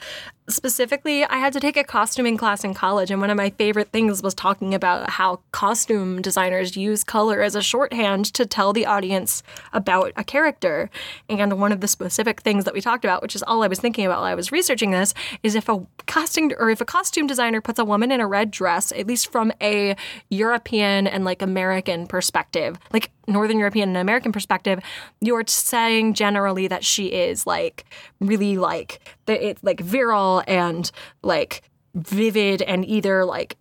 Specifically, 0.50 1.26
I 1.26 1.40
had 1.40 1.52
to 1.54 1.60
take 1.60 1.76
a 1.76 1.84
costuming 1.84 2.38
class 2.38 2.64
in 2.64 2.74
college, 2.74 3.12
and 3.12 3.20
one 3.20 3.30
of 3.30 3.36
my 3.36 3.50
favorite 3.50 3.90
things 3.90 4.24
was 4.24 4.34
talking 4.34 4.74
about 4.74 5.10
how 5.10 5.42
costume 5.52 6.22
designers 6.22 6.78
use 6.78 7.04
color 7.04 7.42
as 7.42 7.54
a 7.54 7.62
shorthand 7.62 8.34
to 8.34 8.46
tell 8.46 8.72
the 8.72 8.86
audience 8.86 9.44
about 9.74 10.14
a 10.16 10.24
character. 10.24 10.90
And 11.28 11.60
one 11.60 11.74
of 11.74 11.82
the 11.82 11.88
specific 11.90 12.44
things 12.44 12.64
that 12.64 12.74
we 12.74 12.80
talked 12.80 13.04
about, 13.04 13.22
which 13.22 13.36
is 13.36 13.44
all 13.44 13.62
I 13.62 13.68
was 13.68 13.82
thinking 13.82 14.06
about 14.06 14.20
while 14.20 14.32
I 14.32 14.36
was 14.36 14.54
researching 14.54 14.92
this, 14.92 15.14
is 15.44 15.54
if 15.54 15.68
a 15.68 15.86
casting 16.06 16.54
or 16.58 16.70
if 16.70 16.80
a 16.80 16.86
costume 16.86 17.28
designer 17.28 17.60
puts 17.60 17.78
a 17.78 17.84
woman 17.84 18.10
in 18.10 18.22
a 18.22 18.28
red 18.28 18.50
dress, 18.50 18.94
at 18.94 19.06
least 19.06 19.30
from 19.30 19.52
a 19.62 19.98
European 20.30 21.08
and 21.08 21.26
like 21.26 21.42
American 21.42 22.08
perspective, 22.08 22.80
like 22.94 23.12
Northern 23.28 23.60
European 23.60 23.90
and 23.90 23.98
American 23.98 24.32
perspective, 24.32 24.80
you're 25.20 25.44
saying 25.46 26.14
generally 26.14 26.70
that 26.70 26.86
she 26.86 27.08
is 27.08 27.46
like 27.46 27.84
really 28.22 28.56
like 28.58 29.02
it's 29.28 29.64
like 29.64 29.80
virile 29.80 30.44
and 30.48 30.90
like 31.24 31.62
vivid 31.96 32.62
and 32.62 32.86
either 32.86 33.26
like 33.26 33.58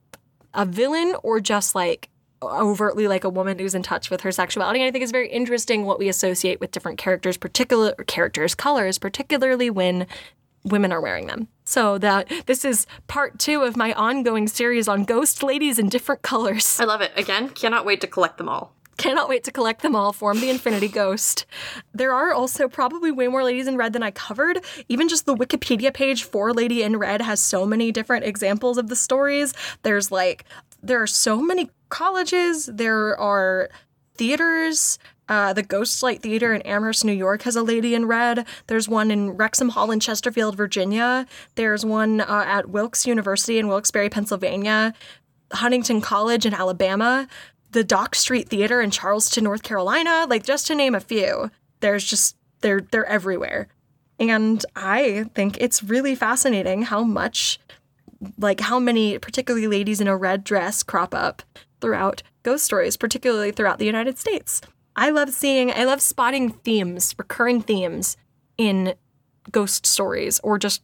a 0.54 0.64
villain 0.64 1.14
or 1.22 1.40
just 1.40 1.74
like 1.74 2.08
overtly 2.42 3.08
like 3.08 3.24
a 3.24 3.28
woman 3.28 3.58
who's 3.58 3.74
in 3.74 3.82
touch 3.82 4.10
with 4.10 4.20
her 4.22 4.32
sexuality. 4.32 4.80
And 4.80 4.88
I 4.88 4.90
think 4.90 5.02
it's 5.02 5.12
very 5.12 5.28
interesting 5.28 5.84
what 5.84 5.98
we 5.98 6.08
associate 6.08 6.60
with 6.60 6.70
different 6.70 6.98
characters, 6.98 7.36
particular 7.36 7.92
characters, 8.06 8.54
colors, 8.54 8.98
particularly 8.98 9.70
when 9.70 10.06
women 10.64 10.92
are 10.92 11.00
wearing 11.00 11.26
them. 11.26 11.48
So 11.64 11.98
that 11.98 12.30
this 12.46 12.64
is 12.64 12.86
part 13.06 13.38
two 13.38 13.62
of 13.62 13.76
my 13.76 13.92
ongoing 13.94 14.48
series 14.48 14.88
on 14.88 15.04
ghost 15.04 15.42
ladies 15.42 15.78
in 15.78 15.88
different 15.88 16.22
colors. 16.22 16.78
I 16.80 16.84
love 16.84 17.00
it. 17.00 17.12
Again, 17.16 17.48
cannot 17.50 17.84
wait 17.84 18.00
to 18.02 18.06
collect 18.06 18.38
them 18.38 18.48
all. 18.48 18.72
Cannot 18.96 19.28
wait 19.28 19.44
to 19.44 19.52
collect 19.52 19.82
them 19.82 19.94
all, 19.94 20.12
form 20.12 20.40
the 20.40 20.48
Infinity 20.48 20.88
Ghost. 20.88 21.44
There 21.92 22.14
are 22.14 22.32
also 22.32 22.66
probably 22.66 23.10
way 23.10 23.28
more 23.28 23.44
ladies 23.44 23.66
in 23.66 23.76
red 23.76 23.92
than 23.92 24.02
I 24.02 24.10
covered. 24.10 24.64
Even 24.88 25.08
just 25.08 25.26
the 25.26 25.36
Wikipedia 25.36 25.92
page 25.92 26.24
for 26.24 26.52
Lady 26.52 26.82
in 26.82 26.96
Red 26.96 27.20
has 27.20 27.40
so 27.40 27.66
many 27.66 27.92
different 27.92 28.24
examples 28.24 28.78
of 28.78 28.88
the 28.88 28.96
stories. 28.96 29.52
There's 29.82 30.10
like, 30.10 30.44
there 30.82 31.02
are 31.02 31.06
so 31.06 31.42
many 31.42 31.70
colleges, 31.90 32.66
there 32.66 33.18
are 33.18 33.68
theaters. 34.14 34.98
Uh, 35.28 35.52
the 35.52 35.62
Ghostlight 35.62 36.22
Theater 36.22 36.54
in 36.54 36.62
Amherst, 36.62 37.04
New 37.04 37.12
York 37.12 37.42
has 37.42 37.56
a 37.56 37.62
lady 37.62 37.94
in 37.96 38.06
red. 38.06 38.46
There's 38.68 38.88
one 38.88 39.10
in 39.10 39.32
Wrexham 39.32 39.70
Hall 39.70 39.90
in 39.90 39.98
Chesterfield, 39.98 40.56
Virginia. 40.56 41.26
There's 41.56 41.84
one 41.84 42.20
uh, 42.20 42.44
at 42.46 42.70
Wilkes 42.70 43.06
University 43.06 43.58
in 43.58 43.66
Wilkes-Barre, 43.66 44.08
Pennsylvania. 44.08 44.94
Huntingdon 45.52 46.00
College 46.00 46.46
in 46.46 46.54
Alabama 46.54 47.28
the 47.76 47.84
Dock 47.84 48.14
Street 48.14 48.48
Theater 48.48 48.80
in 48.80 48.90
Charleston, 48.90 49.44
North 49.44 49.62
Carolina, 49.62 50.24
like 50.30 50.44
just 50.44 50.66
to 50.68 50.74
name 50.74 50.94
a 50.94 51.00
few. 51.00 51.50
There's 51.80 52.04
just 52.04 52.34
they're 52.62 52.80
they're 52.80 53.04
everywhere. 53.04 53.68
And 54.18 54.64
I 54.74 55.26
think 55.34 55.58
it's 55.60 55.82
really 55.82 56.14
fascinating 56.14 56.80
how 56.80 57.02
much 57.02 57.60
like 58.38 58.60
how 58.60 58.78
many 58.78 59.18
particularly 59.18 59.66
ladies 59.66 60.00
in 60.00 60.08
a 60.08 60.16
red 60.16 60.42
dress 60.42 60.82
crop 60.82 61.14
up 61.14 61.42
throughout 61.82 62.22
ghost 62.44 62.64
stories, 62.64 62.96
particularly 62.96 63.52
throughout 63.52 63.78
the 63.78 63.84
United 63.84 64.16
States. 64.16 64.62
I 64.96 65.10
love 65.10 65.28
seeing 65.28 65.70
I 65.70 65.84
love 65.84 66.00
spotting 66.00 66.52
themes, 66.52 67.14
recurring 67.18 67.60
themes 67.60 68.16
in 68.56 68.94
ghost 69.52 69.84
stories 69.84 70.40
or 70.42 70.58
just 70.58 70.80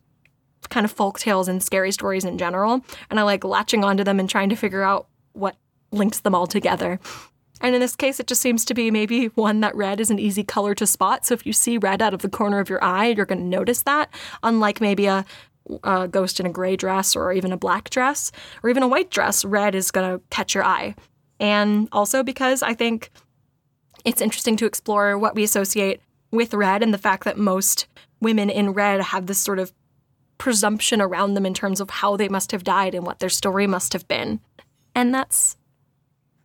kind 0.69 0.85
of 0.85 0.93
folk 0.93 1.19
tales 1.19 1.49
and 1.49 1.63
scary 1.63 1.91
stories 1.91 2.27
in 2.27 2.37
general. 2.37 2.85
And 3.09 3.19
I 3.19 3.23
like 3.23 3.45
latching 3.45 3.83
onto 3.83 4.05
them 4.05 4.21
and 4.21 4.29
trying 4.29 4.51
to 4.51 4.57
figure 4.57 4.83
out 4.83 5.07
what 5.33 5.57
links 5.93 6.21
them 6.21 6.35
all 6.35 6.47
together. 6.47 6.99
And 7.61 7.77
in 7.77 7.81
this 7.81 7.95
case, 7.95 8.19
it 8.19 8.27
just 8.27 8.41
seems 8.41 8.65
to 8.65 8.75
be 8.75 8.91
maybe 8.91 9.27
one 9.27 9.61
that 9.61 9.77
red 9.77 10.01
is 10.01 10.11
an 10.11 10.19
easy 10.19 10.43
color 10.43 10.75
to 10.75 10.87
spot. 10.87 11.25
So 11.25 11.35
if 11.35 11.47
you 11.47 11.53
see 11.53 11.79
red 11.79 12.03
out 12.03 12.13
of 12.13 12.23
the 12.23 12.29
corner 12.29 12.59
of 12.59 12.69
your 12.69 12.83
eye, 12.83 13.09
you're 13.09 13.27
going 13.27 13.39
to 13.39 13.45
notice 13.45 13.83
that. 13.83 14.13
Unlike 14.43 14.81
maybe 14.81 15.07
a, 15.07 15.25
a 15.85 16.09
ghost 16.09 16.41
in 16.41 16.47
a 16.47 16.51
gray 16.51 16.75
dress 16.75 17.15
or 17.15 17.33
even 17.33 17.53
a 17.53 17.57
black 17.57 17.89
dress 17.91 18.33
or 18.65 18.71
even 18.71 18.83
a 18.83 18.89
white 18.89 19.11
dress, 19.11 19.45
red 19.45 19.77
is 19.77 19.93
going 19.93 20.19
to 20.19 20.25
catch 20.31 20.57
your 20.57 20.65
eye. 20.65 20.97
And 21.39 21.89
also 21.93 22.25
because 22.25 22.65
I 22.65 22.75
think 22.75 23.11
it's 24.05 24.21
interesting 24.21 24.57
to 24.57 24.67
explore 24.67 25.17
what 25.17 25.35
we 25.35 25.45
associate 25.45 26.01
with 26.31 26.55
Red 26.55 26.83
and 26.83 26.93
the 26.93 26.99
fact 26.99 27.25
that 27.25 27.39
most 27.39 27.87
women 28.21 28.51
in 28.51 28.71
Red 28.71 29.01
have 29.01 29.27
this 29.27 29.39
sort 29.39 29.59
of 29.59 29.73
presumption 30.39 31.01
around 31.01 31.35
them 31.35 31.47
in 31.47 31.55
terms 31.55 31.81
of 31.81 31.91
how 31.91 32.17
they 32.17 32.29
must 32.29 32.51
have 32.51 32.65
died 32.65 32.95
and 32.95 33.07
what 33.07 33.21
their 33.21 33.29
story 33.29 33.67
must 33.67 33.93
have 33.93 34.09
been. 34.09 34.41
And 34.95 35.15
that's 35.15 35.57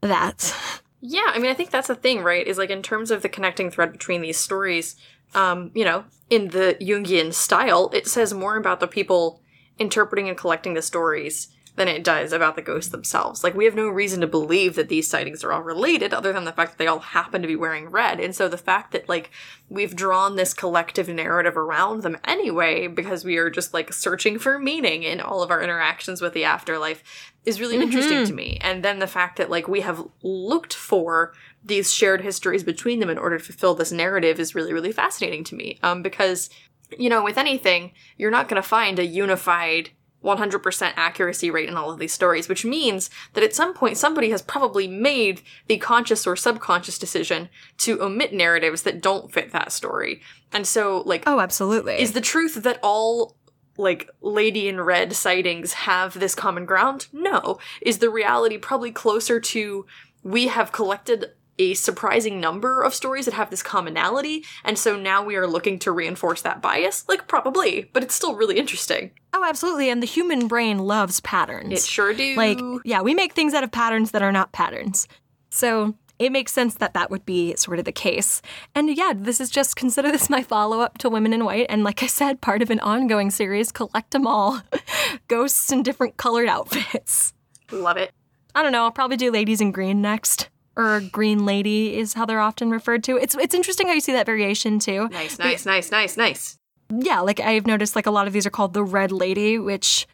that. 0.01 0.55
Yeah, 1.01 1.27
I 1.27 1.39
mean, 1.39 1.51
I 1.51 1.53
think 1.53 1.69
that's 1.69 1.87
the 1.87 1.95
thing, 1.95 2.23
right? 2.23 2.45
Is 2.45 2.57
like 2.57 2.69
in 2.69 2.81
terms 2.81 3.11
of 3.11 3.21
the 3.21 3.29
connecting 3.29 3.69
thread 3.69 3.91
between 3.91 4.21
these 4.21 4.37
stories, 4.37 4.95
um, 5.35 5.71
you 5.75 5.85
know, 5.85 6.05
in 6.29 6.49
the 6.49 6.75
Jungian 6.81 7.33
style, 7.33 7.89
it 7.93 8.07
says 8.07 8.33
more 8.33 8.57
about 8.57 8.79
the 8.79 8.87
people 8.87 9.41
interpreting 9.77 10.27
and 10.27 10.37
collecting 10.37 10.73
the 10.73 10.81
stories 10.81 11.49
than 11.77 11.87
it 11.87 12.03
does 12.03 12.33
about 12.33 12.55
the 12.55 12.61
ghosts 12.61 12.89
themselves. 12.89 13.43
Like, 13.43 13.53
we 13.53 13.65
have 13.65 13.75
no 13.75 13.87
reason 13.87 14.19
to 14.21 14.27
believe 14.27 14.75
that 14.75 14.89
these 14.89 15.07
sightings 15.07 15.43
are 15.43 15.53
all 15.53 15.61
related 15.61 16.11
other 16.11 16.33
than 16.33 16.43
the 16.43 16.51
fact 16.51 16.71
that 16.71 16.77
they 16.79 16.87
all 16.87 16.99
happen 16.99 17.43
to 17.43 17.47
be 17.47 17.55
wearing 17.55 17.89
red. 17.89 18.19
And 18.19 18.35
so 18.35 18.49
the 18.49 18.57
fact 18.57 18.91
that, 18.93 19.07
like, 19.07 19.29
we've 19.69 19.95
drawn 19.95 20.35
this 20.35 20.55
collective 20.55 21.07
narrative 21.07 21.55
around 21.55 22.01
them 22.01 22.17
anyway, 22.23 22.87
because 22.87 23.23
we 23.23 23.37
are 23.37 23.51
just, 23.51 23.75
like, 23.75 23.93
searching 23.93 24.39
for 24.39 24.57
meaning 24.57 25.03
in 25.03 25.21
all 25.21 25.43
of 25.43 25.51
our 25.51 25.61
interactions 25.61 26.19
with 26.19 26.33
the 26.33 26.43
afterlife 26.43 27.03
is 27.45 27.61
really 27.61 27.77
interesting 27.77 28.25
to 28.25 28.33
me. 28.33 28.57
And 28.59 28.83
then 28.83 28.97
the 28.97 29.05
fact 29.05 29.37
that, 29.37 29.51
like, 29.51 29.67
we 29.67 29.81
have 29.81 30.03
looked 30.23 30.73
for 30.73 31.33
these 31.63 31.93
shared 31.93 32.21
histories 32.21 32.63
between 32.63 32.99
them 32.99 33.11
in 33.11 33.19
order 33.19 33.37
to 33.37 33.43
fulfill 33.43 33.75
this 33.75 33.91
narrative 33.91 34.39
is 34.39 34.55
really, 34.55 34.73
really 34.73 34.91
fascinating 34.91 35.43
to 35.43 35.55
me. 35.55 35.77
Um, 35.83 36.01
because, 36.01 36.49
you 36.97 37.09
know, 37.09 37.23
with 37.23 37.37
anything, 37.37 37.91
you're 38.17 38.31
not 38.31 38.49
going 38.49 38.61
to 38.61 38.67
find 38.67 38.97
a 38.97 39.05
unified 39.05 39.91
100% 40.23 40.93
accuracy 40.95 41.51
rate 41.51 41.69
in 41.69 41.77
all 41.77 41.91
of 41.91 41.99
these 41.99 42.13
stories, 42.13 42.49
which 42.49 42.65
means 42.65 43.09
that 43.33 43.43
at 43.43 43.53
some 43.55 43.73
point 43.73 43.97
somebody 43.97 44.29
has 44.31 44.41
probably 44.41 44.87
made 44.87 45.41
the 45.67 45.77
conscious 45.77 46.25
or 46.25 46.35
subconscious 46.35 46.97
decision 46.97 47.49
to 47.77 48.01
omit 48.01 48.33
narratives 48.33 48.81
that 48.81 49.01
don't 49.01 49.31
fit 49.31 49.51
that 49.51 49.71
story. 49.71 50.21
And 50.51 50.65
so, 50.65 51.03
like, 51.05 51.23
Oh, 51.27 51.39
absolutely. 51.39 52.01
is 52.01 52.13
the 52.13 52.21
truth 52.21 52.55
that 52.55 52.79
all 52.81 53.35
like 53.77 54.09
lady 54.21 54.67
in 54.67 54.81
red 54.81 55.13
sightings 55.13 55.73
have 55.73 56.19
this 56.19 56.33
common 56.33 56.65
ground? 56.65 57.07
No. 57.13 57.59
Is 57.81 57.99
the 57.99 58.09
reality 58.09 58.57
probably 58.57 58.91
closer 58.91 59.39
to 59.39 59.85
we 60.23 60.47
have 60.47 60.71
collected 60.71 61.27
a 61.59 61.73
surprising 61.73 62.39
number 62.39 62.83
of 62.83 62.93
stories 62.93 63.25
that 63.25 63.33
have 63.33 63.49
this 63.49 63.63
commonality, 63.63 64.45
and 64.63 64.77
so 64.77 64.95
now 64.95 65.23
we 65.23 65.35
are 65.35 65.47
looking 65.47 65.79
to 65.79 65.91
reinforce 65.91 66.41
that 66.43 66.61
bias? 66.61 67.03
Like, 67.07 67.27
probably, 67.27 67.89
but 67.93 68.03
it's 68.03 68.15
still 68.15 68.35
really 68.35 68.57
interesting. 68.57 69.11
oh, 69.33 69.43
absolutely. 69.43 69.89
And 69.89 70.01
the 70.01 70.07
human 70.07 70.47
brain 70.47 70.79
loves 70.79 71.19
patterns. 71.21 71.73
It 71.73 71.83
sure 71.83 72.13
do. 72.13 72.35
Like, 72.35 72.59
yeah, 72.83 73.01
we 73.01 73.13
make 73.13 73.33
things 73.33 73.53
out 73.53 73.63
of 73.63 73.71
patterns 73.71 74.11
that 74.11 74.21
are 74.21 74.31
not 74.31 74.51
patterns. 74.51 75.07
So 75.49 75.95
it 76.19 76.31
makes 76.31 76.51
sense 76.51 76.75
that 76.75 76.93
that 76.93 77.11
would 77.11 77.25
be 77.25 77.55
sort 77.55 77.79
of 77.79 77.85
the 77.85 77.91
case. 77.91 78.41
And 78.73 78.95
yeah, 78.95 79.13
this 79.15 79.39
is 79.39 79.49
just 79.49 79.75
consider 79.75 80.11
this 80.11 80.29
my 80.29 80.41
follow 80.41 80.79
up 80.79 80.97
to 80.99 81.09
Women 81.09 81.33
in 81.33 81.45
White. 81.45 81.67
And 81.69 81.83
like 81.83 82.01
I 82.01 82.07
said, 82.07 82.41
part 82.41 82.61
of 82.61 82.69
an 82.69 82.79
ongoing 82.79 83.29
series, 83.29 83.71
collect 83.71 84.11
them 84.11 84.25
all 84.25 84.61
ghosts 85.27 85.71
in 85.71 85.83
different 85.83 86.17
colored 86.17 86.47
outfits. 86.47 87.33
Love 87.71 87.97
it. 87.97 88.11
I 88.55 88.63
don't 88.63 88.71
know, 88.71 88.83
I'll 88.83 88.91
probably 88.91 89.17
do 89.17 89.29
Ladies 89.29 89.61
in 89.61 89.71
Green 89.71 90.01
next. 90.01 90.49
Or 90.77 91.01
Green 91.11 91.43
Lady 91.43 91.97
is 91.97 92.13
how 92.13 92.25
they're 92.25 92.39
often 92.39 92.69
referred 92.69 93.03
to. 93.05 93.17
It's 93.17 93.35
it's 93.35 93.55
interesting 93.55 93.87
how 93.87 93.93
you 93.93 93.99
see 93.99 94.13
that 94.13 94.25
variation 94.27 94.77
too. 94.79 95.09
Nice, 95.09 95.39
nice, 95.39 95.65
nice, 95.65 95.91
nice, 95.91 96.15
nice. 96.17 96.57
yeah, 96.89 97.19
like 97.19 97.39
I've 97.39 97.65
noticed 97.65 97.95
like 97.95 98.05
a 98.05 98.11
lot 98.11 98.27
of 98.27 98.33
these 98.33 98.45
are 98.45 98.51
called 98.51 98.73
the 98.73 98.83
Red 98.83 99.11
Lady, 99.11 99.57
which 99.57 100.07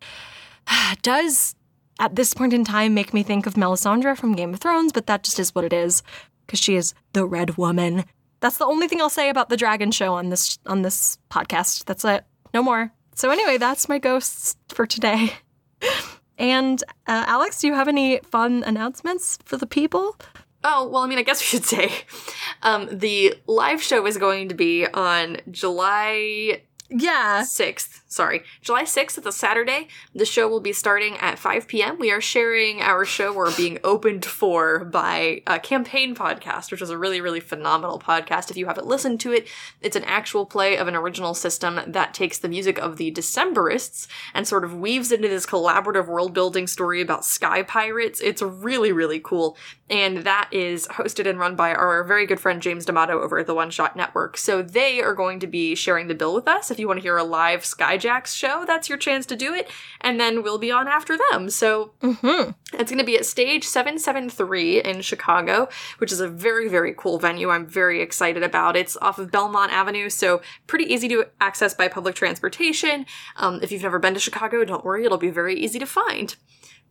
does 1.01 1.55
at 1.99 2.15
this 2.15 2.33
point 2.33 2.53
in 2.53 2.63
time 2.63 2.93
make 2.93 3.13
me 3.13 3.21
think 3.23 3.45
of 3.45 3.55
Melisandre 3.55 4.17
from 4.17 4.35
Game 4.35 4.53
of 4.53 4.59
Thrones, 4.61 4.91
but 4.93 5.05
that 5.07 5.23
just 5.23 5.37
is 5.37 5.53
what 5.53 5.65
it 5.65 5.73
is 5.73 6.01
because 6.47 6.59
she 6.59 6.75
is 6.75 6.93
the 7.11 7.25
Red 7.25 7.57
Woman. 7.57 8.05
That's 8.39 8.57
the 8.57 8.65
only 8.65 8.87
thing 8.87 9.01
I'll 9.01 9.09
say 9.09 9.29
about 9.29 9.49
the 9.49 9.57
dragon 9.57 9.91
show 9.91 10.13
on 10.13 10.29
this 10.29 10.59
on 10.65 10.81
this 10.81 11.17
podcast. 11.29 11.85
That's 11.85 12.05
it. 12.05 12.23
No 12.53 12.63
more. 12.63 12.91
So 13.15 13.29
anyway, 13.29 13.57
that's 13.57 13.89
my 13.89 13.99
ghosts 13.99 14.55
for 14.69 14.85
today. 14.85 15.33
And 16.37 16.83
uh, 17.05 17.25
Alex, 17.27 17.59
do 17.61 17.67
you 17.67 17.73
have 17.75 17.87
any 17.87 18.17
fun 18.19 18.63
announcements 18.65 19.37
for 19.45 19.55
the 19.55 19.67
people? 19.67 20.17
Oh, 20.63 20.87
well, 20.87 21.03
I 21.03 21.07
mean, 21.07 21.17
I 21.17 21.23
guess 21.23 21.41
we 21.41 21.45
should 21.45 21.65
say 21.65 21.91
um, 22.63 22.87
the 22.91 23.35
live 23.47 23.81
show 23.83 24.05
is 24.05 24.17
going 24.17 24.49
to 24.49 24.55
be 24.55 24.87
on 24.87 25.37
July 25.51 26.61
Yeah. 26.89 27.43
6th. 27.43 28.01
Sorry, 28.07 28.43
July 28.61 28.83
6th. 28.83 29.17
It's 29.17 29.25
a 29.25 29.31
Saturday. 29.31 29.87
The 30.13 30.25
show 30.25 30.47
will 30.47 30.59
be 30.59 30.71
starting 30.71 31.17
at 31.17 31.39
5 31.39 31.67
p.m. 31.67 31.97
We 31.97 32.11
are 32.11 32.21
sharing 32.21 32.79
our 32.79 33.05
show. 33.05 33.33
We're 33.33 33.55
being 33.55 33.79
opened 33.83 34.23
for 34.23 34.85
by 34.85 35.41
a 35.47 35.57
campaign 35.59 36.13
podcast, 36.15 36.69
which 36.69 36.83
is 36.83 36.91
a 36.91 36.97
really, 36.97 37.21
really 37.21 37.39
phenomenal 37.39 37.99
podcast. 37.99 38.51
If 38.51 38.57
you 38.57 38.67
haven't 38.67 38.85
listened 38.85 39.19
to 39.21 39.31
it, 39.31 39.47
it's 39.81 39.95
an 39.95 40.03
actual 40.03 40.45
play 40.45 40.77
of 40.77 40.87
an 40.87 40.95
original 40.95 41.33
system 41.33 41.79
that 41.87 42.13
takes 42.13 42.37
the 42.37 42.49
music 42.49 42.77
of 42.77 42.97
the 42.97 43.11
Decemberists 43.11 44.07
and 44.35 44.47
sort 44.47 44.63
of 44.63 44.75
weaves 44.75 45.11
into 45.11 45.27
this 45.27 45.47
collaborative 45.47 46.07
world 46.07 46.35
building 46.35 46.67
story 46.67 47.01
about 47.01 47.25
sky 47.25 47.63
pirates. 47.63 48.21
It's 48.21 48.43
really, 48.43 48.91
really 48.91 49.19
cool. 49.19 49.57
And 49.89 50.17
that 50.19 50.49
is 50.51 50.87
hosted 50.87 51.27
and 51.27 51.39
run 51.39 51.55
by 51.55 51.73
our 51.73 52.03
very 52.03 52.27
good 52.27 52.39
friend 52.39 52.61
James 52.61 52.85
D'Amato 52.85 53.21
over 53.21 53.39
at 53.39 53.47
the 53.47 53.55
One 53.55 53.71
Shot 53.71 53.95
Network. 53.95 54.37
So 54.37 54.61
they 54.61 55.01
are 55.01 55.15
going 55.15 55.39
to 55.39 55.47
be 55.47 55.73
sharing 55.73 56.07
the 56.07 56.15
bill 56.15 56.35
with 56.35 56.47
us. 56.47 56.69
If 56.69 56.79
you 56.79 56.82
want 56.87 56.99
to 56.99 57.01
hear 57.01 57.17
a 57.17 57.23
live 57.23 57.61
Skyjacks 57.61 58.35
show, 58.35 58.63
that's 58.65 58.89
your 58.89 58.97
chance 58.97 59.25
to 59.27 59.35
do 59.35 59.53
it. 59.53 59.69
And 60.01 60.19
then 60.19 60.43
we'll 60.43 60.57
be 60.57 60.71
on 60.71 60.87
after 60.87 61.17
them. 61.31 61.49
So 61.49 61.93
it's 62.01 62.91
going 62.91 62.97
to 62.99 63.03
be 63.03 63.17
at 63.17 63.25
Stage 63.25 63.65
773 63.65 64.81
in 64.81 65.01
Chicago, 65.01 65.69
which 65.97 66.11
is 66.11 66.19
a 66.19 66.27
very, 66.27 66.67
very 66.67 66.93
cool 66.95 67.19
venue. 67.19 67.49
I'm 67.49 67.65
very 67.67 68.01
excited 68.01 68.43
about. 68.43 68.75
It's 68.75 68.97
off 68.97 69.19
of 69.19 69.31
Belmont 69.31 69.71
Avenue, 69.71 70.09
so 70.09 70.41
pretty 70.67 70.85
easy 70.85 71.07
to 71.09 71.27
access 71.39 71.73
by 71.73 71.87
public 71.87 72.15
transportation. 72.15 73.05
Um, 73.37 73.59
if 73.61 73.71
you've 73.71 73.83
never 73.83 73.99
been 73.99 74.13
to 74.13 74.19
Chicago, 74.19 74.63
don't 74.65 74.85
worry, 74.85 75.05
it'll 75.05 75.17
be 75.17 75.29
very 75.29 75.55
easy 75.59 75.79
to 75.79 75.85
find. 75.85 76.35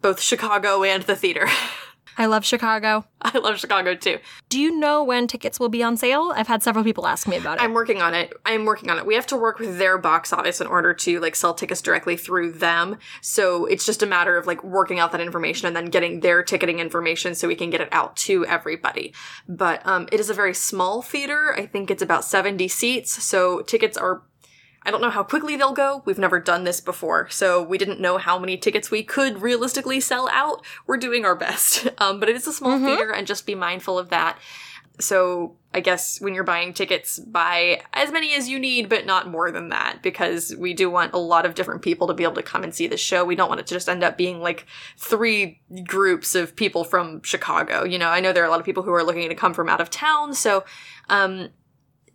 Both 0.01 0.21
Chicago 0.21 0.83
and 0.83 1.03
the 1.05 1.17
theater. 1.17 1.49
I 2.17 2.27
love 2.27 2.45
Chicago. 2.45 3.05
I 3.23 3.39
love 3.39 3.59
Chicago 3.59 3.95
too. 3.95 4.19
Do 4.49 4.59
you 4.61 4.79
know 4.79 5.03
when 5.03 5.27
tickets 5.27 5.61
will 5.61 5.69
be 5.69 5.83
on 5.83 5.97
sale? 5.97 6.33
I've 6.35 6.49
had 6.49 6.63
several 6.63 6.85
people 6.85 7.07
ask 7.07 7.29
me 7.29 7.37
about 7.37 7.59
it. 7.59 7.63
I'm 7.63 7.73
working 7.73 8.03
on 8.03 8.15
it. 8.15 8.33
I'm 8.45 8.65
working 8.65 8.91
on 8.91 8.99
it. 8.99 9.07
We 9.07 9.15
have 9.15 9.27
to 9.29 9.37
work 9.37 9.59
with 9.59 9.79
their 9.79 9.99
box 9.99 10.33
office 10.33 10.61
in 10.61 10.67
order 10.67 10.93
to 10.95 11.21
like 11.21 11.37
sell 11.37 11.55
tickets 11.55 11.81
directly 11.81 12.17
through 12.17 12.53
them. 12.53 12.99
So 13.21 13.67
it's 13.67 13.87
just 13.87 14.03
a 14.03 14.07
matter 14.07 14.37
of 14.37 14.47
like 14.47 14.63
working 14.65 14.99
out 14.99 15.13
that 15.13 15.21
information 15.21 15.67
and 15.67 15.77
then 15.77 15.87
getting 15.87 16.21
their 16.21 16.43
ticketing 16.43 16.79
information 16.79 17.35
so 17.35 17.49
we 17.49 17.55
can 17.55 17.71
get 17.71 17.81
it 17.81 17.89
out 17.93 18.17
to 18.17 18.45
everybody. 18.47 19.15
But 19.49 19.87
um, 19.87 20.09
it 20.13 20.21
is 20.21 20.31
a 20.31 20.35
very 20.35 20.55
small 20.55 21.03
theater. 21.03 21.55
I 21.57 21.67
think 21.67 21.91
it's 21.91 22.03
about 22.03 22.25
70 22.25 22.69
seats. 22.69 23.23
So 23.23 23.63
tickets 23.63 23.97
are 23.97 24.23
I 24.85 24.91
don't 24.91 25.01
know 25.01 25.11
how 25.11 25.23
quickly 25.23 25.57
they'll 25.57 25.73
go. 25.73 26.03
We've 26.05 26.19
never 26.19 26.41
done 26.41 26.65
this 26.65 26.81
before, 26.81 27.29
so 27.31 27.63
we 27.63 27.79
didn't 27.79 28.01
know 28.01 28.19
how 28.19 28.39
many 28.39 28.57
tickets 28.57 28.91
we 28.91 29.03
could 29.03 29.41
realistically 29.43 30.01
sell 30.01 30.29
out. 30.33 30.65
We're 30.87 30.97
doing 30.97 31.25
our 31.25 31.37
best. 31.37 31.89
Um, 31.99 32.19
but 32.19 32.29
it 32.29 32.35
is 32.35 32.47
a 32.49 32.53
small 32.53 32.79
theater, 32.81 33.13
and 33.13 33.27
just 33.27 33.47
be 33.47 33.55
mindful 33.55 33.97
of 33.97 34.09
that. 34.09 34.37
So 34.99 35.57
I 35.73 35.81
guess 35.81 36.21
when 36.21 36.35
you're 36.35 36.45
buying 36.45 36.75
tickets, 36.75 37.19
buy 37.19 37.83
as 37.93 38.11
many 38.13 38.35
as 38.35 38.49
you 38.49 38.59
need, 38.59 38.89
but 38.89 39.07
not 39.07 39.29
more 39.29 39.51
than 39.51 39.69
that, 39.69 40.03
because 40.03 40.55
we 40.57 40.75
do 40.75 40.91
want 40.91 41.15
a 41.15 41.19
lot 41.19 41.47
of 41.47 41.55
different 41.55 41.83
people 41.83 42.07
to 42.09 42.15
be 42.15 42.25
able 42.25 42.35
to 42.35 42.43
come 42.43 42.65
and 42.65 42.75
see 42.75 42.87
the 42.87 42.97
show. 42.97 43.25
We 43.25 43.37
don't 43.37 43.49
want 43.49 43.61
it 43.61 43.67
to 43.69 43.75
just 43.75 43.89
end 43.89 44.03
up 44.03 44.17
being 44.17 44.41
like 44.41 44.67
three 44.99 45.61
groups 45.87 46.35
of 46.35 46.57
people 46.57 46.83
from 46.85 47.23
Chicago. 47.23 47.85
You 47.85 47.99
know, 47.99 48.09
I 48.09 48.21
know 48.21 48.33
there 48.33 48.43
are 48.43 48.49
a 48.49 48.51
lot 48.51 48.61
of 48.61 48.67
people 48.67 48.83
who 48.83 48.93
are 48.93 49.05
looking 49.05 49.29
to 49.29 49.35
come 49.35 49.55
from 49.55 49.69
out 49.69 49.81
of 49.81 49.91
town, 49.91 50.35
so 50.35 50.65
um, 51.09 51.51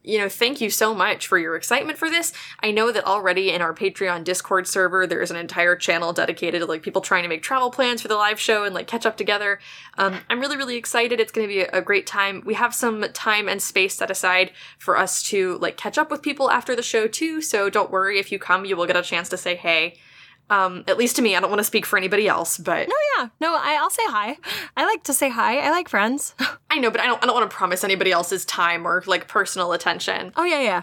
you 0.08 0.18
know, 0.18 0.30
thank 0.30 0.62
you 0.62 0.70
so 0.70 0.94
much 0.94 1.28
for 1.28 1.38
your 1.38 1.58
excitement 1.58 1.98
for 1.98 2.10
this. 2.10 2.32
I 2.62 2.72
know 2.72 2.94
that 2.94 3.06
already 3.06 3.52
in 3.52 3.62
our 3.62 3.74
Patreon 3.74 4.24
Discord 4.24 4.66
server, 4.66 5.06
there 5.06 5.22
is 5.22 5.32
an 5.32 5.38
entire 5.38 5.76
channel 5.76 6.14
dedicated 6.14 6.62
to 6.62 6.66
like 6.66 6.82
people 6.82 7.02
trying 7.02 7.24
to 7.24 7.30
make 7.30 7.44
travel 7.44 7.70
plans 7.72 8.02
for 8.02 8.08
the 8.08 8.16
live 8.16 8.40
show 8.40 8.64
and 8.64 8.74
like 8.74 8.88
catch 8.88 9.06
up 9.06 9.18
together. 9.18 9.60
Um, 9.98 10.20
I'm 10.30 10.40
really, 10.40 10.56
really 10.56 10.78
excited. 10.78 11.20
It's 11.20 11.34
going 11.34 11.46
to 11.46 11.54
be 11.54 11.60
a, 11.60 11.82
great 11.82 12.08
time. 12.08 12.42
We 12.46 12.54
have 12.54 12.74
some 12.74 13.04
time 13.12 13.50
and 13.50 13.62
space 13.62 13.96
set 13.96 14.10
aside 14.10 14.52
for 14.78 14.98
us 14.98 15.24
to 15.24 15.58
like 15.58 15.76
catch 15.76 15.98
up 15.98 16.10
with 16.10 16.22
people 16.22 16.50
after 16.50 16.74
the 16.74 16.84
show 16.84 17.08
too. 17.08 17.42
So 17.42 17.70
don't 17.70 17.92
worry 17.92 18.18
if 18.18 18.32
you 18.32 18.40
come, 18.40 18.64
you 18.64 18.78
will 18.78 18.88
get 18.88 18.96
a 18.96 19.02
chance 19.02 19.28
to 19.30 19.38
say 19.38 19.56
hey. 19.56 19.98
Um, 20.50 20.86
at 20.88 20.98
least 20.98 21.18
to 21.18 21.22
me, 21.22 21.36
I 21.36 21.40
don't 21.42 21.50
want 21.50 21.60
to 21.60 21.66
speak 21.66 21.86
for 21.86 21.98
anybody 21.98 22.28
else, 22.28 22.58
but 22.58 22.88
no, 22.88 22.96
yeah, 23.18 23.30
no, 23.42 23.54
I, 23.56 23.78
I'll 23.82 23.90
say 23.90 24.06
hi. 24.06 24.38
I 24.78 24.86
like 24.86 25.04
to 25.04 25.14
say 25.14 25.30
hi. 25.30 25.60
I 25.60 25.72
like 25.72 25.90
friends. 25.90 26.36
I 26.70 26.80
know, 26.80 26.90
but 26.90 27.02
I 27.02 27.06
don't, 27.06 27.22
I 27.22 27.26
don't 27.26 27.36
want 27.36 27.50
to 27.50 27.56
promise 27.56 27.84
anybody 27.84 28.12
else's 28.12 28.46
time 28.46 28.88
or 28.88 29.04
like 29.08 29.28
personal 29.28 29.74
attention. 29.74 30.32
oh 30.38 30.46
yeah, 30.46 30.62
yeah. 30.62 30.82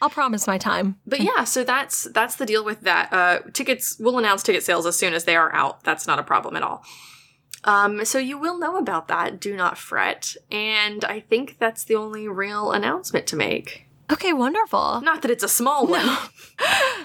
I'll 0.00 0.10
promise 0.10 0.48
my 0.48 0.58
time. 0.58 0.96
But 1.06 1.20
yeah, 1.20 1.44
so 1.44 1.62
that's 1.62 2.04
that's 2.12 2.36
the 2.36 2.46
deal 2.46 2.64
with 2.64 2.80
that. 2.80 3.12
Uh, 3.12 3.38
tickets 3.52 3.96
we'll 4.00 4.18
announce 4.18 4.42
ticket 4.42 4.64
sales 4.64 4.84
as 4.84 4.96
soon 4.96 5.14
as 5.14 5.24
they 5.24 5.36
are 5.36 5.54
out. 5.54 5.84
That's 5.84 6.06
not 6.08 6.18
a 6.18 6.24
problem 6.24 6.56
at 6.56 6.62
all. 6.64 6.82
Um, 7.64 8.04
so 8.04 8.18
you 8.18 8.38
will 8.38 8.58
know 8.58 8.76
about 8.76 9.06
that. 9.08 9.38
Do 9.38 9.56
not 9.56 9.78
fret. 9.78 10.34
And 10.50 11.04
I 11.04 11.20
think 11.20 11.58
that's 11.60 11.84
the 11.84 11.94
only 11.94 12.26
real 12.26 12.72
announcement 12.72 13.28
to 13.28 13.36
make. 13.36 13.86
Okay, 14.10 14.32
wonderful. 14.32 15.00
Not 15.02 15.22
that 15.22 15.30
it's 15.30 15.44
a 15.44 15.48
small 15.48 15.86
one. 15.86 16.18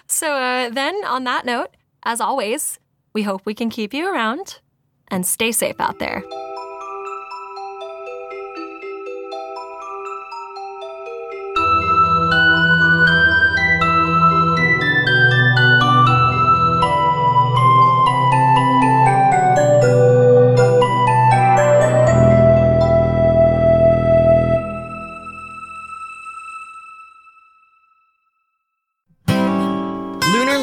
So 0.10 0.34
uh, 0.34 0.70
then, 0.70 0.96
on 1.06 1.26
that 1.26 1.46
note, 1.46 1.76
as 2.08 2.22
always, 2.22 2.80
we 3.12 3.24
hope 3.24 3.46
we 3.46 3.54
can 3.54 3.70
keep 3.70 3.94
you 3.94 4.12
around 4.12 4.60
and 5.10 5.28
stay 5.28 5.52
safe 5.52 5.80
out 5.80 6.00
there. 6.00 6.24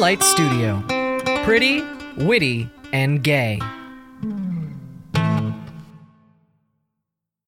Light 0.00 0.22
Studio. 0.22 0.93
Pretty, 1.44 1.84
witty, 2.16 2.70
and 2.94 3.22
gay. 3.22 3.60